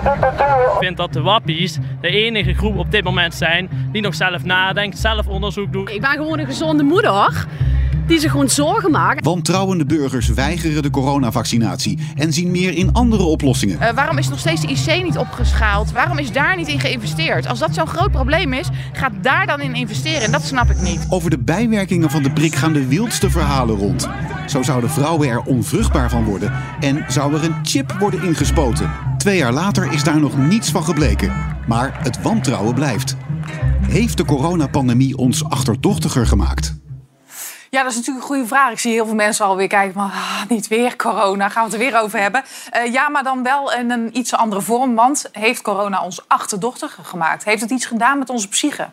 Ik 0.02 0.78
vind 0.80 0.98
dat 0.98 1.14
de 1.14 1.22
wappies 1.22 1.78
de 2.02 2.08
enige 2.08 2.54
groep 2.54 2.78
op 2.78 2.92
dit 2.92 3.04
moment 3.04 3.34
zijn 3.34 3.70
die 3.92 4.02
nog 4.02 4.16
zelf 4.16 4.44
nadenkt, 4.44 4.98
zelf 4.98 5.28
onderzoek 5.28 5.74
doet. 5.74 5.90
Ik 5.90 6.02
ben 6.02 6.10
gewoon 6.10 6.40
een 6.40 6.46
gezonde 6.46 6.84
moeder 6.84 7.12
die 8.12 8.20
zich 8.20 8.32
gewoon 8.32 8.50
zorgen 8.50 8.92
maakt. 8.92 9.26
Wantrouwende 9.26 9.86
burgers 9.86 10.28
weigeren 10.28 10.82
de 10.82 10.90
coronavaccinatie 10.90 12.00
en 12.16 12.34
zien 12.34 12.52
meer 12.52 12.74
in 12.74 12.94
andere 12.94 13.24
oplossingen. 13.24 13.78
Uh, 13.82 13.90
waarom 13.90 14.18
is 14.18 14.30
nog 14.30 14.40
steeds 14.40 14.62
de 14.62 14.68
IC 14.68 15.04
niet 15.04 15.18
opgeschaald? 15.18 15.92
Waarom 15.92 16.18
is 16.18 16.32
daar 16.32 16.56
niet 16.56 16.68
in 16.68 16.80
geïnvesteerd? 16.80 17.48
Als 17.48 17.60
dat 17.60 17.74
zo'n 17.74 17.88
groot 17.88 18.12
probleem 18.12 18.54
is, 18.54 18.70
ga 18.94 19.10
daar 19.22 19.48
dan 19.48 19.62
in 19.62 19.76
investeren. 19.76 20.22
En 20.22 20.32
dat 20.32 20.44
snap 20.44 20.70
ik 20.70 20.82
niet. 20.82 21.06
Over 21.10 21.30
de 21.30 21.40
bijwerkingen 21.40 22.10
van 22.10 22.24
de 22.24 22.32
prik 22.32 22.56
gaan 22.56 22.74
de 22.74 22.88
wildste 22.88 23.30
verhalen 23.30 23.78
rond. 23.78 24.10
Zo 24.48 24.62
zouden 24.62 24.90
vrouwen 24.90 25.30
er 25.30 25.42
onvruchtbaar 25.42 26.10
van 26.10 26.24
worden 26.24 26.54
en 26.80 27.06
zou 27.08 27.34
er 27.34 27.44
een 27.44 27.56
chip 27.64 27.96
worden 28.00 28.24
ingespoten. 28.24 29.11
Twee 29.21 29.38
jaar 29.38 29.53
later 29.53 29.91
is 29.91 30.03
daar 30.03 30.19
nog 30.19 30.38
niets 30.38 30.71
van 30.71 30.84
gebleken. 30.84 31.55
Maar 31.67 32.03
het 32.03 32.21
wantrouwen 32.21 32.73
blijft. 32.73 33.15
Heeft 33.88 34.17
de 34.17 34.25
coronapandemie 34.25 35.17
ons 35.17 35.49
achterdochtiger 35.49 36.27
gemaakt? 36.27 36.75
Ja, 37.69 37.84
dat 37.84 37.91
is 37.91 37.97
natuurlijk 37.97 38.25
een 38.25 38.31
goede 38.31 38.47
vraag. 38.47 38.71
Ik 38.71 38.79
zie 38.79 38.91
heel 38.91 39.05
veel 39.05 39.15
mensen 39.15 39.45
alweer 39.45 39.67
kijken 39.67 39.93
van 39.93 40.03
ah, 40.03 40.41
niet 40.49 40.67
weer 40.67 40.95
corona, 40.95 41.49
gaan 41.49 41.65
we 41.65 41.71
het 41.71 41.81
er 41.81 41.91
weer 41.91 42.01
over 42.01 42.19
hebben. 42.19 42.43
Uh, 42.75 42.93
ja, 42.93 43.10
maar 43.10 43.23
dan 43.23 43.43
wel 43.43 43.73
in 43.73 43.91
een 43.91 44.17
iets 44.17 44.34
andere 44.34 44.62
vorm. 44.62 44.95
Want 44.95 45.29
heeft 45.31 45.62
corona 45.62 46.03
ons 46.03 46.27
achterdochtiger 46.27 47.03
gemaakt? 47.03 47.43
Heeft 47.43 47.62
het 47.62 47.71
iets 47.71 47.86
gedaan 47.86 48.19
met 48.19 48.29
onze 48.29 48.47
psyche? 48.47 48.89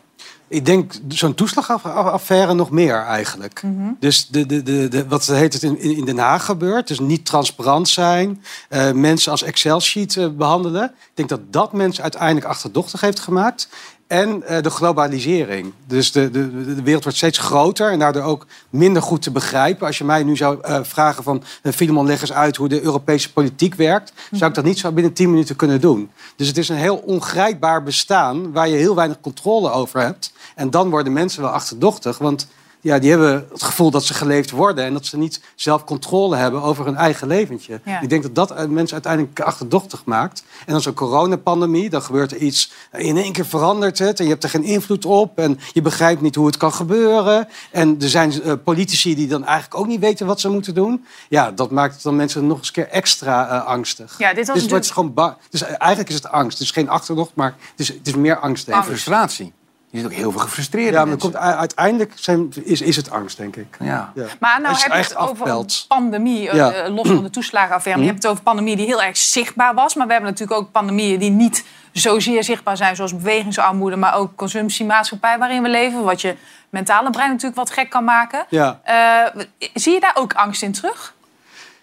Ik 0.49 0.65
denk 0.65 0.93
zo'n 1.07 1.33
toeslagaffaire 1.33 2.53
nog 2.53 2.69
meer 2.69 3.03
eigenlijk. 3.03 3.61
Mhm. 3.63 3.91
Dus 3.99 4.27
de, 4.27 4.45
de, 4.45 4.63
de, 4.63 4.87
de, 4.87 5.07
wat 5.07 5.25
heet 5.25 5.53
het 5.53 5.63
in, 5.63 5.79
in 5.79 6.05
Den 6.05 6.17
Haag 6.17 6.45
gebeurt, 6.45 6.87
dus 6.87 6.99
niet 6.99 7.25
transparant 7.25 7.89
zijn, 7.89 8.43
uh, 8.69 8.91
mensen 8.91 9.31
als 9.31 9.43
Excel-sheet 9.43 10.15
uh, 10.15 10.27
behandelen. 10.29 10.83
Ik 10.83 11.11
denk 11.13 11.29
dat 11.29 11.53
dat 11.53 11.73
mensen 11.73 12.03
uiteindelijk 12.03 12.45
achterdochtig 12.45 13.01
heeft 13.01 13.19
gemaakt. 13.19 13.69
En 14.09 14.43
uh, 14.49 14.61
de 14.61 14.69
globalisering. 14.69 15.73
Dus 15.87 16.11
de, 16.11 16.31
de, 16.31 16.75
de 16.75 16.81
wereld 16.83 17.03
wordt 17.03 17.17
steeds 17.17 17.37
groter 17.37 17.91
en 17.91 17.99
daardoor 17.99 18.23
ook 18.23 18.45
minder 18.69 19.01
goed 19.01 19.21
te 19.21 19.31
begrijpen. 19.31 19.87
Als 19.87 19.97
je 19.97 20.03
mij 20.03 20.23
nu 20.23 20.37
zou 20.37 20.59
uh, 20.67 20.79
vragen 20.81 21.23
van... 21.23 21.43
Uh, 21.79 22.03
leg 22.03 22.21
eens 22.21 22.33
uit 22.33 22.55
hoe 22.55 22.67
de 22.67 22.81
Europese 22.81 23.33
politiek 23.33 23.75
werkt... 23.75 24.13
zou 24.31 24.49
ik 24.49 24.55
dat 24.55 24.65
niet 24.65 24.79
zo 24.79 24.91
binnen 24.91 25.13
10 25.13 25.29
minuten 25.29 25.55
kunnen 25.55 25.81
doen. 25.81 26.09
Dus 26.35 26.47
het 26.47 26.57
is 26.57 26.69
een 26.69 26.75
heel 26.75 26.97
ongrijpbaar 26.97 27.83
bestaan... 27.83 28.51
waar 28.51 28.67
je 28.67 28.77
heel 28.77 28.95
weinig 28.95 29.19
controle 29.21 29.71
over 29.71 29.99
hebt. 29.99 30.33
En 30.55 30.69
dan 30.69 30.89
worden 30.89 31.13
mensen 31.13 31.41
wel 31.41 31.51
achterdochtig, 31.51 32.17
want 32.17 32.47
ja, 32.81 32.99
die 32.99 33.09
hebben 33.09 33.47
het 33.51 33.63
gevoel 33.63 33.91
dat 33.91 34.03
ze 34.03 34.13
geleefd 34.13 34.51
worden 34.51 34.85
en 34.85 34.93
dat 34.93 35.05
ze 35.05 35.17
niet 35.17 35.41
zelf 35.55 35.83
controle 35.83 36.35
hebben 36.35 36.61
over 36.61 36.85
hun 36.85 36.95
eigen 36.95 37.27
leventje. 37.27 37.81
Ja. 37.85 38.01
Ik 38.01 38.09
denk 38.09 38.23
dat 38.23 38.35
dat 38.35 38.69
mensen 38.69 38.93
uiteindelijk 38.93 39.39
achterdochtig 39.39 40.05
maakt. 40.05 40.43
En 40.65 40.71
dan 40.71 40.81
zo'n 40.81 40.93
coronapandemie, 40.93 41.89
dan 41.89 42.01
gebeurt 42.01 42.31
er 42.31 42.37
iets, 42.37 42.71
in 42.91 43.17
één 43.17 43.31
keer 43.31 43.45
verandert 43.45 43.99
het 43.99 44.19
en 44.19 44.25
je 44.25 44.31
hebt 44.31 44.43
er 44.43 44.49
geen 44.49 44.63
invloed 44.63 45.05
op 45.05 45.37
en 45.39 45.59
je 45.73 45.81
begrijpt 45.81 46.21
niet 46.21 46.35
hoe 46.35 46.45
het 46.45 46.57
kan 46.57 46.73
gebeuren. 46.73 47.47
En 47.71 47.95
er 48.01 48.09
zijn 48.09 48.33
uh, 48.33 48.53
politici 48.63 49.15
die 49.15 49.27
dan 49.27 49.45
eigenlijk 49.45 49.79
ook 49.79 49.87
niet 49.87 49.99
weten 49.99 50.25
wat 50.25 50.39
ze 50.39 50.49
moeten 50.49 50.73
doen. 50.73 51.05
Ja, 51.29 51.51
dat 51.51 51.71
maakt 51.71 52.03
dan 52.03 52.15
mensen 52.15 52.47
nog 52.47 52.57
eens 52.57 52.67
een 52.67 52.73
keer 52.73 52.87
extra 52.87 53.55
uh, 53.55 53.65
angstig. 53.65 54.17
Ja, 54.17 54.33
dit 54.33 54.47
was 54.47 54.61
dus, 54.61 54.71
het 54.71 54.83
is 54.83 54.91
gewoon 54.91 55.35
dus 55.49 55.61
eigenlijk 55.61 56.09
is 56.09 56.15
het 56.15 56.27
angst. 56.27 56.57
Het 56.57 56.67
is 56.67 56.73
geen 56.73 56.89
achterdocht, 56.89 57.31
maar 57.33 57.55
het 57.71 57.79
is, 57.79 57.87
het 57.87 58.07
is 58.07 58.15
meer 58.15 58.39
angst. 58.39 58.67
Ik. 58.67 58.75
Frustratie. 58.75 59.53
Je 59.91 59.97
ziet 59.97 60.05
ook 60.05 60.13
heel 60.13 60.31
veel 60.31 60.39
gefrustreerde 60.41 60.91
Ja, 60.91 60.97
maar 60.97 61.07
mensen. 61.07 61.31
komt, 61.31 61.43
uiteindelijk 61.43 62.11
zijn, 62.15 62.53
is, 62.63 62.81
is 62.81 62.95
het 62.95 63.11
angst, 63.11 63.37
denk 63.37 63.55
ik. 63.55 63.77
Ja. 63.79 64.13
Maar 64.39 64.61
nou 64.61 64.75
je 64.75 64.81
heb 64.81 64.91
je 64.91 64.97
het 64.97 65.15
over 65.15 65.47
een 65.47 65.65
pandemie, 65.87 66.49
eh, 66.49 66.55
Ja. 66.55 66.71
eh, 66.71 66.93
los 66.95 67.07
van 67.07 67.23
de 67.23 67.29
toeslagenaffaire. 67.29 68.01
Je 68.01 68.07
hebt 68.07 68.23
het 68.23 68.31
over 68.31 68.43
pandemie 68.43 68.75
die 68.75 68.85
heel 68.85 69.01
erg 69.01 69.17
zichtbaar 69.17 69.73
was. 69.73 69.95
Maar 69.95 70.05
we 70.07 70.11
hebben 70.13 70.31
natuurlijk 70.31 70.59
ook 70.59 70.71
pandemieën 70.71 71.19
die 71.19 71.29
niet 71.31 71.65
zozeer 71.91 72.43
zichtbaar 72.43 72.77
zijn... 72.77 72.95
zoals 72.95 73.15
bewegingsarmoede, 73.15 73.95
maar 73.95 74.15
ook 74.15 74.35
consumptiemaatschappij 74.35 75.37
waarin 75.37 75.61
we 75.63 75.69
leven. 75.69 76.03
Wat 76.03 76.21
je 76.21 76.35
mentale 76.69 77.09
brein 77.09 77.29
natuurlijk 77.29 77.55
wat 77.55 77.71
gek 77.71 77.89
kan 77.89 78.03
maken. 78.03 78.45
Ja. 78.49 78.79
Eh, 78.83 79.41
zie 79.73 79.93
je 79.93 79.99
daar 79.99 80.15
ook 80.15 80.33
angst 80.33 80.61
in 80.61 80.71
terug? 80.71 81.13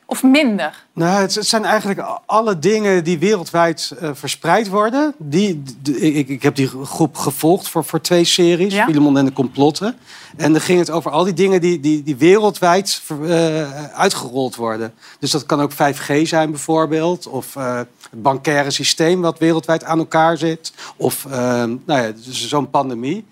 Of 0.09 0.23
minder? 0.23 0.85
Nou, 0.93 1.21
het, 1.21 1.35
het 1.35 1.47
zijn 1.47 1.65
eigenlijk 1.65 2.01
alle 2.27 2.59
dingen 2.59 3.05
die 3.05 3.19
wereldwijd 3.19 3.93
eh, 4.01 4.11
verspreid 4.13 4.69
worden. 4.69 5.15
Die, 5.19 5.63
ik, 5.95 6.29
ik 6.29 6.43
heb 6.43 6.55
die 6.55 6.69
groep 6.69 7.17
gevolgd 7.17 7.69
voor, 7.69 7.85
voor 7.85 8.01
twee 8.01 8.25
series, 8.25 8.75
Ja? 8.75 8.85
Filemon 8.85 9.19
en 9.19 9.25
de 9.25 9.33
complotten. 9.33 9.97
En 10.37 10.53
dan 10.53 10.61
ging 10.61 10.79
het 10.79 10.91
over 10.91 11.11
al 11.11 11.25
die 11.25 11.33
dingen 11.33 11.61
die, 11.61 11.81
die, 11.81 12.03
die 12.03 12.17
wereldwijd 12.17 13.03
eh, 13.23 13.85
uitgerold 13.85 14.57
worden. 14.57 14.95
Dus 15.19 15.31
dat 15.31 15.47
kan 15.47 15.61
ook 15.61 15.73
5G 15.73 16.23
zijn 16.23 16.51
bijvoorbeeld. 16.51 17.27
Of 17.27 17.57
eh, 17.57 17.77
het 17.77 18.23
bankaire 18.23 18.71
systeem 18.71 19.21
wat 19.21 19.39
wereldwijd 19.39 19.85
aan 19.85 19.99
elkaar 19.99 20.37
zit. 20.37 20.73
Of 20.97 21.27
nou 21.29 21.81
ja, 21.87 22.13
dus 22.25 22.49
zo'n 22.49 22.71
pandemie. 22.71 23.27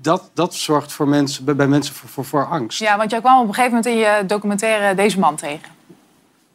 Dat, 0.00 0.30
dat 0.34 0.54
zorgt 0.54 0.92
voor 0.92 1.08
mensen, 1.08 1.44
bij, 1.44 1.56
bij 1.56 1.66
mensen 1.66 1.94
voor, 1.94 2.08
voor, 2.08 2.24
voor 2.24 2.46
angst. 2.46 2.78
Ja, 2.78 2.96
want 2.96 3.10
jij 3.10 3.20
kwam 3.20 3.40
op 3.40 3.48
een 3.48 3.54
gegeven 3.54 3.76
moment 3.76 3.94
in 3.94 4.00
je 4.00 4.26
documentaire 4.26 4.94
deze 4.94 5.18
man 5.18 5.36
tegen. 5.36 5.77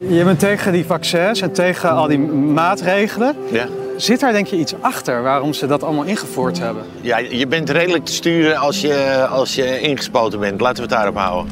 Je 0.07 0.23
bent 0.23 0.39
tegen 0.39 0.71
die 0.71 0.85
vaccins 0.85 1.41
en 1.41 1.51
tegen 1.51 1.89
al 1.89 2.07
die 2.07 2.19
maatregelen. 2.19 3.35
Ja. 3.51 3.67
Zit 3.97 4.19
daar 4.19 4.31
denk 4.31 4.47
je 4.47 4.55
iets 4.55 4.73
achter 4.81 5.21
waarom 5.21 5.53
ze 5.53 5.65
dat 5.67 5.83
allemaal 5.83 6.03
ingevoerd 6.03 6.59
hebben? 6.59 6.83
Ja, 7.01 7.17
je 7.17 7.47
bent 7.47 7.69
redelijk 7.69 8.05
te 8.05 8.13
sturen 8.13 8.57
als 8.57 8.81
je, 8.81 9.25
als 9.29 9.55
je 9.55 9.79
ingespoten 9.79 10.39
bent. 10.39 10.61
Laten 10.61 10.75
we 10.75 10.81
het 10.81 10.91
daarop 10.91 11.17
houden. 11.17 11.51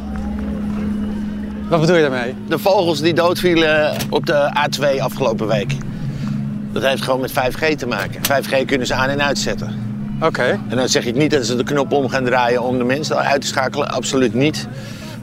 Wat 1.70 1.80
bedoel 1.80 1.96
je 1.96 2.02
daarmee? 2.02 2.36
De 2.48 2.60
vogels 2.60 3.02
die 3.02 3.14
doodvielen 3.14 3.96
op 4.10 4.26
de 4.26 4.52
A2 4.68 5.02
afgelopen 5.02 5.48
week. 5.48 5.74
Dat 6.72 6.84
heeft 6.84 7.02
gewoon 7.02 7.22
met 7.22 7.32
5G 7.32 7.76
te 7.78 7.88
maken. 7.88 8.22
5G 8.22 8.66
kunnen 8.66 8.88
ze 8.88 8.94
aan 8.94 9.10
en 9.10 9.24
uitzetten. 9.24 9.90
Oké. 10.22 10.60
En 10.70 10.76
dan 10.78 10.90
zeg 10.90 11.06
ik 11.06 11.16
niet 11.16 11.32
dat 11.32 11.46
ze 11.46 11.56
de 11.56 11.64
knop 11.64 11.92
om 11.92 12.10
gaan 12.10 12.26
draaien 12.26 12.62
om 12.62 12.78
de 12.78 12.84
mensen 12.84 13.18
uit 13.18 13.42
te 13.42 13.48
schakelen. 13.48 13.90
Absoluut 13.92 14.34
niet. 14.34 14.68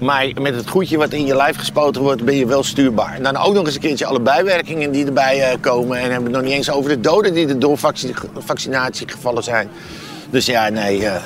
Maar 0.01 0.31
met 0.41 0.55
het 0.55 0.69
goedje 0.69 0.97
wat 0.97 1.13
in 1.13 1.27
je 1.27 1.37
lijf 1.37 1.57
gespoten 1.57 2.03
wordt, 2.03 2.25
ben 2.25 2.35
je 2.35 2.47
wel 2.47 2.63
stuurbaar. 2.63 3.15
En 3.15 3.23
dan 3.23 3.37
ook 3.37 3.55
nog 3.55 3.65
eens 3.67 3.75
een 3.75 3.81
keertje 3.81 4.07
alle 4.07 4.21
bijwerkingen 4.21 4.91
die 4.91 5.07
erbij 5.07 5.43
eh, 5.51 5.59
komen. 5.61 5.97
En 5.97 6.03
hebben 6.03 6.19
we 6.19 6.25
het 6.29 6.33
nog 6.37 6.43
niet 6.43 6.53
eens 6.53 6.71
over 6.71 6.91
de 6.91 7.01
doden 7.01 7.35
die 7.35 7.49
er 7.49 7.59
door 7.59 7.79
vaccin- 7.79 8.15
vaccinatie 8.39 9.09
gevallen 9.09 9.43
zijn. 9.43 9.69
Dus 10.31 10.47
ja, 10.47 10.69
nee. 10.69 11.07
eh, 11.07 11.23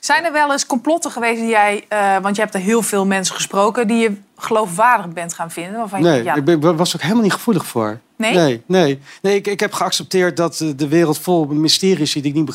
Zijn 0.00 0.24
er 0.24 0.32
wel 0.32 0.52
eens 0.52 0.66
complotten 0.66 1.10
geweest 1.10 1.40
die 1.40 1.48
jij... 1.48 1.84
eh, 1.88 2.16
want 2.22 2.36
je 2.36 2.42
hebt 2.42 2.54
er 2.54 2.60
heel 2.60 2.82
veel 2.82 3.06
mensen 3.06 3.34
gesproken... 3.34 3.86
die 3.86 3.96
je 3.98 4.12
geloofwaardig 4.36 5.08
bent 5.08 5.34
gaan 5.34 5.50
vinden? 5.50 5.78
Waarvan 5.78 6.02
je, 6.02 6.08
Nee, 6.08 6.22
ja, 6.22 6.34
ik 6.34 6.44
ben, 6.44 6.76
was 6.76 6.94
ook 6.96 7.02
helemaal 7.02 7.22
niet 7.22 7.32
gevoelig 7.32 7.66
voor. 7.66 7.98
Nee? 8.16 8.34
Nee, 8.34 8.62
nee. 8.66 9.00
nee 9.22 9.36
ik, 9.36 9.46
ik 9.46 9.60
heb 9.60 9.72
geaccepteerd 9.72 10.36
dat 10.36 10.64
de 10.76 10.88
wereld 10.88 11.18
vol 11.18 11.46
mysteries 11.46 12.10
zit 12.10 12.22
die 12.22 12.32
ik 12.32 12.36
niet 12.38 12.46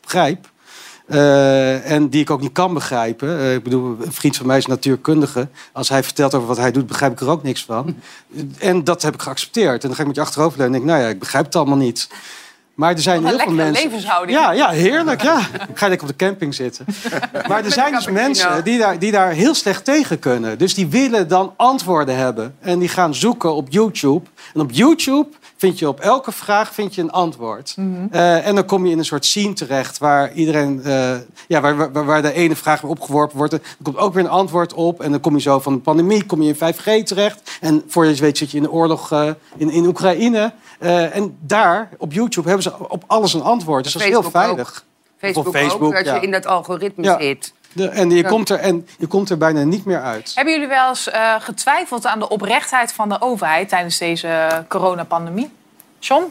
begrijp. 0.00 0.50
Eh, 1.06 1.90
en 1.90 2.08
die 2.08 2.20
ik 2.20 2.30
ook 2.30 2.40
niet 2.40 2.52
kan 2.52 2.74
begrijpen. 2.74 3.38
Eh, 3.38 3.54
ik 3.54 3.62
bedoel, 3.62 3.96
een 4.00 4.12
vriend 4.12 4.36
van 4.36 4.46
mij 4.46 4.58
is 4.58 4.66
natuurkundige. 4.66 5.48
Als 5.72 5.88
hij 5.88 6.02
vertelt 6.02 6.34
over 6.34 6.48
wat 6.48 6.56
hij 6.56 6.72
doet, 6.72 6.86
begrijp 6.86 7.12
ik 7.12 7.20
er 7.20 7.28
ook 7.28 7.42
niks 7.42 7.64
van. 7.64 7.96
En 8.58 8.84
dat 8.84 9.02
heb 9.02 9.14
ik 9.14 9.22
geaccepteerd. 9.22 9.82
En 9.82 9.88
dan 9.88 9.94
ga 9.94 10.00
ik 10.00 10.06
met 10.06 10.16
je 10.16 10.22
achterover 10.22 10.60
en 10.60 10.72
denk, 10.72 10.84
nou 10.84 11.00
ja, 11.00 11.08
ik 11.08 11.18
begrijp 11.18 11.44
het 11.44 11.56
allemaal 11.56 11.76
niet. 11.76 12.08
Maar 12.74 12.92
er 12.92 13.00
zijn 13.00 13.26
heel 13.26 13.38
veel 13.38 13.52
mensen. 13.52 13.84
levenshouding. 13.84 14.38
Ja, 14.38 14.52
ja, 14.52 14.68
heerlijk. 14.68 15.22
Ja. 15.22 15.40
Ga 15.74 15.88
lekker 15.88 16.08
op 16.08 16.18
de 16.18 16.24
camping 16.24 16.54
zitten. 16.54 16.86
Maar 17.48 17.64
er 17.64 17.72
zijn 17.72 17.92
dus 17.92 18.10
mensen 18.10 18.64
die 18.64 18.78
daar, 18.78 18.98
die 18.98 19.10
daar 19.10 19.30
heel 19.30 19.54
slecht 19.54 19.84
tegen 19.84 20.18
kunnen. 20.18 20.58
Dus 20.58 20.74
die 20.74 20.86
willen 20.86 21.28
dan 21.28 21.54
antwoorden 21.56 22.16
hebben. 22.16 22.56
En 22.60 22.78
die 22.78 22.88
gaan 22.88 23.14
zoeken 23.14 23.54
op 23.54 23.66
YouTube. 23.70 24.28
En 24.54 24.60
op 24.60 24.70
YouTube 24.70 25.28
vind 25.62 25.78
je 25.78 25.88
op 25.88 26.00
elke 26.00 26.32
vraag 26.32 26.74
vind 26.74 26.94
je 26.94 27.02
een 27.02 27.10
antwoord. 27.10 27.74
Eh, 28.10 28.46
en 28.46 28.54
dan 28.54 28.64
kom 28.64 28.86
je 28.86 28.92
in 28.92 28.98
een 28.98 29.04
soort 29.04 29.24
scene 29.24 29.52
terecht 29.52 29.98
waar 29.98 30.32
iedereen, 30.32 30.82
eh, 30.84 31.14
ja, 31.48 31.60
waar, 31.60 31.92
waar, 31.92 32.04
waar 32.04 32.22
de 32.22 32.32
ene 32.32 32.56
vraag 32.56 32.80
weer 32.80 32.90
opgeworpen 32.90 33.36
wordt. 33.36 33.52
Er 33.52 33.60
komt 33.82 33.96
ook 33.96 34.14
weer 34.14 34.24
een 34.24 34.30
antwoord 34.30 34.74
op. 34.74 35.02
En 35.02 35.10
dan 35.10 35.20
kom 35.20 35.34
je 35.34 35.40
zo 35.40 35.60
van 35.60 35.72
de 35.74 35.78
pandemie, 35.80 36.26
kom 36.26 36.42
je 36.42 36.48
in 36.48 36.54
5G 36.54 37.06
terecht. 37.06 37.58
En 37.60 37.82
voor 37.86 38.06
je 38.06 38.14
weet 38.14 38.38
zit 38.38 38.50
je 38.50 38.56
in 38.56 38.62
de 38.62 38.70
oorlog 38.70 39.12
eh, 39.12 39.30
in, 39.56 39.70
in 39.70 39.86
Oekraïne. 39.86 40.52
Eh, 40.78 41.16
en 41.16 41.36
daar, 41.40 41.88
op 41.98 42.12
YouTube, 42.12 42.48
hebben 42.48 42.62
ze 42.62 42.88
op 42.88 43.04
alles 43.06 43.34
een 43.34 43.42
antwoord. 43.42 43.84
Dus 43.84 43.92
dat 43.92 44.02
is 44.02 44.08
heel 44.08 44.22
Facebook 44.22 44.42
ook. 44.42 44.46
veilig. 44.46 44.84
Facebook, 45.18 45.46
Of 45.46 45.54
Facebook, 45.54 45.82
ook, 45.82 45.94
dat 45.94 46.04
ja. 46.04 46.14
je 46.14 46.20
in 46.20 46.30
dat 46.30 46.46
algoritme 46.46 47.04
Ja. 47.04 47.20
zit. 47.20 47.52
De, 47.74 47.88
en, 47.88 48.10
je 48.10 48.16
Ja. 48.22 48.28
komt 48.28 48.48
er, 48.48 48.58
en 48.58 48.86
je 48.98 49.06
komt 49.06 49.30
er 49.30 49.38
bijna 49.38 49.62
niet 49.62 49.84
meer 49.84 50.00
uit. 50.00 50.32
Hebben 50.34 50.52
jullie 50.54 50.68
wel 50.68 50.88
eens 50.88 51.10
eh, 51.10 51.34
getwijfeld 51.38 52.06
aan 52.06 52.18
de 52.18 52.28
oprechtheid 52.28 52.92
van 52.92 53.08
de 53.08 53.20
overheid... 53.20 53.68
tijdens 53.68 53.98
deze 53.98 54.64
coronapandemie? 54.68 55.50
John? 55.98 56.24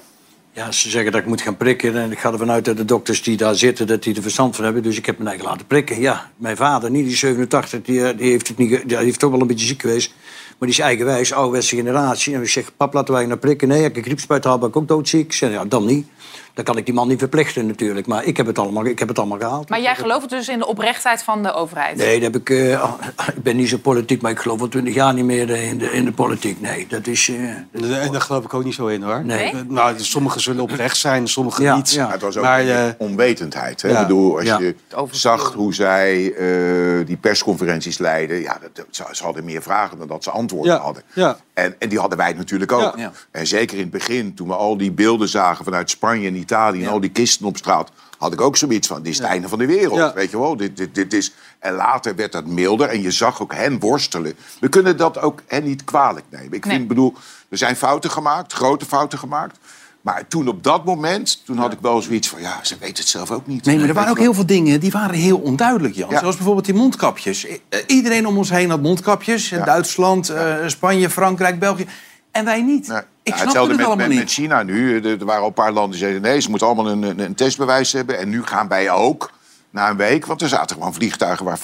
Ja, 0.54 0.72
ze 0.72 0.90
zeggen 0.90 1.12
dat 1.12 1.22
ik 1.22 1.28
moet 1.28 1.42
gaan 1.42 1.58
prikken. 1.58 1.98
En 1.98 2.12
ik 2.12 2.20
ga 2.20 2.32
ervan 2.32 2.52
uit 2.52 2.66
dat 2.66 2.78
de 2.78 2.86
dokters 2.86 3.24
die 3.24 3.38
daar 3.38 3.56
zitten, 3.56 3.88
dat 3.88 4.04
die 4.04 4.16
er 4.16 4.22
verstand 4.22 4.56
van 4.56 4.64
hebben. 4.66 4.84
Dus 4.84 4.98
ik 4.98 5.06
heb 5.06 5.18
me 5.20 5.28
eigen 5.28 5.46
laten 5.46 5.66
prikken. 5.68 6.00
Ja, 6.02 6.30
mijn 6.36 6.56
vader, 6.58 6.92
niet 6.92 7.06
die 7.06 7.16
87, 7.18 7.82
die, 7.82 8.08
eh, 8.08 8.18
die 8.18 8.30
heeft, 8.32 8.48
het 8.48 8.58
niet, 8.58 8.70
ge- 8.76 8.86
die 8.86 8.98
heeft 8.98 9.20
toch 9.20 9.32
wel 9.32 9.42
een 9.42 9.48
beetje 9.48 9.66
ziek 9.66 9.82
geweest. 9.82 10.14
Maar 10.58 10.70
die 10.70 10.78
is 10.80 10.84
eigenwijs, 10.86 11.34
ouderwetse 11.34 11.76
generatie. 11.76 12.34
En 12.36 12.42
ik 12.42 12.50
zeg, 12.50 12.72
pap, 12.78 12.94
laten 12.94 13.14
wij 13.14 13.26
naar 13.26 13.38
prikken. 13.38 13.68
Nee, 13.68 13.78
ik 13.78 13.84
heb 13.84 13.96
een 13.96 14.04
griepspuit 14.04 14.44
gehad, 14.44 14.60
ben 14.60 14.70
ik 14.70 14.76
ook 14.76 14.88
doodziek. 14.88 15.26
Ik 15.26 15.34
zeg, 15.34 15.52
ja, 15.52 15.66
dan 15.66 15.86
niet. 15.86 16.08
Dan 16.54 16.64
kan 16.64 16.78
ik 16.78 16.86
die 16.86 16.94
man 16.94 17.08
niet 17.08 17.20
verplichten 17.20 17.68
natuurlijk. 17.68 18.08
Maar 18.08 18.24
ik 18.24 18.38
heb 18.38 18.46
het 18.46 18.60
allemaal, 18.60 18.86
ik 18.86 19.00
heb 19.00 19.08
het 19.08 19.18
allemaal 19.20 19.38
gehaald. 19.40 19.70
Maar 19.70 19.82
jij 19.82 19.96
gelooft 19.96 20.30
dus 20.30 20.48
in 20.50 20.60
de 20.60 20.68
oprechtheid 20.68 21.24
van 21.24 21.44
de 21.44 21.54
overheid? 21.54 21.98
Nee, 21.98 22.20
dat 22.20 22.34
heb 22.34 22.42
ik, 22.42 22.50
eh, 22.50 22.94
ik 23.36 23.44
ben 23.44 23.56
niet 23.56 23.70
zo 23.70 23.78
politiek, 23.78 24.22
maar 24.22 24.32
ik 24.32 24.40
geloof 24.40 24.62
al 24.62 24.68
twintig 24.68 24.94
jaar 24.94 25.14
niet 25.14 25.26
meer 25.26 25.52
eh, 25.52 25.68
in 25.70 25.78
de, 25.78 25.92
in 25.92 26.06
de 26.06 26.12
politiek. 26.12 26.62
Nee, 26.62 26.88
dat 26.90 27.08
is... 27.08 27.30
eh, 27.30 28.04
En 28.04 28.12
daar 28.12 28.22
geloof 28.22 28.44
ik 28.44 28.54
ook 28.54 28.64
niet 28.64 28.74
zo 28.74 28.88
in 28.88 29.02
hoor. 29.04 29.26
Nee? 29.26 29.54
Nou, 29.68 30.00
sommigen 30.00 30.42
zullen 30.42 30.62
oprecht 30.64 30.98
zijn, 30.98 31.28
sommigen 31.28 31.64
Ja, 31.64 31.76
niet. 31.76 31.92
ja. 31.92 32.04
Maar 32.04 32.14
het 32.14 32.22
was 32.22 32.38
ook 32.38 32.44
Maar, 32.44 32.68
eh, 32.68 32.84
onwetendheid. 32.98 33.82
Hè? 33.82 33.90
ja. 33.90 34.02
Ik 34.02 34.08
bedoel, 34.08 34.36
als 34.36 34.46
Ja. 34.46 34.60
je 34.60 34.76
zag 35.12 35.54
hoe 35.54 35.74
zij 35.74 36.34
eh, 36.34 37.06
die 37.06 37.18
persconferenties 37.18 37.98
leidden... 37.98 38.42
Ja, 38.42 38.58
dat, 38.74 38.86
ze, 38.90 39.04
ze 39.12 39.24
hadden 39.24 39.44
meer 39.46 39.62
vragen 39.62 39.98
dan 39.98 40.08
dat 40.08 40.24
ze 40.24 40.30
antwoorden 40.32 40.74
Ja, 40.74 40.80
hadden. 40.82 41.04
ja. 41.14 41.38
En, 41.62 41.76
en 41.80 41.90
die 41.90 42.00
hadden 42.00 42.18
wij 42.18 42.34
natuurlijk 42.34 42.72
ook. 42.72 42.98
Ja. 42.98 43.12
En 43.32 43.48
zeker 43.48 43.76
in 43.78 43.84
het 43.84 43.92
begin, 43.92 44.34
toen 44.34 44.48
we 44.48 44.56
al 44.56 44.78
die 44.78 44.92
beelden 44.92 45.28
zagen 45.28 45.66
vanuit 45.66 45.90
Spanje 45.90 46.28
en 46.28 46.36
Italië... 46.36 46.84
en 46.84 46.90
al 46.90 47.00
die 47.00 47.10
kisten 47.10 47.46
op 47.46 47.58
straat, 47.58 47.92
had 48.18 48.34
ik 48.34 48.42
ook 48.42 48.58
zoiets 48.58 48.88
van... 48.88 49.02
dit 49.02 49.12
is 49.12 49.18
het 49.18 49.28
einde 49.28 49.50
van 49.50 49.60
de 49.60 49.66
wereld, 49.66 50.14
weet 50.14 50.32
je 50.32 50.40
wel. 50.40 50.58
Dit, 50.58 50.78
dit, 50.78 50.96
dit 50.96 51.14
is... 51.14 51.34
En 51.60 51.74
later 51.74 52.16
werd 52.16 52.32
dat 52.32 52.46
milder 52.46 52.90
en 52.90 53.02
je 53.02 53.12
zag 53.12 53.42
ook 53.42 53.54
hen 53.54 53.80
worstelen. 53.80 54.34
We 54.60 54.70
kunnen 54.70 54.98
dat 54.98 55.20
ook 55.20 55.42
hen 55.48 55.64
niet 55.64 55.84
kwalijk 55.84 56.26
nemen. 56.30 56.54
Ik 56.54 56.66
Nee. 56.66 56.76
vind, 56.76 56.88
bedoel, 56.88 57.14
er 57.50 57.58
zijn 57.58 57.76
fouten 57.76 58.12
gemaakt, 58.12 58.54
grote 58.54 58.86
fouten 58.86 59.20
gemaakt... 59.20 59.58
Maar 60.02 60.28
toen 60.28 60.48
op 60.48 60.64
dat 60.64 60.86
moment, 60.86 61.46
toen 61.46 61.58
had 61.58 61.74
ik 61.74 61.80
wel 61.82 62.02
zoiets 62.02 62.28
van... 62.30 62.42
ja, 62.42 62.60
ze 62.62 62.78
weten 62.80 62.96
het 62.98 63.08
zelf 63.08 63.32
ook 63.32 63.48
niet. 63.48 63.66
Nee, 63.66 63.78
maar 63.80 63.88
er 63.88 63.94
waren 63.94 64.10
ook 64.10 64.20
heel 64.20 64.34
veel 64.34 64.46
dingen 64.46 64.80
die 64.80 64.92
waren 64.92 65.16
heel 65.16 65.38
onduidelijk, 65.38 65.96
Jan. 65.96 66.10
Ja. 66.10 66.20
Zoals 66.20 66.36
bijvoorbeeld 66.36 66.66
die 66.66 66.76
mondkapjes. 66.76 67.46
Eh, 67.46 67.80
Iedereen 67.88 68.28
om 68.28 68.38
ons 68.38 68.50
heen 68.50 68.70
had 68.70 68.82
mondkapjes. 68.82 69.50
Duitsland, 69.50 70.30
eh, 70.30 70.56
Spanje, 70.66 71.10
Frankrijk, 71.10 71.60
België. 71.60 71.88
En 72.32 72.46
wij 72.46 72.62
niet. 72.62 72.86
Ja. 72.88 73.00
Ik 73.00 73.06
Ja, 73.24 73.34
snap 73.34 73.46
hetzelfde 73.46 73.70
het 73.70 73.78
met, 73.78 73.86
allemaal 73.86 74.08
met, 74.08 74.16
niet. 74.16 74.24
met 74.26 74.34
China 74.34 74.64
nu. 74.64 75.02
Er, 75.02 75.26
waren 75.26 75.42
al 75.42 75.48
een 75.48 75.54
paar 75.54 75.72
landen 75.72 75.92
die 75.92 76.00
zeiden... 76.00 76.22
nee, 76.22 76.40
ze 76.40 76.50
moeten 76.50 76.68
allemaal 76.68 76.90
een, 76.90 77.04
een, 77.04 77.20
een 77.20 77.36
testbewijs 77.36 77.92
hebben. 77.92 78.18
En 78.20 78.30
nu 78.30 78.44
gaan 78.44 78.68
wij 78.68 78.92
ook, 78.92 79.32
na 79.70 79.90
een 79.90 79.98
week... 79.98 80.26
want 80.26 80.42
er 80.42 80.48
zaten 80.50 80.76
gewoon 80.76 80.94
vliegtuigen 80.94 81.46
waar 81.46 81.60
50% 81.60 81.62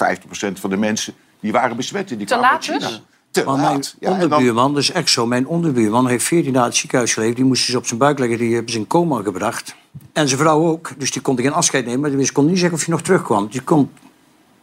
van 0.54 0.70
de 0.70 0.78
mensen... 0.78 1.14
die 1.40 1.52
waren 1.52 1.76
besmet. 1.76 2.08
Die 2.08 2.18
Te 2.18 2.24
kwamen 2.26 2.50
laat 2.50 2.66
dus? 2.66 3.02
Te 3.32 3.44
Maar 3.44 3.58
mijn. 3.58 3.84
Ja, 4.00 4.10
dan- 4.10 4.22
onderbuurman, 4.22 4.74
dat 4.74 4.82
is 4.84 4.92
echt 4.92 5.10
zo, 5.10 5.26
mijn 5.26 5.48
onderbuurman 5.48 6.08
heeft 6.08 6.26
14 6.26 6.52
dagen 6.54 6.62
in 6.64 6.70
het 6.72 6.80
ziekenhuis 6.80 7.14
gelegen. 7.14 7.36
Die 7.36 7.46
moesten 7.46 7.72
ze 7.72 7.78
op 7.78 7.86
zijn 7.88 8.00
buik 8.00 8.20
leggen, 8.20 8.38
die 8.38 8.54
hebben 8.54 8.72
ze 8.72 8.78
in 8.78 8.88
coma 8.88 9.22
gebracht. 9.22 9.76
En 10.14 10.28
zijn 10.28 10.40
vrouw 10.40 10.68
ook, 10.68 10.92
dus 10.98 11.12
die 11.12 11.22
kon 11.22 11.40
geen 11.40 11.54
afscheid 11.54 11.86
nemen. 11.86 12.00
Maar 12.02 12.10
die 12.10 12.32
kon 12.32 12.46
niet 12.46 12.60
zeggen 12.60 12.78
of 12.78 12.86
hij 12.86 12.94
nog 12.94 13.04
terugkwam. 13.04 13.48
Die 13.48 13.62
kon, 13.62 13.92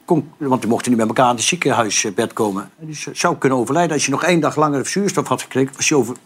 kon, 0.04 0.30
want 0.36 0.60
die 0.60 0.70
mochten 0.70 0.90
niet 0.90 1.00
met 1.00 1.08
elkaar 1.08 1.30
in 1.30 1.36
het 1.36 1.44
ziekenhuisbed 1.44 2.32
komen. 2.32 2.70
En 2.80 2.86
die 2.86 2.98
zou 3.12 3.36
kunnen 3.36 3.58
overlijden. 3.58 3.92
Als 3.92 4.04
je 4.04 4.10
nog 4.10 4.22
één 4.24 4.40
dag 4.40 4.56
langer 4.56 4.86
zuurstof 4.86 5.28
had 5.28 5.42
gekregen, 5.42 5.74
was 5.76 5.88
je, 5.88 5.96
over, 5.96 6.16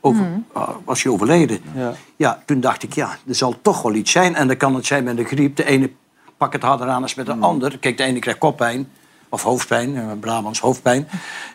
over, 0.00 0.42
ah, 0.52 0.68
was 0.84 1.02
je 1.02 1.12
overleden. 1.12 1.60
Ja. 1.74 1.94
Ja, 2.16 2.42
toen 2.46 2.60
dacht 2.60 2.82
ik, 2.82 2.92
ja, 2.94 3.18
er 3.28 3.34
zal 3.34 3.54
toch 3.62 3.82
wel 3.82 3.94
iets 3.94 4.10
zijn. 4.10 4.34
En 4.34 4.46
dan 4.46 4.56
kan 4.56 4.74
het 4.74 4.86
zijn 4.86 5.04
met 5.04 5.16
de 5.16 5.24
griep. 5.24 5.56
De 5.56 5.64
ene 5.64 5.90
pakt 6.36 6.52
het 6.52 6.62
harder 6.62 6.88
aan 6.88 7.02
als 7.02 7.14
met 7.14 7.26
de 7.26 7.34
ander. 7.34 7.78
Kijk, 7.78 7.96
de 7.96 8.02
ene 8.02 8.18
krijgt 8.18 8.38
koppijn. 8.40 8.88
Of 9.32 9.42
hoofdpijn, 9.42 9.96
eh, 9.96 10.06
Brabants 10.20 10.60
hoofdpijn. 10.60 11.08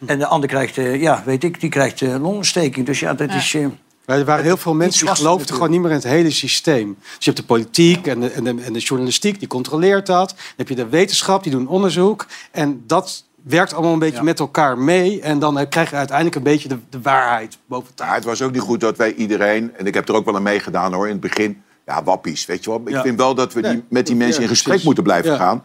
En 0.05 0.19
de 0.19 0.25
ander 0.27 0.49
krijgt, 0.49 0.77
eh, 0.77 1.01
ja, 1.01 1.23
weet 1.25 1.43
ik, 1.43 1.59
die 1.59 1.69
krijgt 1.69 2.01
eh, 2.01 2.09
longontsteking. 2.21 2.85
Dus 2.85 2.99
ja, 2.99 3.13
dat 3.13 3.29
is... 3.33 3.53
eh, 3.53 3.65
Maar 4.05 4.17
er 4.17 4.25
waren 4.25 4.43
heel 4.43 4.57
veel 4.57 4.73
mensen 4.73 5.05
die 5.05 5.15
geloofden 5.15 5.53
gewoon 5.55 5.69
niet 5.69 5.79
meer 5.81 5.89
in 5.89 5.95
het 5.95 6.05
hele 6.05 6.31
systeem. 6.31 6.97
Dus 7.01 7.13
je 7.25 7.31
hebt 7.31 7.37
de 7.37 7.43
politiek 7.43 8.07
en 8.07 8.19
de, 8.19 8.29
en 8.29 8.43
de, 8.43 8.55
en 8.63 8.73
de 8.73 8.79
journalistiek, 8.79 9.39
die 9.39 9.47
controleert 9.47 10.05
dat. 10.05 10.29
Dan 10.29 10.37
heb 10.55 10.69
je 10.69 10.75
de 10.75 10.87
wetenschap, 10.89 11.43
die 11.43 11.51
doen 11.51 11.67
onderzoek. 11.67 12.25
En 12.51 12.83
dat 12.87 13.23
werkt 13.43 13.73
allemaal 13.73 13.93
een 13.93 13.99
beetje 13.99 14.23
met 14.23 14.39
elkaar 14.39 14.77
mee. 14.77 15.21
En 15.21 15.39
dan 15.39 15.69
krijg 15.69 15.89
je 15.89 15.95
uiteindelijk 15.95 16.35
een 16.35 16.43
beetje 16.43 16.67
de, 16.67 16.77
de 16.89 17.01
waarheid 17.01 17.57
boven 17.65 17.91
Ja, 17.95 18.13
het 18.13 18.23
was 18.23 18.41
ook 18.41 18.51
niet 18.51 18.61
goed 18.61 18.79
dat 18.79 18.97
wij 18.97 19.13
iedereen... 19.13 19.71
en 19.77 19.85
ik 19.85 19.93
heb 19.93 20.09
er 20.09 20.15
ook 20.15 20.25
wel 20.25 20.35
aan 20.35 20.43
meegedaan 20.43 20.93
hoor, 20.93 21.05
in 21.05 21.11
het 21.11 21.21
begin... 21.21 21.61
ja, 21.85 22.03
wappies, 22.03 22.45
weet 22.45 22.63
je 22.63 22.69
wel. 22.69 22.81
Ik 22.85 22.89
Ja. 22.89 23.01
vind 23.01 23.17
wel 23.17 23.35
dat 23.35 23.53
we 23.53 23.61
die, 23.61 23.83
met 23.89 24.07
die 24.07 24.15
mensen 24.15 24.41
in 24.41 24.47
gesprek 24.47 24.83
moeten 24.83 25.03
blijven 25.03 25.31
Ja. 25.31 25.37
gaan. 25.37 25.63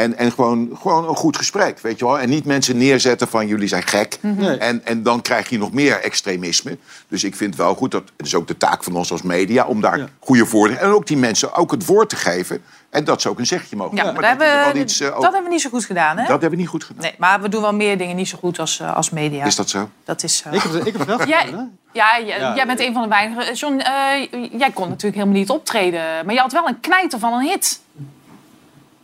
En, 0.00 0.16
en 0.16 0.32
gewoon, 0.32 0.70
gewoon 0.80 1.08
een 1.08 1.16
goed 1.16 1.36
gesprek, 1.36 1.78
weet 1.80 1.98
je 1.98 2.04
wel. 2.04 2.18
En 2.18 2.28
niet 2.28 2.44
mensen 2.44 2.76
neerzetten 2.76 3.28
van 3.28 3.46
jullie 3.46 3.68
zijn 3.68 3.82
gek. 3.82 4.18
Nee. 4.20 4.56
En, 4.56 4.84
en 4.84 5.02
dan 5.02 5.22
krijg 5.22 5.48
je 5.48 5.58
nog 5.58 5.72
meer 5.72 6.00
extremisme. 6.00 6.78
Dus 7.08 7.24
ik 7.24 7.34
vind 7.36 7.56
wel 7.56 7.74
goed, 7.74 7.90
dat, 7.90 8.02
het 8.16 8.26
is 8.26 8.34
ook 8.34 8.46
de 8.48 8.56
taak 8.56 8.84
van 8.84 8.96
ons 8.96 9.12
als 9.12 9.22
media... 9.22 9.66
om 9.66 9.80
daar 9.80 10.08
goede 10.18 10.46
voordelen... 10.46 10.82
en 10.82 10.88
ook 10.90 11.06
die 11.06 11.16
mensen 11.16 11.54
ook 11.54 11.70
het 11.70 11.86
woord 11.86 12.08
te 12.08 12.16
geven... 12.16 12.62
en 12.90 13.04
dat 13.04 13.22
ze 13.22 13.28
ook 13.28 13.38
een 13.38 13.46
zegje 13.46 13.76
mogen 13.76 13.96
Ja, 13.96 14.04
maar 14.04 14.12
Maar 14.12 14.22
dat, 14.22 14.30
hebben, 14.46 14.72
wel 14.72 14.82
iets, 14.82 15.00
eh, 15.00 15.06
dat 15.06 15.16
ook- 15.16 15.22
hebben 15.22 15.42
we 15.42 15.48
niet 15.48 15.60
zo 15.60 15.70
goed 15.70 15.84
gedaan, 15.84 16.16
hè? 16.16 16.22
dat 16.22 16.30
hebben 16.30 16.50
we 16.50 16.56
niet 16.56 16.68
goed 16.68 16.84
gedaan. 16.84 17.02
Nee, 17.02 17.14
maar 17.18 17.40
we 17.40 17.48
doen 17.48 17.62
wel 17.62 17.74
meer 17.74 17.98
dingen 17.98 18.16
niet 18.16 18.28
zo 18.28 18.38
goed 18.38 18.58
als, 18.58 18.80
eh, 18.80 18.96
als 18.96 19.10
media. 19.10 19.44
Is 19.44 19.56
dat 19.56 19.68
zo? 19.70 19.88
Dat 20.04 20.22
is... 20.22 20.42
eh, 20.46 20.52
Ik 20.52 20.62
heb, 20.62 20.72
ik 20.74 20.92
heb 20.96 21.06
het 21.06 21.16
wel 21.18 21.26
Jij, 21.36 21.44
gedaan, 21.44 21.58
hè? 21.92 21.98
ja, 22.00 22.20
jij, 22.26 22.38
Ja. 22.38 22.54
jij 22.54 22.66
bent 22.66 22.80
een 22.80 22.92
van 22.92 23.02
de 23.02 23.08
weinigen. 23.08 23.54
John, 23.54 23.78
eh, 23.78 24.48
jij 24.58 24.70
kon 24.74 24.88
natuurlijk 24.88 25.14
helemaal 25.14 25.38
niet 25.40 25.50
optreden. 25.50 26.24
Maar 26.24 26.34
je 26.34 26.40
had 26.40 26.52
wel 26.52 26.68
een 26.68 26.80
knijter 26.80 27.18
van 27.18 27.32
een 27.32 27.40
hit. 27.48 27.80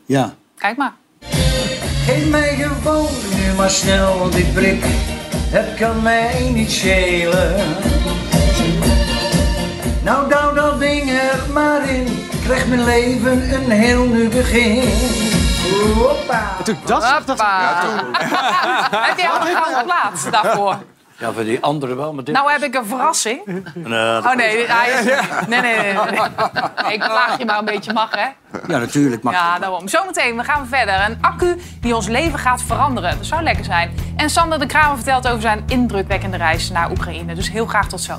ja. 0.06 0.34
Kijk 0.58 0.76
maar. 0.76 0.92
Geef 2.04 2.28
mij 2.28 2.54
gewoon 2.54 3.08
nu 3.34 3.52
maar 3.56 3.70
snel 3.70 4.30
die 4.30 4.44
prik, 4.44 4.84
het 5.50 5.74
kan 5.78 6.02
mij 6.02 6.50
niet 6.54 6.70
schelen. 6.72 7.54
Nou, 10.02 10.28
douw 10.28 10.52
dat 10.54 10.78
ding 10.80 11.10
er 11.10 11.52
maar 11.52 11.88
in, 11.88 12.28
krijgt 12.44 12.68
mijn 12.68 12.84
leven 12.84 13.54
een 13.54 13.70
heel 13.70 14.04
nieuw 14.04 14.30
begin. 14.30 14.88
Hoppa. 15.94 16.56
Dat 16.84 17.02
zag, 17.02 17.24
dacht 17.24 17.40
ik, 17.40 17.46
Heb 18.90 19.18
jij 19.18 19.28
al 19.28 19.46
een 19.46 19.56
gouden 19.56 19.84
plaat 19.84 20.28
daarvoor? 20.30 20.76
Ja, 21.18 21.32
voor 21.32 21.44
die 21.44 21.60
anderen 21.62 21.96
wel, 21.96 22.12
maar 22.12 22.24
dit... 22.24 22.34
Nou 22.34 22.52
heb 22.52 22.62
ik 22.62 22.74
een 22.74 22.86
verrassing. 22.86 23.40
Nee, 23.74 24.18
Oh 24.18 24.34
nee, 24.34 24.56
dit- 24.56 24.66
hij 24.68 24.90
is- 24.90 25.04
nee, 25.48 25.60
nee, 25.60 25.76
nee, 25.76 25.92
nee, 25.92 26.04
nee. 26.84 26.92
Ik 26.94 26.98
plaag 26.98 27.38
je 27.38 27.44
maar 27.44 27.58
een 27.58 27.64
beetje, 27.64 27.92
mag 27.92 28.10
hè? 28.14 28.26
Ja, 28.72 28.78
natuurlijk. 28.78 29.22
Mag 29.22 29.32
Ja, 29.34 29.58
daarom. 29.58 29.88
Zometeen, 29.88 30.36
we 30.36 30.44
gaan 30.44 30.66
verder. 30.66 31.04
Een 31.04 31.18
accu 31.20 31.60
die 31.80 31.94
ons 31.94 32.06
leven 32.08 32.38
gaat 32.38 32.62
veranderen. 32.62 33.16
Dat 33.16 33.26
zou 33.26 33.42
lekker 33.42 33.64
zijn. 33.64 33.94
En 34.16 34.30
Sander 34.30 34.58
de 34.58 34.66
Kramer 34.66 34.96
vertelt 34.96 35.28
over 35.28 35.40
zijn 35.40 35.62
indrukwekkende 35.66 36.36
reis 36.36 36.70
naar 36.70 36.90
Oekraïne. 36.90 37.34
Dus 37.34 37.50
heel 37.50 37.66
graag 37.66 37.88
tot. 37.88 38.00
Zo, 38.00 38.18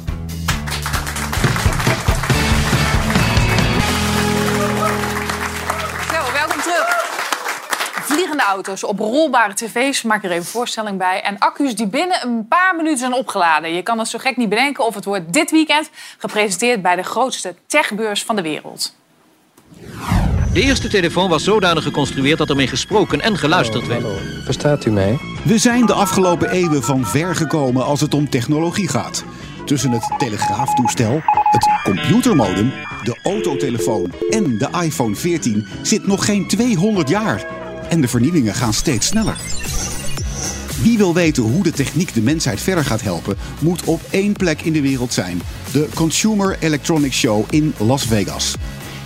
auto's, 8.47 8.83
op 8.83 8.99
rolbare 8.99 9.53
tv's, 9.53 10.01
maak 10.01 10.23
er 10.23 10.29
even 10.29 10.41
een 10.41 10.49
voorstelling 10.49 10.97
bij. 10.97 11.21
En 11.21 11.39
accu's 11.39 11.75
die 11.75 11.87
binnen 11.87 12.23
een 12.23 12.47
paar 12.47 12.75
minuten 12.75 12.97
zijn 12.97 13.13
opgeladen. 13.13 13.73
Je 13.73 13.83
kan 13.83 13.99
het 13.99 14.07
zo 14.07 14.19
gek 14.19 14.37
niet 14.37 14.49
bedenken 14.49 14.85
of 14.85 14.95
het 14.95 15.05
wordt 15.05 15.33
dit 15.33 15.51
weekend 15.51 15.89
gepresenteerd 16.17 16.81
bij 16.81 16.95
de 16.95 17.03
grootste 17.03 17.55
techbeurs 17.67 18.23
van 18.23 18.35
de 18.35 18.41
wereld. 18.41 18.95
De 20.53 20.61
eerste 20.61 20.87
telefoon 20.87 21.29
was 21.29 21.43
zodanig 21.43 21.83
geconstrueerd 21.83 22.37
dat 22.37 22.49
ermee 22.49 22.67
gesproken 22.67 23.21
en 23.21 23.37
geluisterd 23.37 23.87
werd. 23.87 24.03
Verstaat 24.43 24.85
u 24.85 24.91
mij? 24.91 25.17
We 25.43 25.57
zijn 25.57 25.85
de 25.85 25.93
afgelopen 25.93 26.49
eeuwen 26.49 26.83
van 26.83 27.05
ver 27.05 27.35
gekomen 27.35 27.85
als 27.85 28.01
het 28.01 28.13
om 28.13 28.29
technologie 28.29 28.87
gaat. 28.87 29.23
Tussen 29.65 29.91
het 29.91 30.13
telegraaftoestel, 30.17 31.21
het 31.23 31.67
computermodem, 31.83 32.73
de 33.03 33.19
autotelefoon 33.23 34.13
en 34.29 34.57
de 34.57 34.69
iPhone 34.81 35.15
14 35.15 35.67
zit 35.81 36.07
nog 36.07 36.25
geen 36.25 36.47
200 36.47 37.09
jaar. 37.09 37.66
En 37.89 38.01
de 38.01 38.07
vernieuwingen 38.07 38.53
gaan 38.53 38.73
steeds 38.73 39.07
sneller. 39.07 39.37
Wie 40.81 40.97
wil 40.97 41.13
weten 41.13 41.43
hoe 41.43 41.63
de 41.63 41.71
techniek 41.71 42.13
de 42.13 42.21
mensheid 42.21 42.61
verder 42.61 42.85
gaat 42.85 43.01
helpen, 43.01 43.37
moet 43.59 43.83
op 43.83 44.01
één 44.09 44.33
plek 44.33 44.61
in 44.61 44.73
de 44.73 44.81
wereld 44.81 45.13
zijn: 45.13 45.41
de 45.71 45.87
Consumer 45.93 46.57
Electronics 46.59 47.17
Show 47.17 47.45
in 47.49 47.73
Las 47.77 48.05
Vegas. 48.05 48.55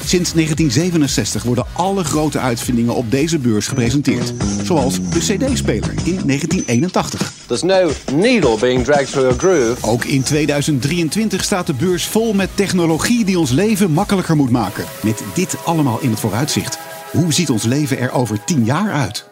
Sinds 0.06 0.34
1967 0.34 1.44
worden 1.44 1.66
alle 1.74 2.04
grote 2.04 2.40
uitvindingen 2.40 2.96
op 2.96 3.12
deze 3.12 3.40
beurs 3.40 3.68
gepresenteerd. 3.68 4.34
Zoals 4.64 5.10
de 5.10 5.20
CD-speler 5.20 5.94
in 6.04 6.22
1981. 6.26 7.34
There's 7.46 7.62
no 7.62 7.92
needle 8.14 8.58
being 8.60 8.84
dragged 8.84 9.12
through 9.12 9.34
a 9.34 9.38
groove. 9.38 9.88
Ook 9.88 10.06
in 10.06 10.24
2023 10.24 11.44
staat 11.44 11.68
de 11.68 11.74
beurs 11.74 12.08
vol 12.08 12.34
met 12.34 12.50
technologie 12.56 13.26
die 13.26 13.40
ons 13.40 13.52
leven 13.52 13.92
makkelijker 13.92 14.36
moet 14.36 14.50
maken. 14.50 14.86
Met 15.04 15.24
dit 15.34 15.56
allemaal 15.66 16.00
in 16.02 16.10
het 16.10 16.20
vooruitzicht. 16.20 16.80
Hoe 17.12 17.34
ziet 17.34 17.50
ons 17.50 17.64
leven 17.64 18.00
er 18.00 18.12
over 18.12 18.44
10 18.44 18.64
jaar 18.64 18.92
uit? 18.92 19.30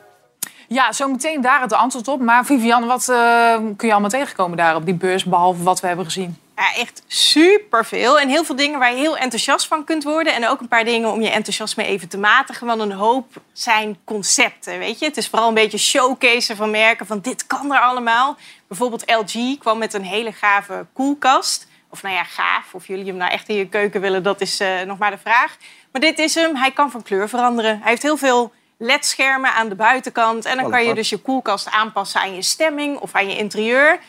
Ja, 0.67 0.91
zometeen 0.91 1.41
daar 1.41 1.61
het 1.61 1.73
antwoord 1.73 2.07
op. 2.07 2.19
Maar 2.21 2.45
Vivian, 2.45 2.85
wat 2.85 3.09
eh, 3.09 3.55
kun 3.55 3.87
je 3.87 3.91
allemaal 3.91 4.09
tegenkomen 4.09 4.57
daar 4.57 4.75
op 4.75 4.85
die 4.85 4.93
beurs, 4.93 5.23
behalve 5.23 5.63
wat 5.63 5.79
we 5.79 5.87
hebben 5.87 6.05
gezien? 6.05 6.37
Ja, 6.55 6.73
echt 6.75 7.03
superveel. 7.07 8.19
En 8.19 8.29
heel 8.29 8.43
veel 8.43 8.55
dingen 8.55 8.79
waar 8.79 8.91
je 8.91 8.97
heel 8.97 9.17
enthousiast 9.17 9.67
van 9.67 9.83
kunt 9.83 10.03
worden. 10.03 10.35
En 10.35 10.47
ook 10.47 10.59
een 10.59 10.67
paar 10.67 10.83
dingen 10.83 11.11
om 11.11 11.21
je 11.21 11.29
enthousiasme 11.29 11.83
even 11.83 12.07
te 12.07 12.17
matigen. 12.17 12.67
Want 12.67 12.81
een 12.81 12.91
hoop 12.91 13.41
zijn 13.53 13.97
concepten, 14.03 14.79
weet 14.79 14.99
je. 14.99 15.05
Het 15.05 15.17
is 15.17 15.27
vooral 15.27 15.47
een 15.47 15.53
beetje 15.53 15.77
showcase 15.77 16.55
van 16.55 16.71
merken 16.71 17.05
van 17.05 17.19
dit 17.21 17.47
kan 17.47 17.73
er 17.73 17.81
allemaal. 17.81 18.37
Bijvoorbeeld 18.67 19.11
LG 19.11 19.57
kwam 19.59 19.77
met 19.77 19.93
een 19.93 20.03
hele 20.03 20.31
gave 20.31 20.85
koelkast. 20.93 21.67
Of 21.89 22.01
nou 22.01 22.15
ja, 22.15 22.23
gaaf. 22.23 22.73
Of 22.73 22.87
jullie 22.87 23.05
hem 23.05 23.15
nou 23.15 23.31
echt 23.31 23.49
in 23.49 23.55
je 23.55 23.67
keuken 23.67 24.01
willen, 24.01 24.23
dat 24.23 24.41
is 24.41 24.59
eh, 24.59 24.81
nog 24.81 24.97
maar 24.97 25.11
de 25.11 25.17
vraag. 25.17 25.57
Maar 25.91 26.01
dit 26.01 26.19
is 26.19 26.35
hem. 26.35 26.55
Hij 26.55 26.71
kan 26.71 26.91
van 26.91 27.03
kleur 27.03 27.29
veranderen. 27.29 27.79
Hij 27.79 27.89
heeft 27.89 28.01
heel 28.01 28.17
veel 28.17 28.53
LED-schermen 28.77 29.53
aan 29.53 29.69
de 29.69 29.75
buitenkant. 29.75 30.45
En 30.45 30.55
dan 30.55 30.65
Oh, 30.65 30.71
kan 30.71 30.85
je 30.85 30.93
dus 30.93 31.09
je 31.09 31.17
koelkast 31.17 31.69
aanpassen 31.69 32.21
aan 32.21 32.35
je 32.35 32.41
stemming 32.41 32.97
of 32.97 33.13
aan 33.15 33.29
je 33.29 33.37
interieur. 33.37 33.99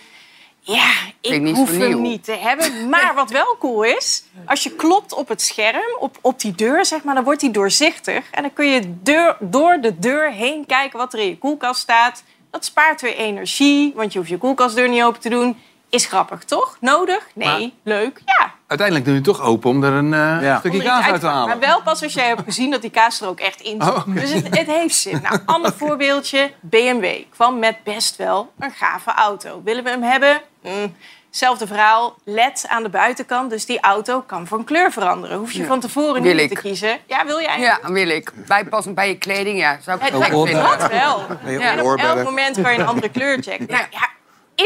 Ja, 0.61 0.93
ik 1.21 1.55
hoef 1.55 1.71
hem 1.71 2.03
niet 2.03 2.25
te 2.25 2.33
hebben. 2.33 2.89
Maar 2.89 3.15
wat 3.15 3.31
wel 3.31 3.57
cool 3.59 3.83
is, 3.83 4.25
als 4.47 4.63
je 4.63 4.75
klopt 4.75 5.13
op 5.13 5.29
het 5.29 5.43
scherm, 5.43 5.97
op, 5.99 6.19
op 6.21 6.41
die 6.41 6.53
deur, 6.53 6.85
zeg 6.85 7.03
maar, 7.03 7.15
dan 7.15 7.25
wordt 7.25 7.41
die 7.41 7.51
doorzichtig. 7.51 8.31
En 8.31 8.43
dan 8.43 8.53
kun 8.53 8.67
je 8.67 9.03
deur, 9.03 9.37
door 9.41 9.79
de 9.81 9.99
deur 9.99 10.33
heen 10.33 10.67
kijken 10.67 10.99
wat 10.99 11.13
er 11.13 11.19
in 11.19 11.27
je 11.27 11.39
koelkast 11.39 11.81
staat. 11.81 12.23
Dat 12.51 12.65
spaart 12.65 13.01
weer 13.01 13.17
energie, 13.17 13.93
want 13.95 14.13
je 14.13 14.19
hoeft 14.19 14.31
je 14.31 14.39
koelkastdeur 14.39 14.89
niet 14.89 15.03
open 15.03 15.21
te 15.21 15.29
doen. 15.29 15.59
Is 15.91 16.07
grappig, 16.07 16.45
toch? 16.45 16.77
Nodig? 16.81 17.27
Nee. 17.35 17.75
Leuk? 17.85 18.21
Ja. 18.25 18.53
Uiteindelijk 18.67 19.07
doe 19.09 19.15
je 19.17 19.21
het 19.21 19.37
toch 19.37 19.47
open 19.47 19.71
om 19.71 19.85
er 19.85 19.93
een 19.93 20.15
eh, 20.15 20.59
stukje 20.59 20.83
kaas 20.83 21.05
uit 21.05 21.21
te 21.21 21.27
halen. 21.27 21.49
Maar 21.49 21.59
wel 21.69 21.83
pas 21.83 22.03
als 22.03 22.13
jij 22.15 22.27
hebt 22.27 22.43
gezien 22.45 22.71
dat 22.71 22.81
die 22.83 22.91
kaas 22.91 23.21
er 23.21 23.29
ook 23.29 23.41
echt 23.41 23.61
in 23.61 23.83
zit. 23.83 23.95
Oh. 23.95 24.03
Dus 24.07 24.31
het, 24.33 24.59
het 24.59 24.67
heeft 24.67 24.95
zin. 24.95 25.21
Nou, 25.23 25.39
ander 25.47 25.73
voorbeeldje. 25.73 26.53
BMW 26.61 27.07
kwam 27.31 27.59
met 27.59 27.77
best 27.85 28.17
wel 28.17 28.53
een 28.59 28.71
gave 28.71 29.11
auto. 29.11 29.61
Willen 29.65 29.85
we 29.85 29.91
hem 29.91 30.03
hebben? 30.03 30.41
Mm. 30.63 30.95
Zelfde 31.31 31.67
verhaal. 31.67 32.17
LED 32.25 32.65
aan 32.69 32.83
de 32.83 32.89
buitenkant. 32.89 33.51
Dus 33.51 33.67
die 33.67 33.81
auto 33.81 34.21
kan 34.21 34.47
van 34.47 34.65
kleur 34.65 34.93
veranderen. 34.93 35.39
Hoef 35.39 35.53
je 35.53 35.61
Ja. 35.61 35.67
van 35.67 35.81
tevoren 35.81 36.23
Wil 36.23 36.33
niet 36.35 36.41
ik. 36.51 36.55
te 36.55 36.61
kiezen. 36.63 36.99
Ja, 37.07 37.27
wil 37.27 37.41
jij? 37.41 37.61
Ja, 37.61 37.79
wil 37.83 38.09
ik. 38.09 38.33
Bijpassend 38.47 38.95
bij 38.95 39.09
je 39.09 39.19
kleding, 39.19 39.59
ja. 39.59 39.79
Zou 39.83 39.97
ik 39.99 40.03
Het 40.03 40.13
het 40.13 40.25
vinden. 40.25 40.79
dat 40.79 40.91
wel. 40.91 41.27
Ja, 41.47 41.73
en 41.73 41.83
op 41.83 41.99
elk 41.99 42.23
moment 42.25 42.61
kan 42.63 42.73
je 42.73 42.79
een 42.79 42.87
andere 42.87 43.09
kleur 43.09 43.43
checken. 43.43 43.67
Nou, 43.69 43.85
ja, 43.91 44.09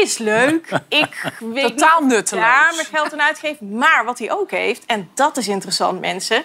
is 0.01 0.17
leuk. 0.17 0.69
Ik 0.89 1.33
weet 1.39 1.77
Totaal 1.77 1.99
niet 1.99 2.09
nutteloos. 2.09 2.43
Daar 2.43 2.73
mijn 2.75 2.87
geld 2.87 3.13
aan 3.13 3.21
uitgeven. 3.21 3.77
Maar 3.77 4.05
wat 4.05 4.19
hij 4.19 4.31
ook 4.31 4.51
heeft, 4.51 4.85
en 4.85 5.09
dat 5.13 5.37
is 5.37 5.47
interessant, 5.47 5.99
mensen. 6.01 6.43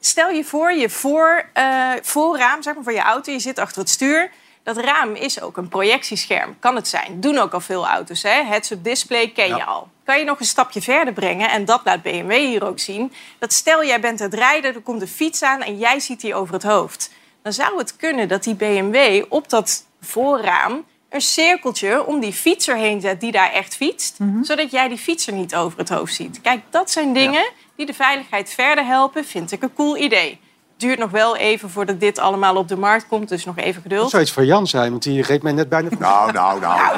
Stel 0.00 0.30
je 0.30 0.44
voor, 0.44 0.72
je 0.72 0.90
voor, 0.90 1.44
eh, 1.52 1.90
voorraam 2.02 2.62
zeg 2.62 2.74
maar, 2.74 2.84
van 2.84 2.94
je 2.94 3.00
auto, 3.00 3.32
je 3.32 3.38
zit 3.38 3.58
achter 3.58 3.80
het 3.80 3.90
stuur. 3.90 4.30
Dat 4.62 4.76
raam 4.76 5.14
is 5.14 5.40
ook 5.40 5.56
een 5.56 5.68
projectiescherm, 5.68 6.58
kan 6.58 6.74
het 6.74 6.88
zijn. 6.88 7.20
Doen 7.20 7.38
ook 7.38 7.52
al 7.52 7.60
veel 7.60 7.86
auto's, 7.86 8.22
hè? 8.22 8.42
Heads-up 8.44 8.84
display 8.84 9.30
ken 9.30 9.48
je 9.48 9.64
al. 9.64 9.88
Kan 10.04 10.18
je 10.18 10.24
nog 10.24 10.40
een 10.40 10.46
stapje 10.46 10.82
verder 10.82 11.14
brengen, 11.14 11.50
en 11.50 11.64
dat 11.64 11.80
laat 11.84 12.02
BMW 12.02 12.30
hier 12.30 12.66
ook 12.66 12.78
zien... 12.78 13.12
dat 13.38 13.52
stel 13.52 13.84
jij 13.84 14.00
bent 14.00 14.20
aan 14.20 14.30
het 14.30 14.38
rijden, 14.38 14.74
er 14.74 14.80
komt 14.80 15.02
een 15.02 15.08
fiets 15.08 15.42
aan 15.42 15.62
en 15.62 15.78
jij 15.78 16.00
ziet 16.00 16.20
die 16.20 16.34
over 16.34 16.54
het 16.54 16.62
hoofd. 16.62 17.10
Dan 17.42 17.52
zou 17.52 17.78
het 17.78 17.96
kunnen 17.96 18.28
dat 18.28 18.44
die 18.44 18.54
BMW 18.54 19.24
op 19.28 19.48
dat 19.48 19.86
voorraam 20.00 20.84
een 21.10 21.20
cirkeltje 21.20 22.06
om 22.06 22.20
die 22.20 22.32
fietser 22.32 22.76
heen 22.76 23.00
zet 23.00 23.20
die 23.20 23.32
daar 23.32 23.52
echt 23.52 23.76
fietst. 23.76 24.16
Zodat 24.42 24.70
jij 24.70 24.88
die 24.88 24.98
fietser 24.98 25.32
niet 25.32 25.54
over 25.54 25.78
het 25.78 25.88
hoofd 25.88 26.14
ziet. 26.14 26.40
Kijk, 26.40 26.60
dat 26.70 26.90
zijn 26.90 27.12
dingen 27.12 27.50
die 27.76 27.86
de 27.86 27.94
veiligheid 27.94 28.50
verder 28.50 28.84
helpen. 28.86 29.24
Vind 29.24 29.52
ik 29.52 29.62
een 29.62 29.74
cool 29.74 29.96
idee. 29.96 30.40
Duurt 30.80 30.98
nog 30.98 31.10
wel 31.10 31.36
even 31.36 31.70
voordat 31.70 32.00
dit 32.00 32.18
allemaal 32.18 32.56
op 32.56 32.68
de 32.68 32.76
markt 32.76 33.06
komt. 33.08 33.28
Dus 33.28 33.44
nog 33.44 33.56
even 33.56 33.72
Dat 33.72 33.82
geduld. 33.82 34.10
zou 34.10 34.22
iets 34.22 34.32
voor 34.32 34.44
Jan 34.44 34.66
zijn, 34.66 34.90
want 34.90 35.02
die 35.02 35.22
reed 35.22 35.42
mij 35.42 35.52
net 35.52 35.68
bijna... 35.68 35.88
Nou, 35.98 36.32
nou, 36.32 36.60
nou. 36.60 36.80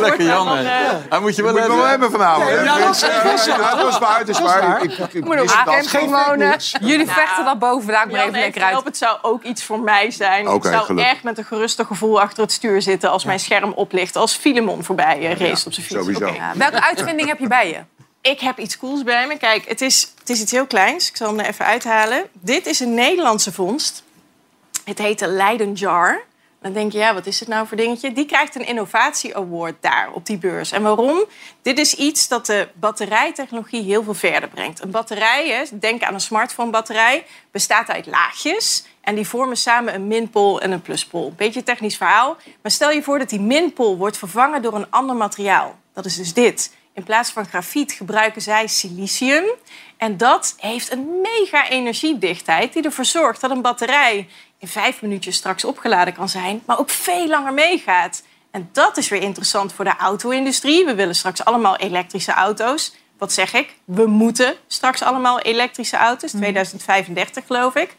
Lekker 0.00 0.22
Jan, 0.24 0.56
hè. 0.56 0.64
Hij 1.08 1.20
moet 1.20 1.36
je 1.36 1.42
wel 1.42 1.52
Moet 1.52 1.60
ik 1.60 1.66
hebben. 1.66 1.76
wel 1.76 1.86
hebben 1.86 2.10
vanavond. 2.10 2.48
Ja, 2.50 2.78
dat 2.78 2.94
is- 2.94 3.00
Ja, 3.00 3.22
dat 3.22 3.32
is 3.38 3.44
ja, 3.44 3.58
waar, 3.58 3.70
dat 3.70 3.78
het 4.18 4.28
is 4.28 4.36
Dat 4.38 4.46
waar. 4.46 4.82
Ik- 4.82 4.92
ik- 4.98 5.12
ik 5.12 5.24
Moet 5.24 5.40
op 5.40 5.62
dat. 5.64 5.86
Geen 5.86 6.10
wonen. 6.10 6.56
Jullie 6.80 7.10
vechten 7.10 7.44
dat 7.44 7.58
boven, 7.58 7.88
daar 7.92 8.06
maar 8.06 8.16
Jan 8.16 8.28
even 8.28 8.40
lekker 8.40 8.62
uit. 8.62 8.84
het 8.84 8.96
zou 8.96 9.18
ook 9.22 9.42
iets 9.42 9.64
voor 9.64 9.80
mij 9.80 10.10
zijn. 10.10 10.48
Oké, 10.48 10.68
ik 10.68 10.74
zou 10.86 11.00
echt 11.00 11.22
met 11.22 11.38
een 11.38 11.44
gerustig 11.44 11.86
gevoel 11.86 12.20
achter 12.20 12.42
het 12.42 12.52
stuur 12.52 12.82
zitten... 12.82 13.10
als 13.10 13.24
mijn 13.24 13.40
scherm 13.40 13.72
oplicht. 13.72 14.16
Als 14.16 14.36
Filemon 14.36 14.84
voorbij 14.84 15.18
eh, 15.18 15.38
race 15.48 15.66
op 15.66 15.72
zijn 15.72 15.86
fiets. 15.86 16.00
Sowieso. 16.00 16.24
Oké. 16.26 16.34
Ja, 16.34 16.52
welke 16.54 16.82
uitvinding 16.82 17.28
heb 17.28 17.38
je 17.38 17.48
bij 17.48 17.68
je? 17.68 17.78
Ik 18.22 18.40
heb 18.40 18.58
iets 18.58 18.76
cools 18.76 19.02
bij 19.02 19.26
me. 19.26 19.36
Kijk, 19.36 19.68
het 19.68 19.80
is, 19.80 20.12
het 20.18 20.30
is 20.30 20.40
iets 20.40 20.52
heel 20.52 20.66
kleins. 20.66 21.08
Ik 21.08 21.16
zal 21.16 21.28
hem 21.28 21.38
er 21.38 21.46
even 21.46 21.64
uithalen. 21.64 22.28
Dit 22.32 22.66
is 22.66 22.80
een 22.80 22.94
Nederlandse 22.94 23.52
vondst. 23.52 24.02
Het 24.84 24.98
heet 24.98 25.18
de 25.18 25.26
Leiden 25.26 25.72
Jar. 25.72 26.22
Dan 26.62 26.72
denk 26.72 26.92
je, 26.92 26.98
ja, 26.98 27.14
wat 27.14 27.26
is 27.26 27.40
het 27.40 27.48
nou 27.48 27.66
voor 27.66 27.76
dingetje? 27.76 28.12
Die 28.12 28.26
krijgt 28.26 28.54
een 28.54 28.66
innovatie 28.66 29.36
award 29.36 29.74
daar 29.80 30.10
op 30.12 30.26
die 30.26 30.38
beurs. 30.38 30.72
En 30.72 30.82
waarom? 30.82 31.24
Dit 31.62 31.78
is 31.78 31.94
iets 31.94 32.28
dat 32.28 32.46
de 32.46 32.68
batterijtechnologie 32.74 33.82
heel 33.82 34.02
veel 34.02 34.14
verder 34.14 34.48
brengt. 34.48 34.82
Een 34.82 34.90
batterij, 34.90 35.68
denk 35.72 36.02
aan 36.02 36.14
een 36.14 36.20
smartphone-batterij, 36.20 37.26
bestaat 37.50 37.88
uit 37.88 38.06
laagjes. 38.06 38.84
En 39.00 39.14
die 39.14 39.26
vormen 39.26 39.56
samen 39.56 39.94
een 39.94 40.06
minpool 40.06 40.60
en 40.60 40.70
een 40.70 40.82
pluspol. 40.82 41.32
Beetje 41.36 41.62
technisch 41.62 41.96
verhaal. 41.96 42.36
Maar 42.62 42.72
stel 42.72 42.90
je 42.90 43.02
voor 43.02 43.18
dat 43.18 43.28
die 43.28 43.40
minpool 43.40 43.96
wordt 43.96 44.16
vervangen 44.16 44.62
door 44.62 44.74
een 44.74 44.90
ander 44.90 45.16
materiaal. 45.16 45.78
Dat 45.92 46.04
is 46.04 46.16
dus 46.16 46.32
dit. 46.32 46.78
In 46.94 47.04
plaats 47.04 47.30
van 47.30 47.46
grafiet 47.46 47.92
gebruiken 47.92 48.42
zij 48.42 48.66
silicium. 48.66 49.44
En 49.96 50.16
dat 50.16 50.54
heeft 50.56 50.92
een 50.92 51.20
mega 51.20 51.68
energiedichtheid 51.68 52.72
die 52.72 52.82
ervoor 52.82 53.04
zorgt 53.04 53.40
dat 53.40 53.50
een 53.50 53.62
batterij 53.62 54.28
in 54.58 54.68
vijf 54.68 55.02
minuutjes 55.02 55.36
straks 55.36 55.64
opgeladen 55.64 56.14
kan 56.14 56.28
zijn, 56.28 56.62
maar 56.66 56.78
ook 56.78 56.90
veel 56.90 57.26
langer 57.28 57.52
meegaat. 57.52 58.22
En 58.50 58.68
dat 58.72 58.96
is 58.96 59.08
weer 59.08 59.22
interessant 59.22 59.72
voor 59.72 59.84
de 59.84 59.96
auto-industrie. 59.96 60.84
We 60.84 60.94
willen 60.94 61.14
straks 61.14 61.44
allemaal 61.44 61.76
elektrische 61.76 62.32
auto's. 62.32 62.94
Wat 63.18 63.32
zeg 63.32 63.52
ik? 63.52 63.76
We 63.84 64.06
moeten 64.06 64.54
straks 64.66 65.02
allemaal 65.02 65.40
elektrische 65.40 65.96
auto's. 65.96 66.30
2035 66.30 67.46
geloof 67.46 67.74
ik. 67.74 67.94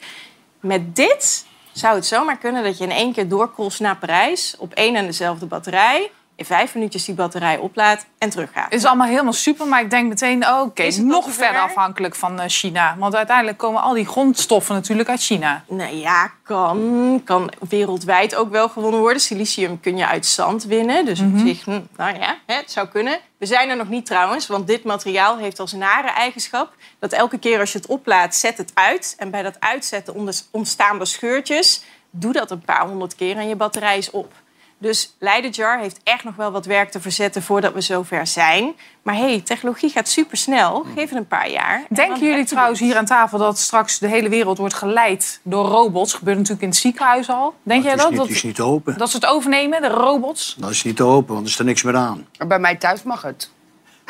Met 0.60 0.96
dit 0.96 1.46
zou 1.72 1.96
het 1.96 2.06
zomaar 2.06 2.38
kunnen 2.38 2.64
dat 2.64 2.78
je 2.78 2.84
in 2.84 2.92
één 2.92 3.14
keer 3.14 3.28
doorkrost 3.28 3.80
naar 3.80 3.98
Parijs 3.98 4.56
op 4.58 4.74
één 4.74 4.96
en 4.96 5.06
dezelfde 5.06 5.46
batterij. 5.46 6.12
In 6.42 6.48
vijf 6.48 6.74
minuutjes 6.74 7.06
die 7.06 7.16
batterij 7.16 7.58
oplaadt 7.58 8.06
en 8.18 8.30
teruggaat. 8.30 8.64
Het 8.64 8.74
is 8.74 8.86
allemaal 8.86 9.08
helemaal 9.08 9.34
super, 9.34 9.68
maar 9.68 9.82
ik 9.82 9.90
denk 9.90 10.08
meteen, 10.08 10.48
oh, 10.48 10.62
oké, 10.62 10.84
Is 10.84 10.98
het 10.98 11.06
nog 11.06 11.32
verder 11.32 11.62
afhankelijk 11.62 12.16
van 12.16 12.40
eh, 12.40 12.50
China. 12.50 12.96
Want 12.98 13.16
uiteindelijk 13.16 13.58
komen 13.58 13.82
al 13.82 13.94
die 13.94 14.06
grondstoffen 14.06 14.76
natuurlijk 14.76 15.10
uit 15.10 15.22
China. 15.22 15.64
Nou 15.68 15.96
ja, 15.96 16.32
kan, 16.44 17.22
kan 17.26 17.52
wereldwijd 17.70 18.36
ook 18.36 18.52
wel 18.52 18.70
gewonnen 18.70 19.00
worden. 19.00 19.22
Silicium 19.22 19.80
kun 19.80 19.98
je 19.98 20.08
uit 20.08 20.26
zand 20.26 20.64
winnen. 20.64 21.06
Dus 21.06 21.20
op 21.20 21.38
zich, 21.38 21.64
hm, 21.64 21.82
nou 21.98 22.20
ja, 22.20 22.38
het 22.46 22.72
zou 22.72 22.88
kunnen. 22.88 23.20
We 23.38 23.46
zijn 23.46 23.70
er 23.70 23.78
nog 23.78 23.90
niet 23.90 24.06
trouwens, 24.06 24.48
want 24.48 24.68
dit 24.68 24.84
materiaal 24.84 25.38
heeft 25.38 25.60
als 25.60 25.72
nare 25.72 26.10
eigenschap... 26.10 26.74
dat 27.00 27.12
elke 27.12 27.38
keer 27.38 27.60
als 27.60 27.72
je 27.72 27.78
het 27.78 27.88
oplaadt, 27.88 28.36
zet 28.36 28.58
het 28.58 28.72
uit. 28.74 29.16
En 29.18 29.32
bij 29.32 29.44
dat 29.44 29.60
uitzetten 29.60 30.30
ontstaan 30.52 31.00
er 31.00 31.08
scheurtjes. 31.08 31.84
Doe 32.10 32.34
dat 32.34 32.52
een 32.52 32.62
paar 32.62 32.88
honderd 32.88 33.16
keer 33.16 33.38
en 33.38 33.48
je 33.48 33.56
batterij 33.56 33.98
is 33.98 34.12
op. 34.12 34.34
Dus 34.82 35.16
Leidejar 35.20 35.80
heeft 35.80 36.00
echt 36.04 36.24
nog 36.24 36.36
wel 36.36 36.52
wat 36.52 36.66
werk 36.66 36.92
te 36.92 37.02
verzetten 37.02 37.42
voordat 37.42 37.74
we 37.74 37.82
zover 37.82 38.28
zijn. 38.28 38.74
Maar 39.02 39.16
hey, 39.16 39.42
technologie 39.42 39.90
gaat 39.90 40.08
supersnel. 40.08 40.86
Geef 40.96 41.10
het 41.10 41.18
een 41.18 41.28
paar 41.28 41.50
jaar. 41.50 41.84
Denken 41.90 42.28
jullie 42.28 42.46
trouwens 42.46 42.80
hier 42.80 42.98
aan 42.98 43.06
tafel 43.06 43.38
dat 43.38 43.58
straks 43.58 44.00
de 44.00 44.08
hele 44.08 44.30
wereld 44.30 44.58
wordt 44.58 44.74
geleid 44.74 45.40
door 45.44 45.66
robots? 45.66 46.14
Gebeurt 46.14 46.38
natuurlijk 46.38 46.64
in 46.64 46.70
het 46.70 46.78
ziekenhuis 46.78 47.30
al. 47.30 47.54
Denk 47.64 47.84
jij 47.84 47.94
is, 47.94 48.02
dat? 48.02 48.10
niet, 48.10 48.20
Dat, 48.20 48.30
is 48.30 48.44
niet 48.44 48.56
te 48.56 48.64
open. 48.64 48.98
dat 48.98 49.10
ze 49.10 49.16
het 49.16 49.26
overnemen, 49.26 49.82
de 49.82 49.88
robots? 49.88 50.56
Dat 50.60 50.70
is 50.70 50.84
niet 50.84 50.96
te 50.96 51.04
open, 51.04 51.34
want 51.34 51.46
er 51.46 51.52
staat 51.52 51.66
niks 51.66 51.84
meer 51.84 51.96
aan. 51.96 52.28
Bij 52.48 52.60
mij 52.60 52.76
thuis 52.76 53.04
mag 53.04 53.22
het. 53.22 53.50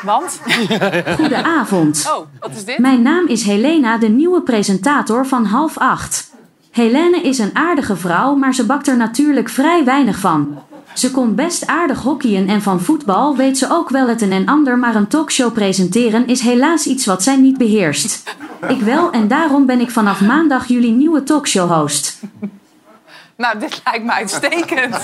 Want? 0.02 0.40
Goedenavond. 1.16 2.10
Oh, 2.10 2.26
wat 2.40 2.50
is 2.50 2.64
dit? 2.64 2.78
Mijn 2.78 3.02
naam 3.02 3.28
is 3.28 3.42
Helena, 3.42 3.98
de 3.98 4.08
nieuwe 4.08 4.42
presentator 4.42 5.26
van 5.26 5.44
half 5.44 5.78
acht. 5.78 6.31
Helene 6.72 7.20
is 7.22 7.38
een 7.38 7.56
aardige 7.56 7.96
vrouw, 7.96 8.34
maar 8.34 8.54
ze 8.54 8.66
bakt 8.66 8.88
er 8.88 8.96
natuurlijk 8.96 9.48
vrij 9.48 9.84
weinig 9.84 10.18
van. 10.18 10.58
Ze 10.94 11.10
kon 11.10 11.34
best 11.34 11.66
aardig 11.66 12.02
hockeyen 12.02 12.48
en 12.48 12.62
van 12.62 12.80
voetbal 12.80 13.36
weet 13.36 13.58
ze 13.58 13.70
ook 13.70 13.88
wel 13.88 14.08
het 14.08 14.22
een 14.22 14.32
en 14.32 14.46
ander, 14.46 14.78
maar 14.78 14.94
een 14.94 15.06
talkshow 15.06 15.52
presenteren 15.52 16.26
is 16.26 16.40
helaas 16.40 16.86
iets 16.86 17.06
wat 17.06 17.22
zij 17.22 17.36
niet 17.36 17.58
beheerst. 17.58 18.36
Ik 18.68 18.80
wel 18.80 19.10
en 19.10 19.28
daarom 19.28 19.66
ben 19.66 19.80
ik 19.80 19.90
vanaf 19.90 20.20
maandag 20.20 20.66
jullie 20.66 20.92
nieuwe 20.92 21.22
talkshow-host. 21.22 22.20
Nou, 23.36 23.58
dit 23.58 23.80
lijkt 23.84 24.04
me 24.04 24.12
uitstekend. 24.12 24.96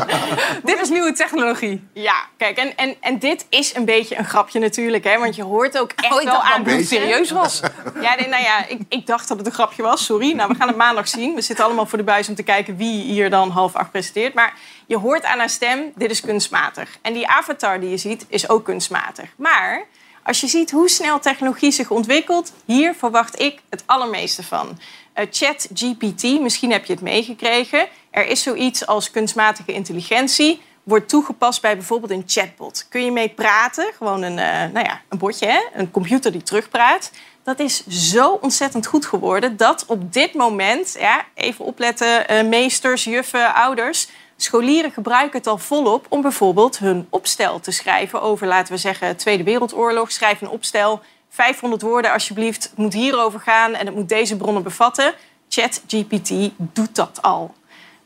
dit 0.64 0.80
is 0.80 0.88
nieuwe 0.88 1.12
technologie. 1.12 1.88
Ja, 1.92 2.14
kijk, 2.36 2.56
en, 2.56 2.76
en, 2.76 2.94
en 3.00 3.18
dit 3.18 3.46
is 3.48 3.74
een 3.74 3.84
beetje 3.84 4.18
een 4.18 4.24
grapje 4.24 4.58
natuurlijk, 4.58 5.04
hè? 5.04 5.18
Want 5.18 5.36
je 5.36 5.42
hoort 5.42 5.78
ook 5.78 5.92
echt 5.96 6.12
Oh, 6.14 6.20
ik 6.20 6.28
wel 6.28 6.42
aan 6.42 6.52
het 6.52 6.64
mensen- 6.66 6.86
serieus 6.86 7.30
was. 7.30 7.60
Ja, 8.00 8.14
nee, 8.14 8.28
nou 8.28 8.42
ja, 8.42 8.66
ik, 8.66 8.80
ik 8.88 9.06
dacht 9.06 9.28
dat 9.28 9.36
het 9.38 9.46
een 9.46 9.52
grapje 9.52 9.82
was, 9.82 10.04
sorry. 10.04 10.32
Nou, 10.32 10.48
we 10.48 10.54
gaan 10.54 10.68
het 10.68 10.76
maandag 10.76 11.08
zien. 11.08 11.34
We 11.34 11.40
zitten 11.40 11.64
allemaal 11.64 11.86
voor 11.86 11.98
de 11.98 12.04
buis 12.04 12.28
om 12.28 12.34
te 12.34 12.42
kijken 12.42 12.76
wie 12.76 13.02
hier 13.02 13.30
dan 13.30 13.50
half 13.50 13.74
acht 13.74 13.90
presenteert. 13.90 14.34
Maar 14.34 14.52
je 14.86 14.96
hoort 14.96 15.24
aan 15.24 15.38
haar 15.38 15.50
stem, 15.50 15.92
dit 15.94 16.10
is 16.10 16.20
kunstmatig. 16.20 16.98
En 17.02 17.12
die 17.12 17.28
avatar 17.28 17.80
die 17.80 17.90
je 17.90 17.96
ziet, 17.96 18.26
is 18.28 18.48
ook 18.48 18.64
kunstmatig. 18.64 19.24
Maar 19.36 19.82
als 20.28 20.40
je 20.40 20.46
ziet 20.46 20.70
hoe 20.70 20.88
snel 20.88 21.18
technologie 21.18 21.70
zich 21.70 21.90
ontwikkelt, 21.90 22.52
hier 22.64 22.94
verwacht 22.94 23.40
ik 23.40 23.60
het 23.70 23.82
allermeeste 23.86 24.42
van. 24.42 24.78
Eh, 25.12 25.26
ChatGPT, 25.30 26.40
misschien 26.40 26.72
heb 26.72 26.84
je 26.84 26.92
het 26.92 27.02
meegekregen. 27.02 27.88
Er 28.10 28.26
is 28.26 28.42
zoiets 28.42 28.86
als 28.86 29.10
kunstmatige 29.10 29.72
intelligentie. 29.72 30.60
Wordt 30.82 31.08
toegepast 31.08 31.62
bij 31.62 31.76
bijvoorbeeld 31.76 32.12
een 32.12 32.22
chatbot. 32.26 32.86
Kun 32.88 33.04
je 33.04 33.10
mee 33.10 33.28
praten? 33.28 33.92
Gewoon 33.96 34.22
een, 34.22 34.38
eh, 34.38 34.72
nou 34.72 34.86
ja, 34.86 35.00
een 35.08 35.18
botje, 35.18 35.46
hè? 35.46 35.60
een 35.72 35.90
computer 35.90 36.32
die 36.32 36.42
terugpraat. 36.42 37.10
Dat 37.42 37.58
is 37.58 37.86
zo 37.86 38.38
ontzettend 38.40 38.86
goed 38.86 39.06
geworden 39.06 39.56
dat 39.56 39.84
op 39.86 40.12
dit 40.12 40.34
moment, 40.34 40.96
ja, 40.98 41.24
even 41.34 41.64
opletten, 41.64 42.28
eh, 42.28 42.46
meesters, 42.46 43.04
juffen, 43.04 43.54
ouders. 43.54 44.08
Scholieren 44.40 44.90
gebruiken 44.90 45.38
het 45.38 45.46
al 45.46 45.58
volop 45.58 46.06
om 46.08 46.22
bijvoorbeeld 46.22 46.78
hun 46.78 47.06
opstel 47.10 47.60
te 47.60 47.70
schrijven 47.70 48.22
over, 48.22 48.46
laten 48.46 48.72
we 48.72 48.78
zeggen, 48.78 49.16
Tweede 49.16 49.42
Wereldoorlog. 49.42 50.12
Schrijf 50.12 50.40
een 50.40 50.48
opstel, 50.48 51.00
500 51.28 51.82
woorden 51.82 52.12
alsjeblieft. 52.12 52.62
Het 52.62 52.76
moet 52.76 52.92
hierover 52.92 53.40
gaan 53.40 53.74
en 53.74 53.86
het 53.86 53.94
moet 53.94 54.08
deze 54.08 54.36
bronnen 54.36 54.62
bevatten. 54.62 55.14
ChatGPT 55.48 56.32
doet 56.56 56.96
dat 56.96 57.22
al. 57.22 57.54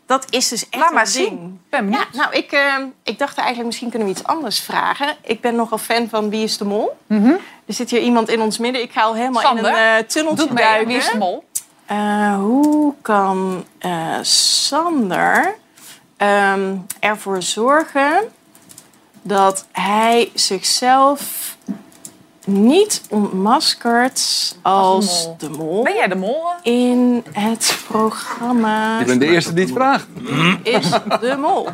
dat 0.07 0.27
is 0.31 0.49
dus 0.49 0.69
echt 0.69 0.81
Laat 0.81 0.89
een 0.89 0.95
maar 0.95 1.05
ding. 1.13 1.15
zien. 1.15 1.61
Ben. 1.69 1.91
Ja, 1.91 2.05
nou, 2.13 2.33
ik, 2.33 2.53
eh, 2.53 2.75
ik 3.03 3.19
dacht 3.19 3.37
eigenlijk, 3.37 3.67
misschien 3.67 3.91
kunnen 3.91 4.09
we 4.09 4.15
iets 4.15 4.25
anders 4.25 4.61
vragen. 4.61 5.17
Ik 5.23 5.41
ben 5.41 5.55
nogal 5.55 5.79
fan 5.79 6.09
van 6.09 6.31
Wie 6.31 6.43
is 6.45 6.59
de 6.59 6.65
Mol? 6.65 6.97
Er 7.67 7.75
zit 7.75 7.91
hier 7.91 8.01
iemand 8.01 8.29
in 8.29 8.41
ons 8.41 8.59
midden. 8.59 8.83
Ik 8.83 8.93
ga 8.93 9.03
al 9.03 9.15
helemaal 9.15 9.43
Sander, 9.43 9.65
in 9.65 9.77
een 9.77 9.99
uh, 9.99 10.09
tunneltje. 10.09 10.85
Wie 10.87 10.97
is 10.97 11.11
de 11.11 11.19
Mol? 11.19 11.45
Eh, 11.87 12.35
hoe 12.37 12.95
kan 13.03 13.65
Sander 14.23 15.61
ehm, 16.23 16.77
ervoor 17.01 17.43
zorgen 17.43 18.23
dat 19.23 19.67
hij 19.73 20.31
zichzelf 20.35 21.57
niet 22.47 23.03
ontmaskert 23.09 24.55
als 24.63 25.25
mol. 25.25 25.37
de 25.39 25.49
mol? 25.49 25.83
Ben 25.83 25.95
jij 25.95 26.09
de 26.09 26.15
mol? 26.15 26.45
In 26.63 27.25
het 27.33 27.79
programma 27.87 29.01
Ik 29.01 29.07
ben 29.07 29.19
de 29.19 29.27
eerste 29.27 29.53
die 29.53 29.65
het 29.65 29.75
vraagt. 29.75 30.07
is 30.63 30.91
de 31.21 31.37
mol. 31.39 31.69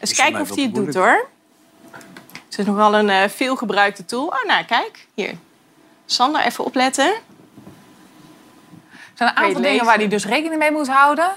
Eens 0.00 0.14
kijken 0.14 0.40
of 0.40 0.54
hij 0.54 0.64
het 0.64 0.74
doet 0.74 0.94
hoor. 0.94 1.28
Het 2.48 2.58
is 2.58 2.64
nogal 2.66 2.94
een 2.94 3.10
eh, 3.10 3.28
veelgebruikte 3.28 4.04
tool. 4.04 4.26
Oh, 4.26 4.44
nou 4.46 4.64
kijk, 4.64 5.06
hier. 5.14 5.34
Sander, 6.06 6.40
even 6.40 6.64
opletten. 6.64 7.06
Er 7.06 7.20
zijn 9.14 9.30
een 9.30 9.36
aantal 9.36 9.62
dingen 9.62 9.84
waar 9.84 9.96
hij 9.96 10.08
dus 10.08 10.26
rekening 10.26 10.58
mee 10.58 10.70
moet 10.70 10.88
houden. 10.88 11.30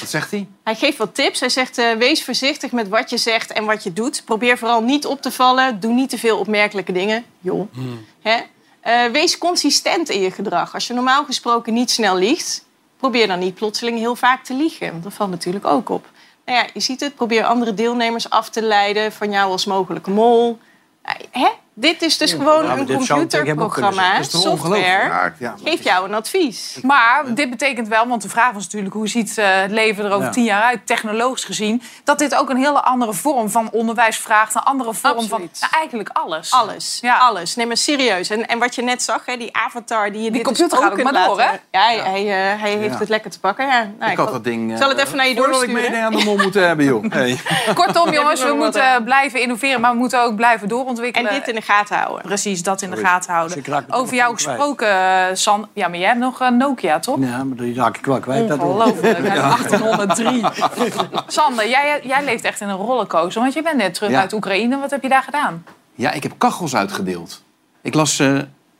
Wat 0.00 0.10
zegt 0.10 0.30
hij? 0.30 0.46
Hij 0.64 0.74
geeft 0.74 0.98
wat 0.98 1.14
tips. 1.14 1.40
Hij 1.40 1.48
zegt, 1.48 1.78
eh, 1.78 1.92
wees 1.92 2.24
voorzichtig 2.24 2.72
met 2.72 2.88
wat 2.88 3.10
je 3.10 3.16
zegt 3.16 3.52
en 3.52 3.64
wat 3.64 3.82
je 3.82 3.92
doet. 3.92 4.22
Probeer 4.24 4.58
vooral 4.58 4.82
niet 4.82 5.06
op 5.06 5.22
te 5.22 5.30
vallen. 5.30 5.80
Doe 5.80 5.92
niet 5.92 6.10
te 6.10 6.18
veel 6.18 6.38
opmerkelijke 6.38 6.92
dingen. 6.92 7.24
Joh. 7.40 7.72
Hè? 8.20 8.40
Eh, 8.80 9.04
wees 9.12 9.38
consistent 9.38 10.08
in 10.08 10.20
je 10.20 10.30
gedrag. 10.30 10.74
Als 10.74 10.86
je 10.86 10.94
normaal 10.94 11.24
gesproken 11.24 11.72
niet 11.72 11.90
snel 11.90 12.16
liegt... 12.16 12.64
probeer 12.96 13.26
dan 13.26 13.38
niet 13.38 13.54
plotseling 13.54 13.98
heel 13.98 14.16
vaak 14.16 14.44
te 14.44 14.54
liegen. 14.54 14.90
Want 14.90 15.02
dat 15.02 15.12
valt 15.12 15.30
natuurlijk 15.30 15.66
ook 15.66 15.88
op. 15.88 16.06
Nou 16.44 16.58
ja, 16.58 16.66
je 16.74 16.80
ziet 16.80 17.00
het. 17.00 17.14
Probeer 17.14 17.44
andere 17.44 17.74
deelnemers 17.74 18.30
af 18.30 18.50
te 18.50 18.62
leiden 18.62 19.12
van 19.12 19.30
jou 19.30 19.50
als 19.50 19.64
mogelijke 19.64 20.10
mol. 20.10 20.58
Eh, 21.02 21.14
hè? 21.30 21.48
Dit 21.80 22.02
is 22.02 22.18
dus 22.18 22.32
gewoon 22.32 22.70
een 22.70 22.86
computerprogramma. 22.86 24.22
Software. 24.22 25.32
Geeft 25.64 25.84
jou 25.84 26.08
een 26.08 26.14
advies. 26.14 26.78
Maar 26.82 27.34
dit 27.34 27.50
betekent 27.50 27.88
wel, 27.88 28.06
want 28.06 28.22
de 28.22 28.28
vraag 28.28 28.52
was 28.52 28.62
natuurlijk... 28.64 28.94
hoe 28.94 29.08
ziet 29.08 29.38
eh, 29.38 29.46
het 29.60 29.70
leven 29.70 30.04
er 30.04 30.10
over 30.10 30.26
Ja. 30.26 30.30
tien 30.32 30.44
jaar 30.44 30.62
uit, 30.62 30.86
technologisch 30.86 31.44
gezien... 31.44 31.82
dat 32.04 32.18
dit 32.18 32.34
ook 32.34 32.50
een 32.50 32.56
hele 32.56 32.80
andere 32.82 33.14
vorm 33.14 33.50
van 33.50 33.68
onderwijs 33.72 34.16
vraagt. 34.16 34.54
Een 34.54 34.62
andere 34.62 34.94
vorm 34.94 35.28
van 35.28 35.38
nou, 35.40 35.72
eigenlijk 35.74 36.08
alles. 36.12 36.52
Alles, 36.52 37.02
alles. 37.20 37.56
Nee, 37.56 37.66
maar 37.66 37.76
serieus. 37.76 38.30
En, 38.30 38.46
en 38.46 38.58
wat 38.58 38.74
je 38.74 38.82
net 38.82 39.02
zag, 39.02 39.26
hè, 39.26 39.36
die 39.36 39.56
avatar 39.56 40.12
die 40.12 40.22
je 40.22 40.30
dit 40.30 40.42
computer 40.42 40.70
dus 40.78 40.78
gaat 40.88 40.92
ook 40.92 41.02
maar 41.02 41.26
door, 41.26 41.40
hè? 41.40 41.50
Ja, 41.50 41.58
hij, 41.70 41.98
hij, 41.98 42.20
eh, 42.20 42.60
hij 42.60 42.70
heeft 42.70 42.92
Ja. 42.92 42.98
het 42.98 43.08
lekker 43.08 43.30
te 43.30 43.40
pakken. 43.40 43.66
Ja. 43.66 43.90
Nou, 43.98 44.10
ik 44.12 44.16
had 44.18 44.32
dat 44.32 44.44
ding... 44.44 44.72
Ik 44.72 44.78
zal 44.78 44.88
het 44.88 44.98
eh, 44.98 45.04
even 45.04 45.16
naar 45.16 45.28
je 45.28 45.34
voordat 45.36 45.62
ik 45.62 45.68
doorsturen. 45.68 45.92
mee 45.92 46.02
aan 46.02 46.12
de 46.16 46.24
mol 46.24 46.36
moeten 46.36 46.66
hebben, 46.66 46.84
joh. 46.84 47.04
Hey. 47.20 47.38
Kortom, 47.74 48.10
jongens, 48.12 48.42
we 48.42 48.52
moeten 48.52 49.04
blijven 49.04 49.40
innoveren... 49.40 49.80
maar 49.80 49.92
we 49.92 49.98
moeten 49.98 50.22
ook 50.22 50.36
blijven 50.36 50.68
doorontwikkelen. 50.68 51.30
En 51.30 51.34
dit 51.38 51.48
in 51.48 51.54
de 51.54 51.62
gaten 51.70 51.96
houden. 51.96 52.22
Precies, 52.22 52.62
dat 52.62 52.82
in 52.82 52.90
de 52.90 52.96
gaten 52.96 53.32
houden. 53.34 53.84
Over 53.90 54.14
jou 54.14 54.34
gesproken, 54.34 54.88
eh, 54.88 55.24
San... 55.32 55.68
Ja, 55.72 55.88
maar 55.88 55.98
jij 55.98 56.08
hebt 56.08 56.20
nog 56.20 56.40
een 56.40 56.56
Nokia, 56.56 56.98
toch? 56.98 57.18
Ja, 57.20 57.44
maar 57.44 57.56
die 57.56 57.74
raak 57.74 57.96
ik 57.96 58.04
wel 58.04 58.20
kwijt. 58.20 58.52
Ongelooflijk, 58.52 59.18
Ja. 59.26 59.34
1803. 59.56 60.44
Sander, 61.26 61.68
jij, 61.68 62.00
jij 62.02 62.24
leeft 62.24 62.44
echt 62.44 62.60
in 62.60 62.68
een 62.68 62.76
rollercoaster. 62.76 63.40
Want 63.42 63.54
je 63.54 63.62
bent 63.62 63.76
net 63.76 63.94
terug 63.94 64.10
Ja. 64.10 64.20
uit 64.20 64.32
Oekraïne. 64.32 64.78
Wat 64.78 64.90
heb 64.90 65.02
je 65.02 65.08
daar 65.08 65.22
gedaan? 65.22 65.64
Ja, 65.94 66.10
ik 66.12 66.22
heb 66.22 66.32
kachels 66.38 66.76
uitgedeeld. 66.76 67.42
Ik 67.82 67.94
las 67.94 68.18
eh, 68.18 68.26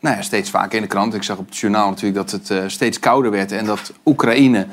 nou 0.01 0.16
ja, 0.16 0.22
steeds 0.22 0.51
vaker 0.51 0.74
in 0.76 0.82
de 0.82 0.88
krant. 0.88 1.14
Ik 1.14 1.22
zag 1.22 1.36
op 1.36 1.47
het 1.47 1.57
journaal 1.57 1.88
natuurlijk 1.88 2.16
dat 2.16 2.30
het 2.30 2.51
eh, 2.51 2.59
steeds 2.66 2.99
kouder 2.99 3.30
werd. 3.30 3.53
En 3.53 3.64
dat 3.64 3.93
Oekraïne 4.05 4.66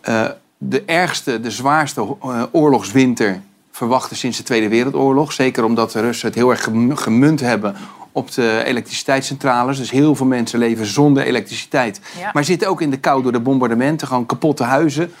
eh, 0.00 0.24
de 0.58 0.82
ergste, 0.86 1.40
de 1.40 1.50
zwaarste 1.50 2.00
eh, 2.22 2.42
oorlogswinter 2.52 3.40
verwachtte 3.76 4.14
sinds 4.14 4.36
de 4.36 4.42
Tweede 4.42 4.68
Wereldoorlog. 4.68 5.32
Zeker 5.32 5.64
omdat 5.64 5.92
de 5.92 6.00
Russen 6.00 6.26
het 6.26 6.36
heel 6.36 6.50
erg 6.50 6.62
gem- 6.64 6.96
gemunt 6.96 7.40
hebben 7.40 7.76
op 8.12 8.32
de 8.32 8.62
elektriciteitscentrales. 8.64 9.76
Dus 9.78 9.90
heel 9.90 10.14
veel 10.14 10.26
mensen 10.26 10.58
leven 10.58 10.86
zonder 10.86 11.22
elektriciteit. 11.22 12.00
Ja. 12.18 12.30
Maar 12.32 12.44
zitten 12.44 12.68
ook 12.68 12.80
in 12.80 12.90
de 12.90 12.96
kou 12.96 13.22
door 13.22 13.32
de 13.32 13.40
bombardementen. 13.40 14.06
Gewoon 14.06 14.26
kapotte 14.26 14.62
huizen. 14.62 15.12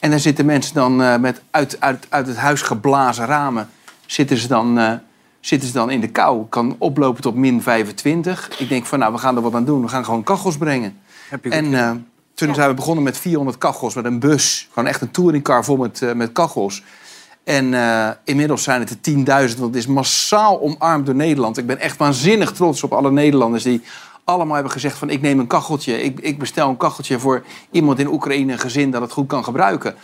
En 0.00 0.10
daar 0.10 0.18
zitten 0.20 0.46
mensen 0.46 0.74
dan 0.74 1.02
eh, 1.02 1.16
met 1.16 1.42
uit, 1.50 1.76
uit, 1.80 2.06
uit 2.08 2.26
het 2.26 2.36
huis 2.36 2.62
geblazen 2.62 3.26
ramen... 3.26 3.68
zitten 4.06 4.36
ze 4.36 4.48
dan... 4.48 4.78
eh, 4.78 4.92
zitten 5.40 5.68
ze 5.68 5.74
dan 5.74 5.90
in 5.90 6.00
de 6.00 6.08
kou. 6.08 6.44
Kan 6.48 6.76
oplopen 6.78 7.22
tot 7.22 7.34
min 7.34 7.62
25. 7.62 8.50
Ik 8.58 8.68
denk 8.68 8.86
van, 8.86 8.98
nou, 8.98 9.12
we 9.12 9.18
gaan 9.18 9.36
er 9.36 9.42
wat 9.42 9.54
aan 9.54 9.64
doen. 9.64 9.82
We 9.82 9.88
gaan 9.88 10.04
gewoon 10.04 10.22
kachels 10.22 10.56
brengen. 10.56 10.98
en 11.42 11.74
eh, 11.74 11.90
toen 12.34 12.54
zijn 12.54 12.68
we 12.68 12.74
begonnen 12.74 13.04
met 13.04 13.18
400 13.18 13.58
kachels, 13.58 13.94
met 13.94 14.04
een 14.04 14.18
bus. 14.18 14.68
Gewoon 14.72 14.88
echt 14.88 15.00
een 15.00 15.10
touringcar 15.10 15.64
vol 15.64 15.76
met, 15.76 16.14
met 16.14 16.32
kachels. 16.32 16.82
En 17.44 17.74
eh, 17.74 18.08
inmiddels 18.24 18.62
zijn 18.62 18.80
het 18.80 18.90
er 18.90 19.12
10.000, 19.12 19.58
want 19.58 19.74
het 19.74 19.74
is 19.74 19.86
massaal 19.86 20.60
omarmd 20.60 21.06
door 21.06 21.14
Nederland. 21.14 21.58
Ik 21.58 21.66
ben 21.66 21.80
echt 21.80 21.96
waanzinnig 21.96 22.52
trots 22.52 22.82
op 22.82 22.92
alle 22.92 23.10
Nederlanders 23.10 23.62
die 23.62 23.82
allemaal 24.24 24.54
hebben 24.54 24.72
gezegd 24.72 24.98
van... 24.98 25.10
ik 25.10 25.20
neem 25.20 25.38
een 25.38 25.46
kacheltje, 25.46 26.02
ik, 26.02 26.20
ik 26.20 26.38
bestel 26.38 26.68
een 26.68 26.76
kacheltje 26.76 27.18
voor 27.18 27.42
iemand 27.70 27.98
in 27.98 28.12
Oekraïne, 28.12 28.52
een 28.52 28.58
gezin 28.58 28.90
dat 28.90 29.00
het 29.00 29.12
goed 29.12 29.26
kan 29.26 29.44
gebruiken. 29.44 29.94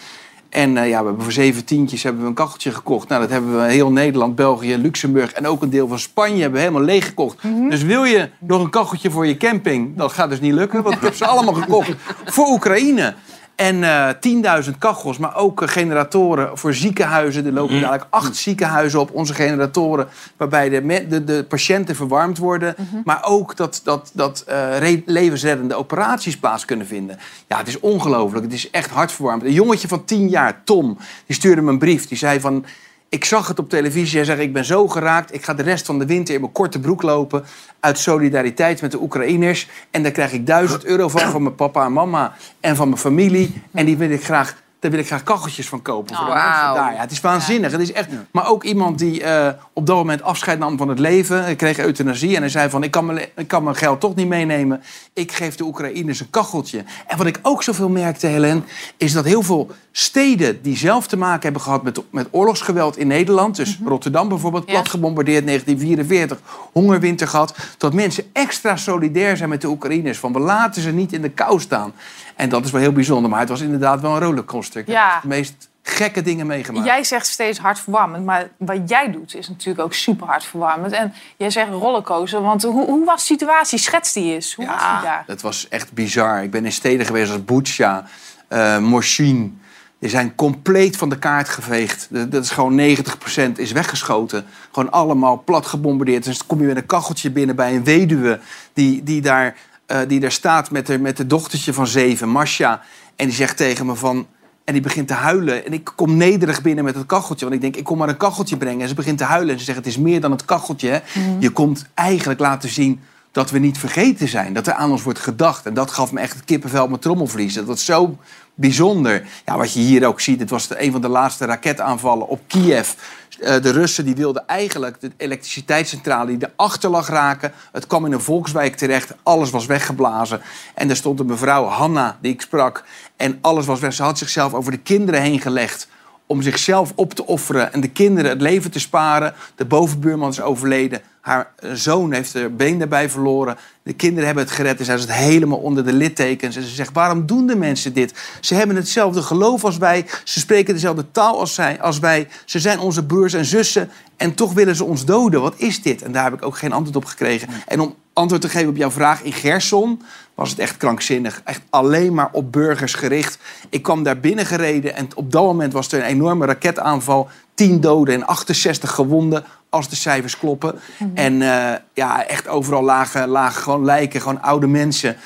En 0.49 0.77
eh, 0.77 0.89
ja, 0.89 1.01
we 1.01 1.07
hebben 1.07 1.23
voor 1.23 1.33
zeven 1.33 1.65
tientjes 1.65 2.03
hebben 2.03 2.23
we 2.23 2.29
een 2.29 2.35
kacheltje 2.35 2.73
gekocht. 2.73 3.09
Nou, 3.09 3.21
dat 3.21 3.31
hebben 3.31 3.61
we 3.61 3.71
heel 3.71 3.93
Nederland, 3.93 4.35
België, 4.35 4.77
Luxemburg 4.77 5.33
en 5.33 5.47
ook 5.47 5.63
een 5.63 5.71
deel 5.71 5.89
van 5.89 5.99
Spanje 5.99 6.41
hebben 6.41 6.61
we 6.61 6.67
helemaal 6.67 6.87
leeg 6.87 7.07
gekocht. 7.07 7.43
Dus 7.69 7.83
wil 7.83 8.05
je 8.05 8.31
nog 8.39 8.63
een 8.63 8.71
kacheltje 8.71 9.11
voor 9.11 9.27
je 9.27 9.37
camping? 9.37 9.97
Dat 9.97 10.13
gaat 10.13 10.31
dus 10.31 10.41
niet 10.41 10.53
lukken, 10.53 10.83
want 10.83 10.95
ik 10.97 11.03
heb 11.03 11.15
ze 11.15 11.27
allemaal 11.27 11.55
gekocht 11.55 11.95
voor 12.35 12.47
Oekraïne. 12.47 13.15
En 13.59 13.85
eh 13.85 14.63
10.000 14.65 14.79
kachels, 14.79 15.19
maar 15.19 15.37
ook 15.37 15.63
eh, 15.63 15.69
generatoren 15.69 16.59
voor 16.59 16.75
ziekenhuizen. 16.75 17.47
Er 17.47 17.53
lopen 17.53 17.81
dadelijk 17.81 18.07
acht 18.11 18.37
ziekenhuizen 18.37 19.01
op, 19.01 19.11
onze 19.11 19.35
generatoren... 19.35 20.09
waarbij 20.37 20.69
de, 20.69 21.07
de, 21.09 21.25
de 21.25 21.45
patiënten 21.49 21.97
verwarmd 21.97 22.39
worden. 22.39 22.75
Maar 23.05 23.25
ook 23.25 23.57
dat, 23.57 23.81
dat, 23.85 24.11
dat 24.15 24.45
re- 24.79 25.03
levensreddende 25.07 25.75
operaties 25.75 26.39
plaats 26.39 26.65
kunnen 26.65 26.87
vinden. 26.87 27.19
Ja, 27.49 27.59
het 27.59 27.69
is 27.69 27.81
ongelooflijk. 27.81 28.45
Het 28.45 28.55
is 28.55 28.71
echt 28.71 28.91
hartverwarmend. 28.91 29.47
Een 29.47 29.53
jongetje 29.53 29.89
van 29.89 30.05
10 30.05 30.29
jaar, 30.29 30.61
Tom, 30.65 30.99
die 31.27 31.37
stuurde 31.37 31.63
me 31.63 31.71
een 31.71 31.79
brief. 31.79 32.09
Die 32.09 32.19
zei 32.19 32.41
van... 32.41 32.65
Ik 33.11 33.25
zag 33.25 33.49
het 33.49 33.59
op 33.59 33.69
televisie. 33.69 34.17
Hij 34.17 34.25
zei, 34.25 34.41
ik 34.41 34.53
ben 34.53 34.65
zo 34.65 34.89
geraakt. 34.89 35.35
Ik 35.35 35.45
ga 35.45 35.55
de 35.55 35.63
rest 35.63 35.87
van 35.87 35.99
de 35.99 36.07
winter 36.07 36.35
in 36.35 36.41
mijn 36.41 36.53
korte 36.53 36.81
broek 36.81 37.03
lopen. 37.03 37.45
Uit 37.81 37.99
solidariteit 37.99 38.81
met 38.81 38.91
de 38.91 39.01
Oekraïners. 39.01 39.69
En 39.91 40.03
daar 40.03 40.13
krijg 40.13 40.33
ik 40.33 40.47
1000 40.47 40.85
euro 40.85 41.09
van, 41.09 41.21
van 41.21 41.43
mijn 41.43 41.55
papa 41.55 41.85
en 41.85 41.93
mama. 41.93 42.35
En 42.61 42.77
van 42.77 42.89
mijn 42.89 43.01
familie. 43.01 43.63
En 43.73 43.87
die 43.87 43.97
wil 43.97 44.11
ik 44.11 44.25
graag, 44.25 44.63
daar 44.81 44.91
wil 44.91 45.01
ik 45.01 45.07
graag 45.07 45.23
kacheltjes 45.23 45.69
van 45.69 45.83
kopen. 45.83 46.17
Voor 46.17 46.25
de 46.25 46.31
Oh, 46.31 46.37
mensen 46.37 46.63
wauw. 46.63 46.75
daar. 46.75 46.93
Ja, 46.95 47.01
het 47.01 47.11
is 47.11 47.21
waanzinnig. 47.21 47.73
Het 47.73 47.81
is 47.81 47.93
echt, 47.93 48.09
maar 48.31 48.49
ook 48.49 48.65
iemand 48.65 48.99
die 48.99 49.23
eh, 49.23 49.49
op 49.73 49.87
dat 49.87 49.97
moment 49.97 50.23
afscheid 50.23 50.59
nam 50.59 50.77
van 50.77 50.89
het 50.89 50.99
leven. 50.99 51.43
Hij 51.43 51.57
kreeg 51.57 51.79
euthanasie. 51.79 52.35
En 52.35 52.41
hij 52.41 52.51
zei 52.51 52.71
van, 52.71 52.83
ik 52.83 52.91
kan, 52.91 53.07
mijn, 53.07 53.29
ik 53.37 53.49
kan 53.49 53.63
mijn 53.63 53.77
geld 53.77 54.01
toch 54.01 54.15
niet 54.15 54.29
meenemen. 54.29 54.83
Ik 55.13 55.33
geef 55.33 55.57
de 55.57 55.65
Oekraïners 55.65 56.21
een 56.21 56.31
kacheltje. 56.31 56.85
En 57.07 57.17
wat 57.19 57.27
ik 57.27 57.39
ook 57.43 57.63
zoveel 57.63 57.89
merkte, 57.89 58.27
Helen... 58.27 58.65
is 58.97 59.13
dat 59.13 59.25
heel 59.25 59.43
veel 59.43 59.71
steden 59.93 60.63
die 60.63 60.77
zelf 60.77 61.07
te 61.07 61.17
maken 61.17 61.43
hebben 61.43 61.63
gehad 61.63 61.83
met, 61.83 62.01
met 62.11 62.29
oorlogsgeweld 62.31 62.97
in 62.97 63.07
Nederland... 63.07 63.57
dus 63.57 63.79
Rotterdam 63.85 64.29
bijvoorbeeld, 64.29 64.65
plat 64.67 64.89
gebombardeerd 64.89 65.47
1944... 65.47 66.39
hongerwinter 66.73 67.29
gehad... 67.29 67.55
dat 67.79 67.93
mensen 67.95 68.25
extra 68.33 68.77
solidair 68.77 69.37
zijn 69.37 69.49
met 69.49 69.61
de 69.61 69.69
Oekraïners. 69.69 70.19
Van 70.19 70.33
we 70.33 70.39
laten 70.39 70.83
ze 70.83 70.91
niet 70.91 71.13
in 71.13 71.23
de 71.23 71.31
kou 71.31 71.61
staan. 71.61 71.93
En 72.39 72.49
dat 72.49 72.65
is 72.65 72.71
wel 72.71 72.81
heel 72.81 72.93
bijzonder. 72.93 73.31
Maar 73.31 73.41
het 73.41 73.49
was 73.49 73.61
inderdaad 73.61 74.01
wel 74.01 74.13
een 74.15 74.21
rollercoaster. 74.23 74.81
Ik 74.81 74.87
heb 74.87 74.97
Ja. 74.97 75.21
de 75.21 75.29
meest 75.29 75.69
gekke 75.83 76.23
dingen 76.23 76.47
meegemaakt. 76.47 76.87
Jij 76.87 77.05
zegt 77.05 77.27
steeds 77.27 77.59
hartverwarmend, 77.59 78.25
maar 78.25 78.49
wat 78.57 78.89
jij 78.89 79.11
doet 79.11 79.35
is 79.35 79.49
natuurlijk 79.49 79.81
ook 79.85 79.95
super 79.95 80.27
hartverwarmend. 80.27 80.93
En 80.93 81.13
jij 81.37 81.51
zegt 81.51 81.71
rollercoaster, 81.71 82.43
want 82.43 82.63
hoe, 82.63 82.87
hoe 82.87 83.05
was 83.05 83.21
de 83.21 83.27
situatie? 83.27 83.79
Schets 83.79 84.13
die 84.13 84.35
eens. 84.35 84.55
Hoe 84.55 84.67
was 84.67 84.81
die 84.81 85.03
daar? 85.03 85.25
Het 85.27 85.43
was 85.43 85.69
echt 85.69 85.93
bizar. 85.93 86.43
Ik 86.43 86.51
ben 86.51 86.65
in 86.65 86.73
steden 86.73 87.07
geweest 87.07 87.31
als 87.33 87.45
Butsja, 87.45 88.05
eh 88.49 88.79
Morshin. 88.79 89.61
Die 90.01 90.11
zijn 90.11 90.35
compleet 90.35 90.97
van 90.97 91.09
de 91.09 91.19
kaart 91.19 91.49
geveegd. 91.49 92.07
Dat 92.11 92.33
dat 92.33 92.45
is 92.45 92.51
gewoon 92.51 92.75
90% 92.75 93.59
is 93.59 93.73
weggeschoten. 93.73 94.47
Gewoon 94.73 94.91
allemaal 94.91 95.43
plat 95.45 95.67
gebombardeerd. 95.67 96.25
Dus 96.25 96.39
dan 96.39 96.47
kom 96.47 96.61
je 96.61 96.67
met 96.67 96.77
een 96.77 96.87
kacheltje 96.87 97.31
binnen 97.31 97.57
bij 97.57 97.75
een 97.75 97.85
weduwe... 97.85 98.41
die, 98.73 99.03
die, 99.03 99.21
daar, 99.21 99.57
eh, 99.89 99.99
die 100.09 100.21
daar 100.21 100.33
staat 100.33 100.71
met 100.71 100.87
de, 100.87 100.99
met 100.99 101.17
de 101.17 101.27
dochtertje 101.27 101.73
van 101.73 101.87
zeven, 101.87 102.29
Masha. 102.29 102.81
En 103.17 103.27
die 103.27 103.35
zegt 103.35 103.57
tegen 103.57 103.87
me 103.87 103.95
van... 103.95 104.27
En 104.65 104.75
die 104.75 104.83
begint 104.83 105.09
te 105.09 105.15
huilen. 105.15 105.67
En 105.67 105.73
ik 105.73 105.93
kom 105.95 106.17
nederig 106.17 106.63
binnen 106.63 106.85
met 106.85 106.95
het 106.95 107.07
kacheltje. 107.07 107.45
Want 107.45 107.57
ik 107.57 107.63
denk, 107.63 107.77
ik 107.77 107.85
kom 107.85 107.99
maar 107.99 108.09
een 108.09 108.17
kacheltje 108.17 108.57
brengen. 108.57 108.81
En 108.81 108.89
ze 108.89 108.95
begint 108.95 109.19
te 109.19 109.25
huilen. 109.25 109.53
En 109.53 109.59
ze 109.59 109.65
zegt, 109.65 109.79
het 109.79 109.87
is 109.87 109.99
meer 109.99 110.21
dan 110.21 110.31
het 110.31 110.45
kacheltje. 110.45 111.03
Mhm. 111.15 111.41
Je 111.41 111.51
komt 111.51 111.87
eigenlijk 111.95 112.41
laten 112.41 112.69
zien 112.69 113.01
dat 113.33 113.51
we 113.51 113.59
niet 113.59 113.79
vergeten 113.79 114.29
zijn. 114.29 114.53
Dat 114.53 114.67
er 114.67 114.73
aan 114.73 114.91
ons 114.91 115.03
wordt 115.03 115.19
gedacht. 115.19 115.67
En 115.67 115.75
dat 115.75 115.91
gaf 115.91 116.13
me 116.13 116.21
echt 116.21 116.35
het 116.35 116.45
kippenvel 116.45 116.83
op 116.83 116.89
mijn 116.89 117.01
trommelvlies. 117.01 117.55
Dat 117.55 117.65
was 117.65 117.85
zo 117.85 118.19
bijzonder. 118.55 119.27
Ja, 119.45 119.57
wat 119.57 119.73
je 119.73 119.81
hier 119.81 120.07
ook 120.07 120.21
ziet, 120.21 120.41
het 120.41 120.51
was 120.51 120.69
een 120.77 120.93
van 120.93 121.01
de 121.01 121.09
laatste 121.09 121.45
raketaanvallen 121.45 122.29
op 122.29 122.41
Kiev. 122.47 122.93
Eh, 123.41 123.63
de 123.63 123.71
Russen 123.71 124.05
die 124.05 124.15
wilden 124.15 124.47
eigenlijk 124.47 125.01
de 125.01 125.11
elektriciteitscentrale 125.17 126.37
die 126.37 126.49
erachter 126.57 126.91
lag 126.91 127.09
raken. 127.09 127.53
Het 127.73 127.87
kwam 127.87 128.07
in 128.07 128.13
een 128.13 128.21
volkswijk 128.21 128.77
terecht, 128.77 129.15
alles 129.23 129.51
was 129.51 129.67
weggeblazen. 129.67 130.41
En 130.75 130.91
er 130.91 130.97
stond 130.97 131.21
een 131.21 131.27
mevrouw, 131.27 131.65
Hanna, 131.65 132.19
die 132.21 132.33
ik 132.33 132.41
sprak. 132.41 132.85
En 133.17 133.39
alles 133.41 133.67
was 133.67 133.81
weg. 133.81 133.93
Ze 133.93 134.03
had 134.03 134.19
zichzelf 134.19 134.55
over 134.55 134.73
de 134.73 134.79
kinderen 134.79 135.23
heen 135.23 135.41
gelegd 135.41 135.89
om 136.29 136.43
zichzelf 136.43 136.93
op 136.95 137.15
te 137.15 137.27
offeren 137.27 137.73
en 137.73 137.81
de 137.81 137.89
kinderen 137.89 138.31
het 138.31 138.41
leven 138.41 138.71
te 138.71 138.81
sparen. 138.81 139.35
De 139.55 139.65
bovenbuurman 139.65 140.31
is 140.31 140.41
overleden. 140.41 141.01
Haar 141.21 141.53
eh, 141.57 141.73
zoon 141.73 142.13
heeft 142.13 142.35
er 142.35 142.55
been 142.57 142.79
daarbij 142.79 143.11
verloren. 143.11 143.57
De 143.83 143.93
kinderen 143.93 144.27
hebben 144.27 144.45
het 144.45 144.53
gered 144.53 144.79
en 144.79 144.85
zij 144.85 144.99
zit 144.99 145.13
helemaal 145.13 145.59
onder 145.59 145.85
de 145.85 145.93
littekens. 145.93 146.57
En 146.57 146.63
ze 146.63 146.75
zegt, 146.75 146.93
waarom 146.93 147.27
doen 147.27 147.47
de 147.47 147.57
mensen 147.57 147.93
dit? 147.93 148.15
Ze 148.41 148.55
hebben 148.55 148.77
hetzelfde 148.77 149.23
geloof 149.23 149.65
als 149.65 149.79
wij. 149.79 150.07
Ze 150.25 150.39
spreken 150.39 150.75
dezelfde 150.75 151.11
taal 151.11 151.39
als, 151.39 151.55
zij, 151.55 151.81
als 151.81 151.99
wij. 151.99 152.29
Ze 152.45 152.59
zijn 152.59 152.79
onze 152.79 153.07
broers 153.07 153.33
en 153.33 153.45
zussen. 153.45 153.91
En 154.17 154.35
toch 154.35 154.53
willen 154.53 154.77
ze 154.77 154.85
ons 154.85 155.05
doden. 155.05 155.41
Wat 155.41 155.55
is 155.57 155.83
dit? 155.83 156.03
En 156.03 156.13
daar 156.13 156.25
heb 156.25 156.35
ik 156.35 156.45
ook 156.45 156.59
geen 156.59 156.73
antwoord 156.73 156.97
op 156.97 157.05
gekregen. 157.05 157.49
En 157.67 157.81
om 157.81 157.95
antwoord 158.19 158.43
te 158.43 158.49
geven 158.49 158.69
op 158.69 158.77
jouw 158.77 158.91
vraag, 158.91 159.23
in 159.23 159.33
Gerson 159.33 160.03
was 160.35 160.51
het 160.51 160.59
echt 160.59 160.77
krankzinnig. 160.77 161.41
Echt 161.45 161.61
alleen 161.71 162.15
maar 162.15 162.29
op 162.33 162.53
burgers 162.53 162.95
gericht. 162.95 163.39
Ik 163.69 163.83
kwam 163.83 164.03
daar 164.03 164.21
binnen 164.21 164.47
gereden 164.47 164.95
en 164.95 165.09
op 165.15 165.33
dat 165.33 165.43
moment 165.43 165.73
was 165.73 165.93
er 165.93 166.01
een 166.01 166.07
enorme 166.07 166.47
raketaanval. 166.47 167.29
10 167.55 167.81
doden 167.81 168.15
en 168.15 168.27
68 168.27 168.91
gewonden, 168.91 169.45
als 169.69 169.89
de 169.89 169.97
cijfers 169.97 170.39
kloppen. 170.39 170.75
En 171.15 171.43
eh, 171.43 171.75
ja, 171.95 172.27
echt 172.27 172.49
overal 172.49 172.83
lagen, 172.83 173.29
lagen 173.29 173.63
gewoon 173.63 173.85
lijken, 173.85 174.21
gewoon 174.21 174.43
oude 174.43 174.67
mensen 174.67 175.17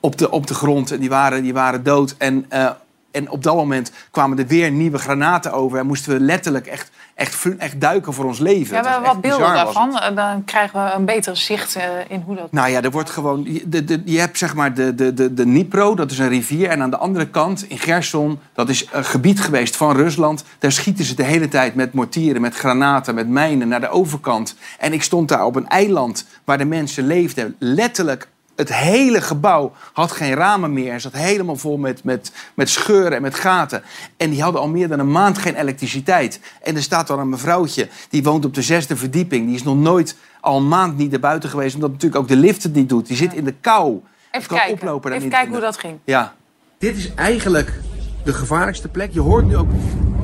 op 0.00 0.18
de, 0.18 0.30
op 0.30 0.46
de 0.46 0.54
grond. 0.54 0.90
En 0.90 1.00
die 1.00 1.08
waren, 1.08 1.42
die 1.42 1.52
waren 1.52 1.82
dood. 1.82 2.14
En, 2.18 2.44
eh, 2.48 2.70
en 3.10 3.30
op 3.30 3.42
dat 3.42 3.54
moment 3.54 3.92
kwamen 4.10 4.38
er 4.38 4.46
weer 4.46 4.70
nieuwe 4.70 4.98
granaten 4.98 5.52
over. 5.52 5.78
En 5.78 5.86
moesten 5.86 6.12
we 6.12 6.20
letterlijk 6.20 6.66
echt, 6.66 6.90
echt, 7.14 7.46
echt 7.58 7.80
duiken 7.80 8.12
voor 8.12 8.24
ons 8.24 8.38
leven. 8.38 8.76
Ja, 8.76 8.82
we 8.82 8.88
echt 8.88 9.06
wat 9.06 9.20
beelden 9.20 9.54
daarvan. 9.54 9.98
Eh, 9.98 10.16
Dan 10.16 10.44
krijgen 10.44 10.84
we 10.84 10.90
een 10.92 11.04
beter 11.04 11.36
zicht 11.36 11.76
eh, 11.76 11.84
in 12.08 12.22
hoe 12.26 12.36
dat... 12.36 12.52
Nou 12.52 12.70
ja, 12.70 12.82
er 12.82 12.90
wordt 12.90 13.10
gewoon. 13.10 13.44
Je, 13.44 13.68
de, 13.68 13.84
de, 13.84 14.02
je 14.04 14.18
hebt 14.18 14.38
zeg 14.38 14.54
maar 14.54 14.74
de, 14.74 14.94
de, 14.94 15.14
de, 15.14 15.34
de 15.34 15.44
Dnipro, 15.44 15.94
dat 15.94 16.10
is 16.10 16.18
een 16.18 16.28
rivier. 16.28 16.68
En 16.68 16.82
aan 16.82 16.90
de 16.90 16.96
andere 16.96 17.28
kant, 17.28 17.64
in 17.68 17.78
Gerson, 17.78 18.38
dat 18.52 18.68
is 18.68 18.88
een 18.92 19.04
gebied 19.04 19.40
geweest 19.40 19.76
van 19.76 19.96
Rusland. 19.96 20.44
Daar 20.58 20.72
schieten 20.72 21.04
ze 21.04 21.14
de 21.14 21.24
hele 21.24 21.48
tijd 21.48 21.74
met 21.74 21.92
mortieren, 21.92 22.40
met 22.40 22.54
granaten, 22.56 23.14
met 23.14 23.28
mijnen 23.28 23.68
naar 23.68 23.80
de 23.80 23.88
overkant. 23.88 24.56
En 24.78 24.92
ik 24.92 25.02
stond 25.02 25.28
daar 25.28 25.44
op 25.44 25.56
een 25.56 25.68
eiland 25.68 26.26
waar 26.44 26.58
de 26.58 26.64
mensen 26.64 27.06
leefden. 27.06 27.56
Letterlijk. 27.58 28.28
Het 28.60 28.74
hele 28.74 29.20
gebouw 29.20 29.72
had 29.92 30.12
geen 30.12 30.34
ramen 30.34 30.72
meer. 30.72 30.92
Het 30.92 31.02
zat 31.02 31.12
helemaal 31.12 31.56
vol 31.56 31.76
met, 31.76 32.04
met, 32.04 32.32
met 32.54 32.68
scheuren 32.68 33.12
en 33.12 33.22
met 33.22 33.34
gaten. 33.34 33.82
En 34.16 34.30
die 34.30 34.42
hadden 34.42 34.60
al 34.60 34.68
meer 34.68 34.88
dan 34.88 34.98
een 34.98 35.10
maand 35.10 35.38
geen 35.38 35.54
elektriciteit. 35.54 36.40
En 36.62 36.76
er 36.76 36.82
staat 36.82 37.06
dan 37.06 37.18
een 37.18 37.28
mevrouwtje, 37.28 37.88
die 38.10 38.22
woont 38.22 38.44
op 38.44 38.54
de 38.54 38.62
zesde 38.62 38.96
verdieping. 38.96 39.46
Die 39.46 39.54
is 39.54 39.62
nog 39.62 39.76
nooit 39.76 40.16
al 40.40 40.56
een 40.56 40.68
maand 40.68 40.96
niet 40.96 41.10
naar 41.10 41.20
buiten 41.20 41.50
geweest. 41.50 41.74
Omdat 41.74 41.90
natuurlijk 41.90 42.20
ook 42.20 42.28
de 42.28 42.36
lift 42.36 42.62
het 42.62 42.74
niet 42.74 42.88
doet. 42.88 43.06
Die 43.06 43.16
zit 43.16 43.34
in 43.34 43.44
de 43.44 43.54
kou. 43.60 44.00
Even 44.30 44.48
kan 44.48 44.58
kijken, 44.58 44.74
oplopen 44.74 45.10
daar 45.10 45.18
Even 45.18 45.30
kijken 45.30 45.52
hoe 45.52 45.60
dat 45.60 45.78
ging. 45.78 45.98
Ja. 46.04 46.34
Dit 46.78 46.96
is 46.96 47.14
eigenlijk 47.14 47.80
de 48.24 48.32
gevaarlijkste 48.32 48.88
plek. 48.88 49.12
Je 49.12 49.20
hoort 49.20 49.46
nu 49.46 49.56
ook, 49.56 49.68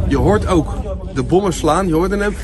je 0.09 0.17
hoort 0.17 0.47
ook 0.47 0.69
de 1.15 1.23
bommen 1.23 1.53
slaan. 1.53 1.87
Je 1.87 1.95
hoorde 1.95 2.17
hem. 2.17 2.37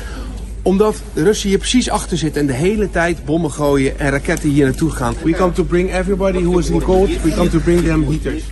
Omdat 0.63 1.01
de 1.13 1.23
Russen 1.23 1.49
hier 1.49 1.57
precies 1.57 1.89
achter 1.89 2.17
zitten 2.17 2.41
en 2.41 2.47
de 2.47 2.53
hele 2.53 2.89
tijd 2.89 3.25
bommen 3.25 3.51
gooien 3.51 3.99
en 3.99 4.09
raketten 4.09 4.49
hier 4.49 4.65
naartoe 4.65 4.91
gaan. 4.91 5.15
We 5.23 5.31
come 5.31 5.51
to 5.51 5.63
bring 5.63 5.93
everybody 5.93 6.43
who 6.43 6.57
is 6.59 6.69
in 6.69 6.81
cold, 6.81 7.21
we 7.21 7.33
come 7.33 7.49
to 7.49 7.59
bring 7.59 7.83
them 7.83 8.03
heaters. 8.03 8.43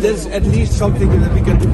There's 0.00 0.26
at 0.26 0.46
least 0.46 0.72
something 0.72 1.10
that 1.22 1.32
we 1.32 1.40
can 1.40 1.58
do. 1.58 1.68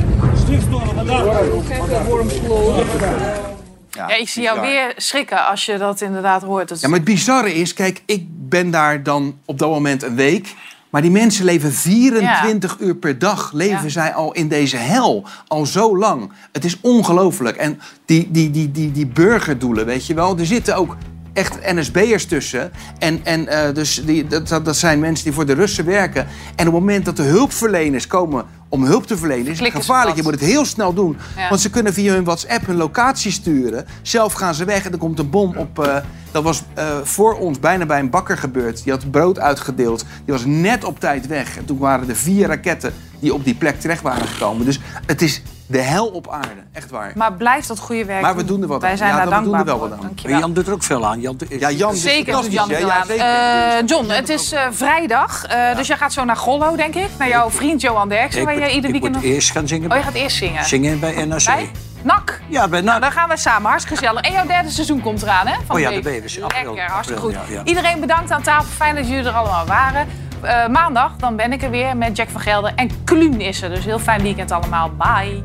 Ja, 3.91 4.17
ik 4.17 4.29
zie 4.29 4.43
jou 4.43 4.61
weer 4.61 4.93
schrikken 4.97 5.47
als 5.47 5.67
je 5.67 5.79
dat 5.79 6.01
inderdaad 6.01 6.43
hoort. 6.43 6.81
Ja, 6.81 6.89
maar 6.89 6.99
het 6.99 7.09
bizarre 7.09 7.55
is, 7.55 7.75
kijk, 7.75 8.03
ik 8.07 8.27
ben 8.29 8.71
daar 8.71 9.03
dan 9.03 9.39
op 9.45 9.59
dat 9.59 9.71
moment 9.71 10.03
een 10.03 10.17
week. 10.17 10.55
Maar 10.91 11.03
die 11.03 11.11
mensen 11.11 11.45
leven 11.45 11.73
24 11.73 12.77
uur 12.81 12.95
per 12.95 13.19
dag. 13.19 13.53
Leven 13.53 13.83
Ja. 13.83 13.89
zij 13.89 14.15
al 14.15 14.33
in 14.33 14.49
deze 14.49 14.77
hel. 14.77 15.25
Al 15.49 15.67
zo 15.67 15.97
lang. 15.99 16.33
Het 16.53 16.65
is 16.65 16.81
ongelooflijk. 16.81 17.57
En 17.57 17.81
die, 18.05 18.29
die, 18.31 18.51
die, 18.51 18.71
die, 18.71 18.93
die 18.93 19.07
burgerdoelen, 19.07 19.87
weet 19.87 20.07
je 20.07 20.15
wel. 20.15 20.39
Er 20.39 20.47
zitten 20.47 20.77
ook 20.77 20.97
echt 21.33 21.73
NSB'ers 21.75 22.27
tussen. 22.27 22.71
En, 22.99 23.21
en 23.25 23.49
eh, 23.49 23.75
dus 23.75 24.03
die, 24.05 24.27
dat, 24.27 24.49
dat 24.65 24.77
zijn 24.77 24.99
mensen 25.01 25.25
die 25.25 25.35
voor 25.35 25.47
de 25.47 25.53
Russen 25.53 25.85
werken. 25.85 26.27
En 26.57 26.67
op 26.69 26.73
het 26.75 26.83
moment 26.83 27.05
dat 27.05 27.17
de 27.17 27.23
hulpverleners 27.23 28.07
komen 28.07 28.45
om 28.69 28.85
hulp 28.85 29.07
te 29.07 29.17
verlenen... 29.17 29.53
is 29.53 29.61
het 29.61 29.71
gevaarlijk. 29.71 30.17
Je 30.17 30.23
moet 30.23 30.33
het 30.33 30.41
heel 30.41 30.65
snel 30.65 30.95
doen. 30.95 31.17
Ja. 31.37 31.49
Want 31.49 31.61
ze 31.61 31.71
kunnen 31.71 31.93
via 31.95 32.13
hun 32.13 32.25
WhatsApp 32.25 32.67
hun 32.67 32.77
locatie 32.77 33.31
sturen. 33.33 33.87
Zelf 34.03 34.33
gaan 34.33 34.55
ze 34.55 34.65
weg 34.65 34.85
en 34.87 34.93
er 34.93 34.99
komt 34.99 35.19
een 35.19 35.31
bom 35.31 35.57
op. 35.57 35.79
eh, 35.87 35.97
dat 36.33 36.43
was 36.43 36.63
eh, 36.75 36.85
voor 37.03 37.35
ons 37.39 37.59
bijna 37.61 37.87
bij 37.87 37.99
een 37.99 38.11
bakker 38.11 38.39
gebeurd. 38.39 38.85
Die 38.85 38.93
had 38.93 39.11
brood 39.11 39.39
uitgedeeld. 39.39 40.05
Die 40.25 40.35
was 40.35 40.45
net 40.45 40.85
op 40.85 41.01
tijd 41.01 41.27
weg. 41.27 41.57
En 41.57 41.65
toen 41.65 41.79
waren 41.79 42.09
er 42.09 42.17
vier 42.17 42.47
raketten 42.47 42.95
die 43.21 43.35
op 43.35 43.45
die 43.45 43.55
plek 43.55 43.81
terecht 43.81 44.03
waren 44.03 44.27
gekomen. 44.27 44.65
Dus 44.65 44.81
het 45.07 45.23
is 45.23 45.43
de 45.67 45.79
hel 45.79 46.07
op 46.07 46.29
aarde. 46.29 46.61
Echt 46.73 46.91
waar. 46.91 47.13
Maar 47.15 47.33
blijf 47.33 47.67
dat 47.67 47.79
goede 47.79 48.05
werk 48.05 48.23
Maar 48.23 48.37
we 48.37 48.45
doen 48.45 48.63
er 48.63 48.69
wat 48.69 48.81
Wij 48.81 48.91
aan. 48.91 48.97
zijn 48.97 49.11
Ja, 49.11 49.25
daar 49.25 49.39
we 49.39 49.45
doen 49.45 49.59
er 49.59 49.65
wel 49.65 49.79
voor. 49.79 49.89
wat 49.89 49.99
aan. 49.99 50.05
Dankjewel. 50.05 50.39
Jan 50.39 50.53
doet 50.53 50.67
er 50.67 50.73
ook 50.73 50.83
veel 50.83 51.07
aan. 51.07 51.21
Jan, 51.21 51.37
Ja, 51.49 51.71
Jan 51.71 51.93
is 51.93 52.03
Zeker 52.03 52.33
doet 52.33 52.53
Jan 52.53 52.71
er 52.71 52.77
veel 52.77 52.91
aan. 52.91 53.09
Eh, 53.09 53.87
John, 53.87 54.09
het 54.09 54.29
is 54.29 54.53
eh, 54.53 54.67
vrijdag, 54.71 55.45
eh, 55.47 55.77
dus 55.77 55.87
jij 55.87 55.97
gaat 55.97 56.13
zo 56.13 56.25
naar 56.25 56.37
Gollo, 56.37 56.77
denk 56.77 56.95
ik. 56.95 57.09
Naar 57.19 57.29
jouw 57.29 57.51
vriend 57.51 57.81
Johan 57.81 58.09
Derksen, 58.09 58.41
Ik 58.41 58.47
waar 58.47 58.59
jij 58.59 58.75
ieder 58.75 58.85
ik 58.85 59.01
weekend... 59.01 59.15
moet 59.15 59.25
eerst 59.25 59.51
gaan 59.51 59.69
zingen. 59.69 59.91
Oh, 59.91 59.97
je 59.97 60.03
gaat 60.03 60.15
eerst 60.15 60.37
zingen? 60.37 60.65
Zingen 60.65 61.01
bij 61.01 61.25
NAC. 61.25 61.45
Bij? 61.45 61.71
NAC? 62.03 62.41
Ja, 62.47 62.69
bij 62.69 62.81
NAC. 62.81 62.89
Nou, 62.89 63.01
dan 63.01 63.13
gaan 63.13 63.29
we 63.29 63.37
samen. 63.37 63.69
Hartstikke 63.71 63.99
gezellig. 63.99 64.23
En 64.23 64.33
jouw 64.33 64.47
derde 64.47 64.71
seizoen 64.71 65.01
komt 65.01 65.23
eraan, 65.23 65.47
hè? 65.47 65.55
Van 65.67 65.77
Oh 65.77 65.83
ja, 65.83 65.91
de. 65.91 65.97
April. 66.43 66.75
Lekker, 66.75 66.93
hartstikke 66.93 67.23
goed. 67.23 67.33
ja, 67.33 67.41
ja. 67.49 67.65
Iedereen 67.65 68.01
bedankt 68.01 68.31
aan 68.31 68.43
tafel. 68.43 68.71
Fijn 68.71 68.95
dat 68.95 69.09
jullie 69.09 69.25
er 69.25 69.33
allemaal 69.33 69.67
waren. 69.67 70.09
Eh, 70.41 70.67
maandag, 70.67 71.17
dan 71.17 71.37
ben 71.37 71.53
ik 71.53 71.63
er 71.63 71.71
weer 71.71 71.97
met 71.97 72.17
Jack 72.17 72.29
van 72.29 72.41
Gelder. 72.41 72.73
En 72.75 73.05
Kluun 73.05 73.41
is 73.41 73.63
er, 73.63 73.69
dus 73.69 73.85
heel 73.85 73.99
fijn 73.99 74.23
weekend 74.23 74.51
allemaal. 74.51 74.91
Bye. 74.91 75.43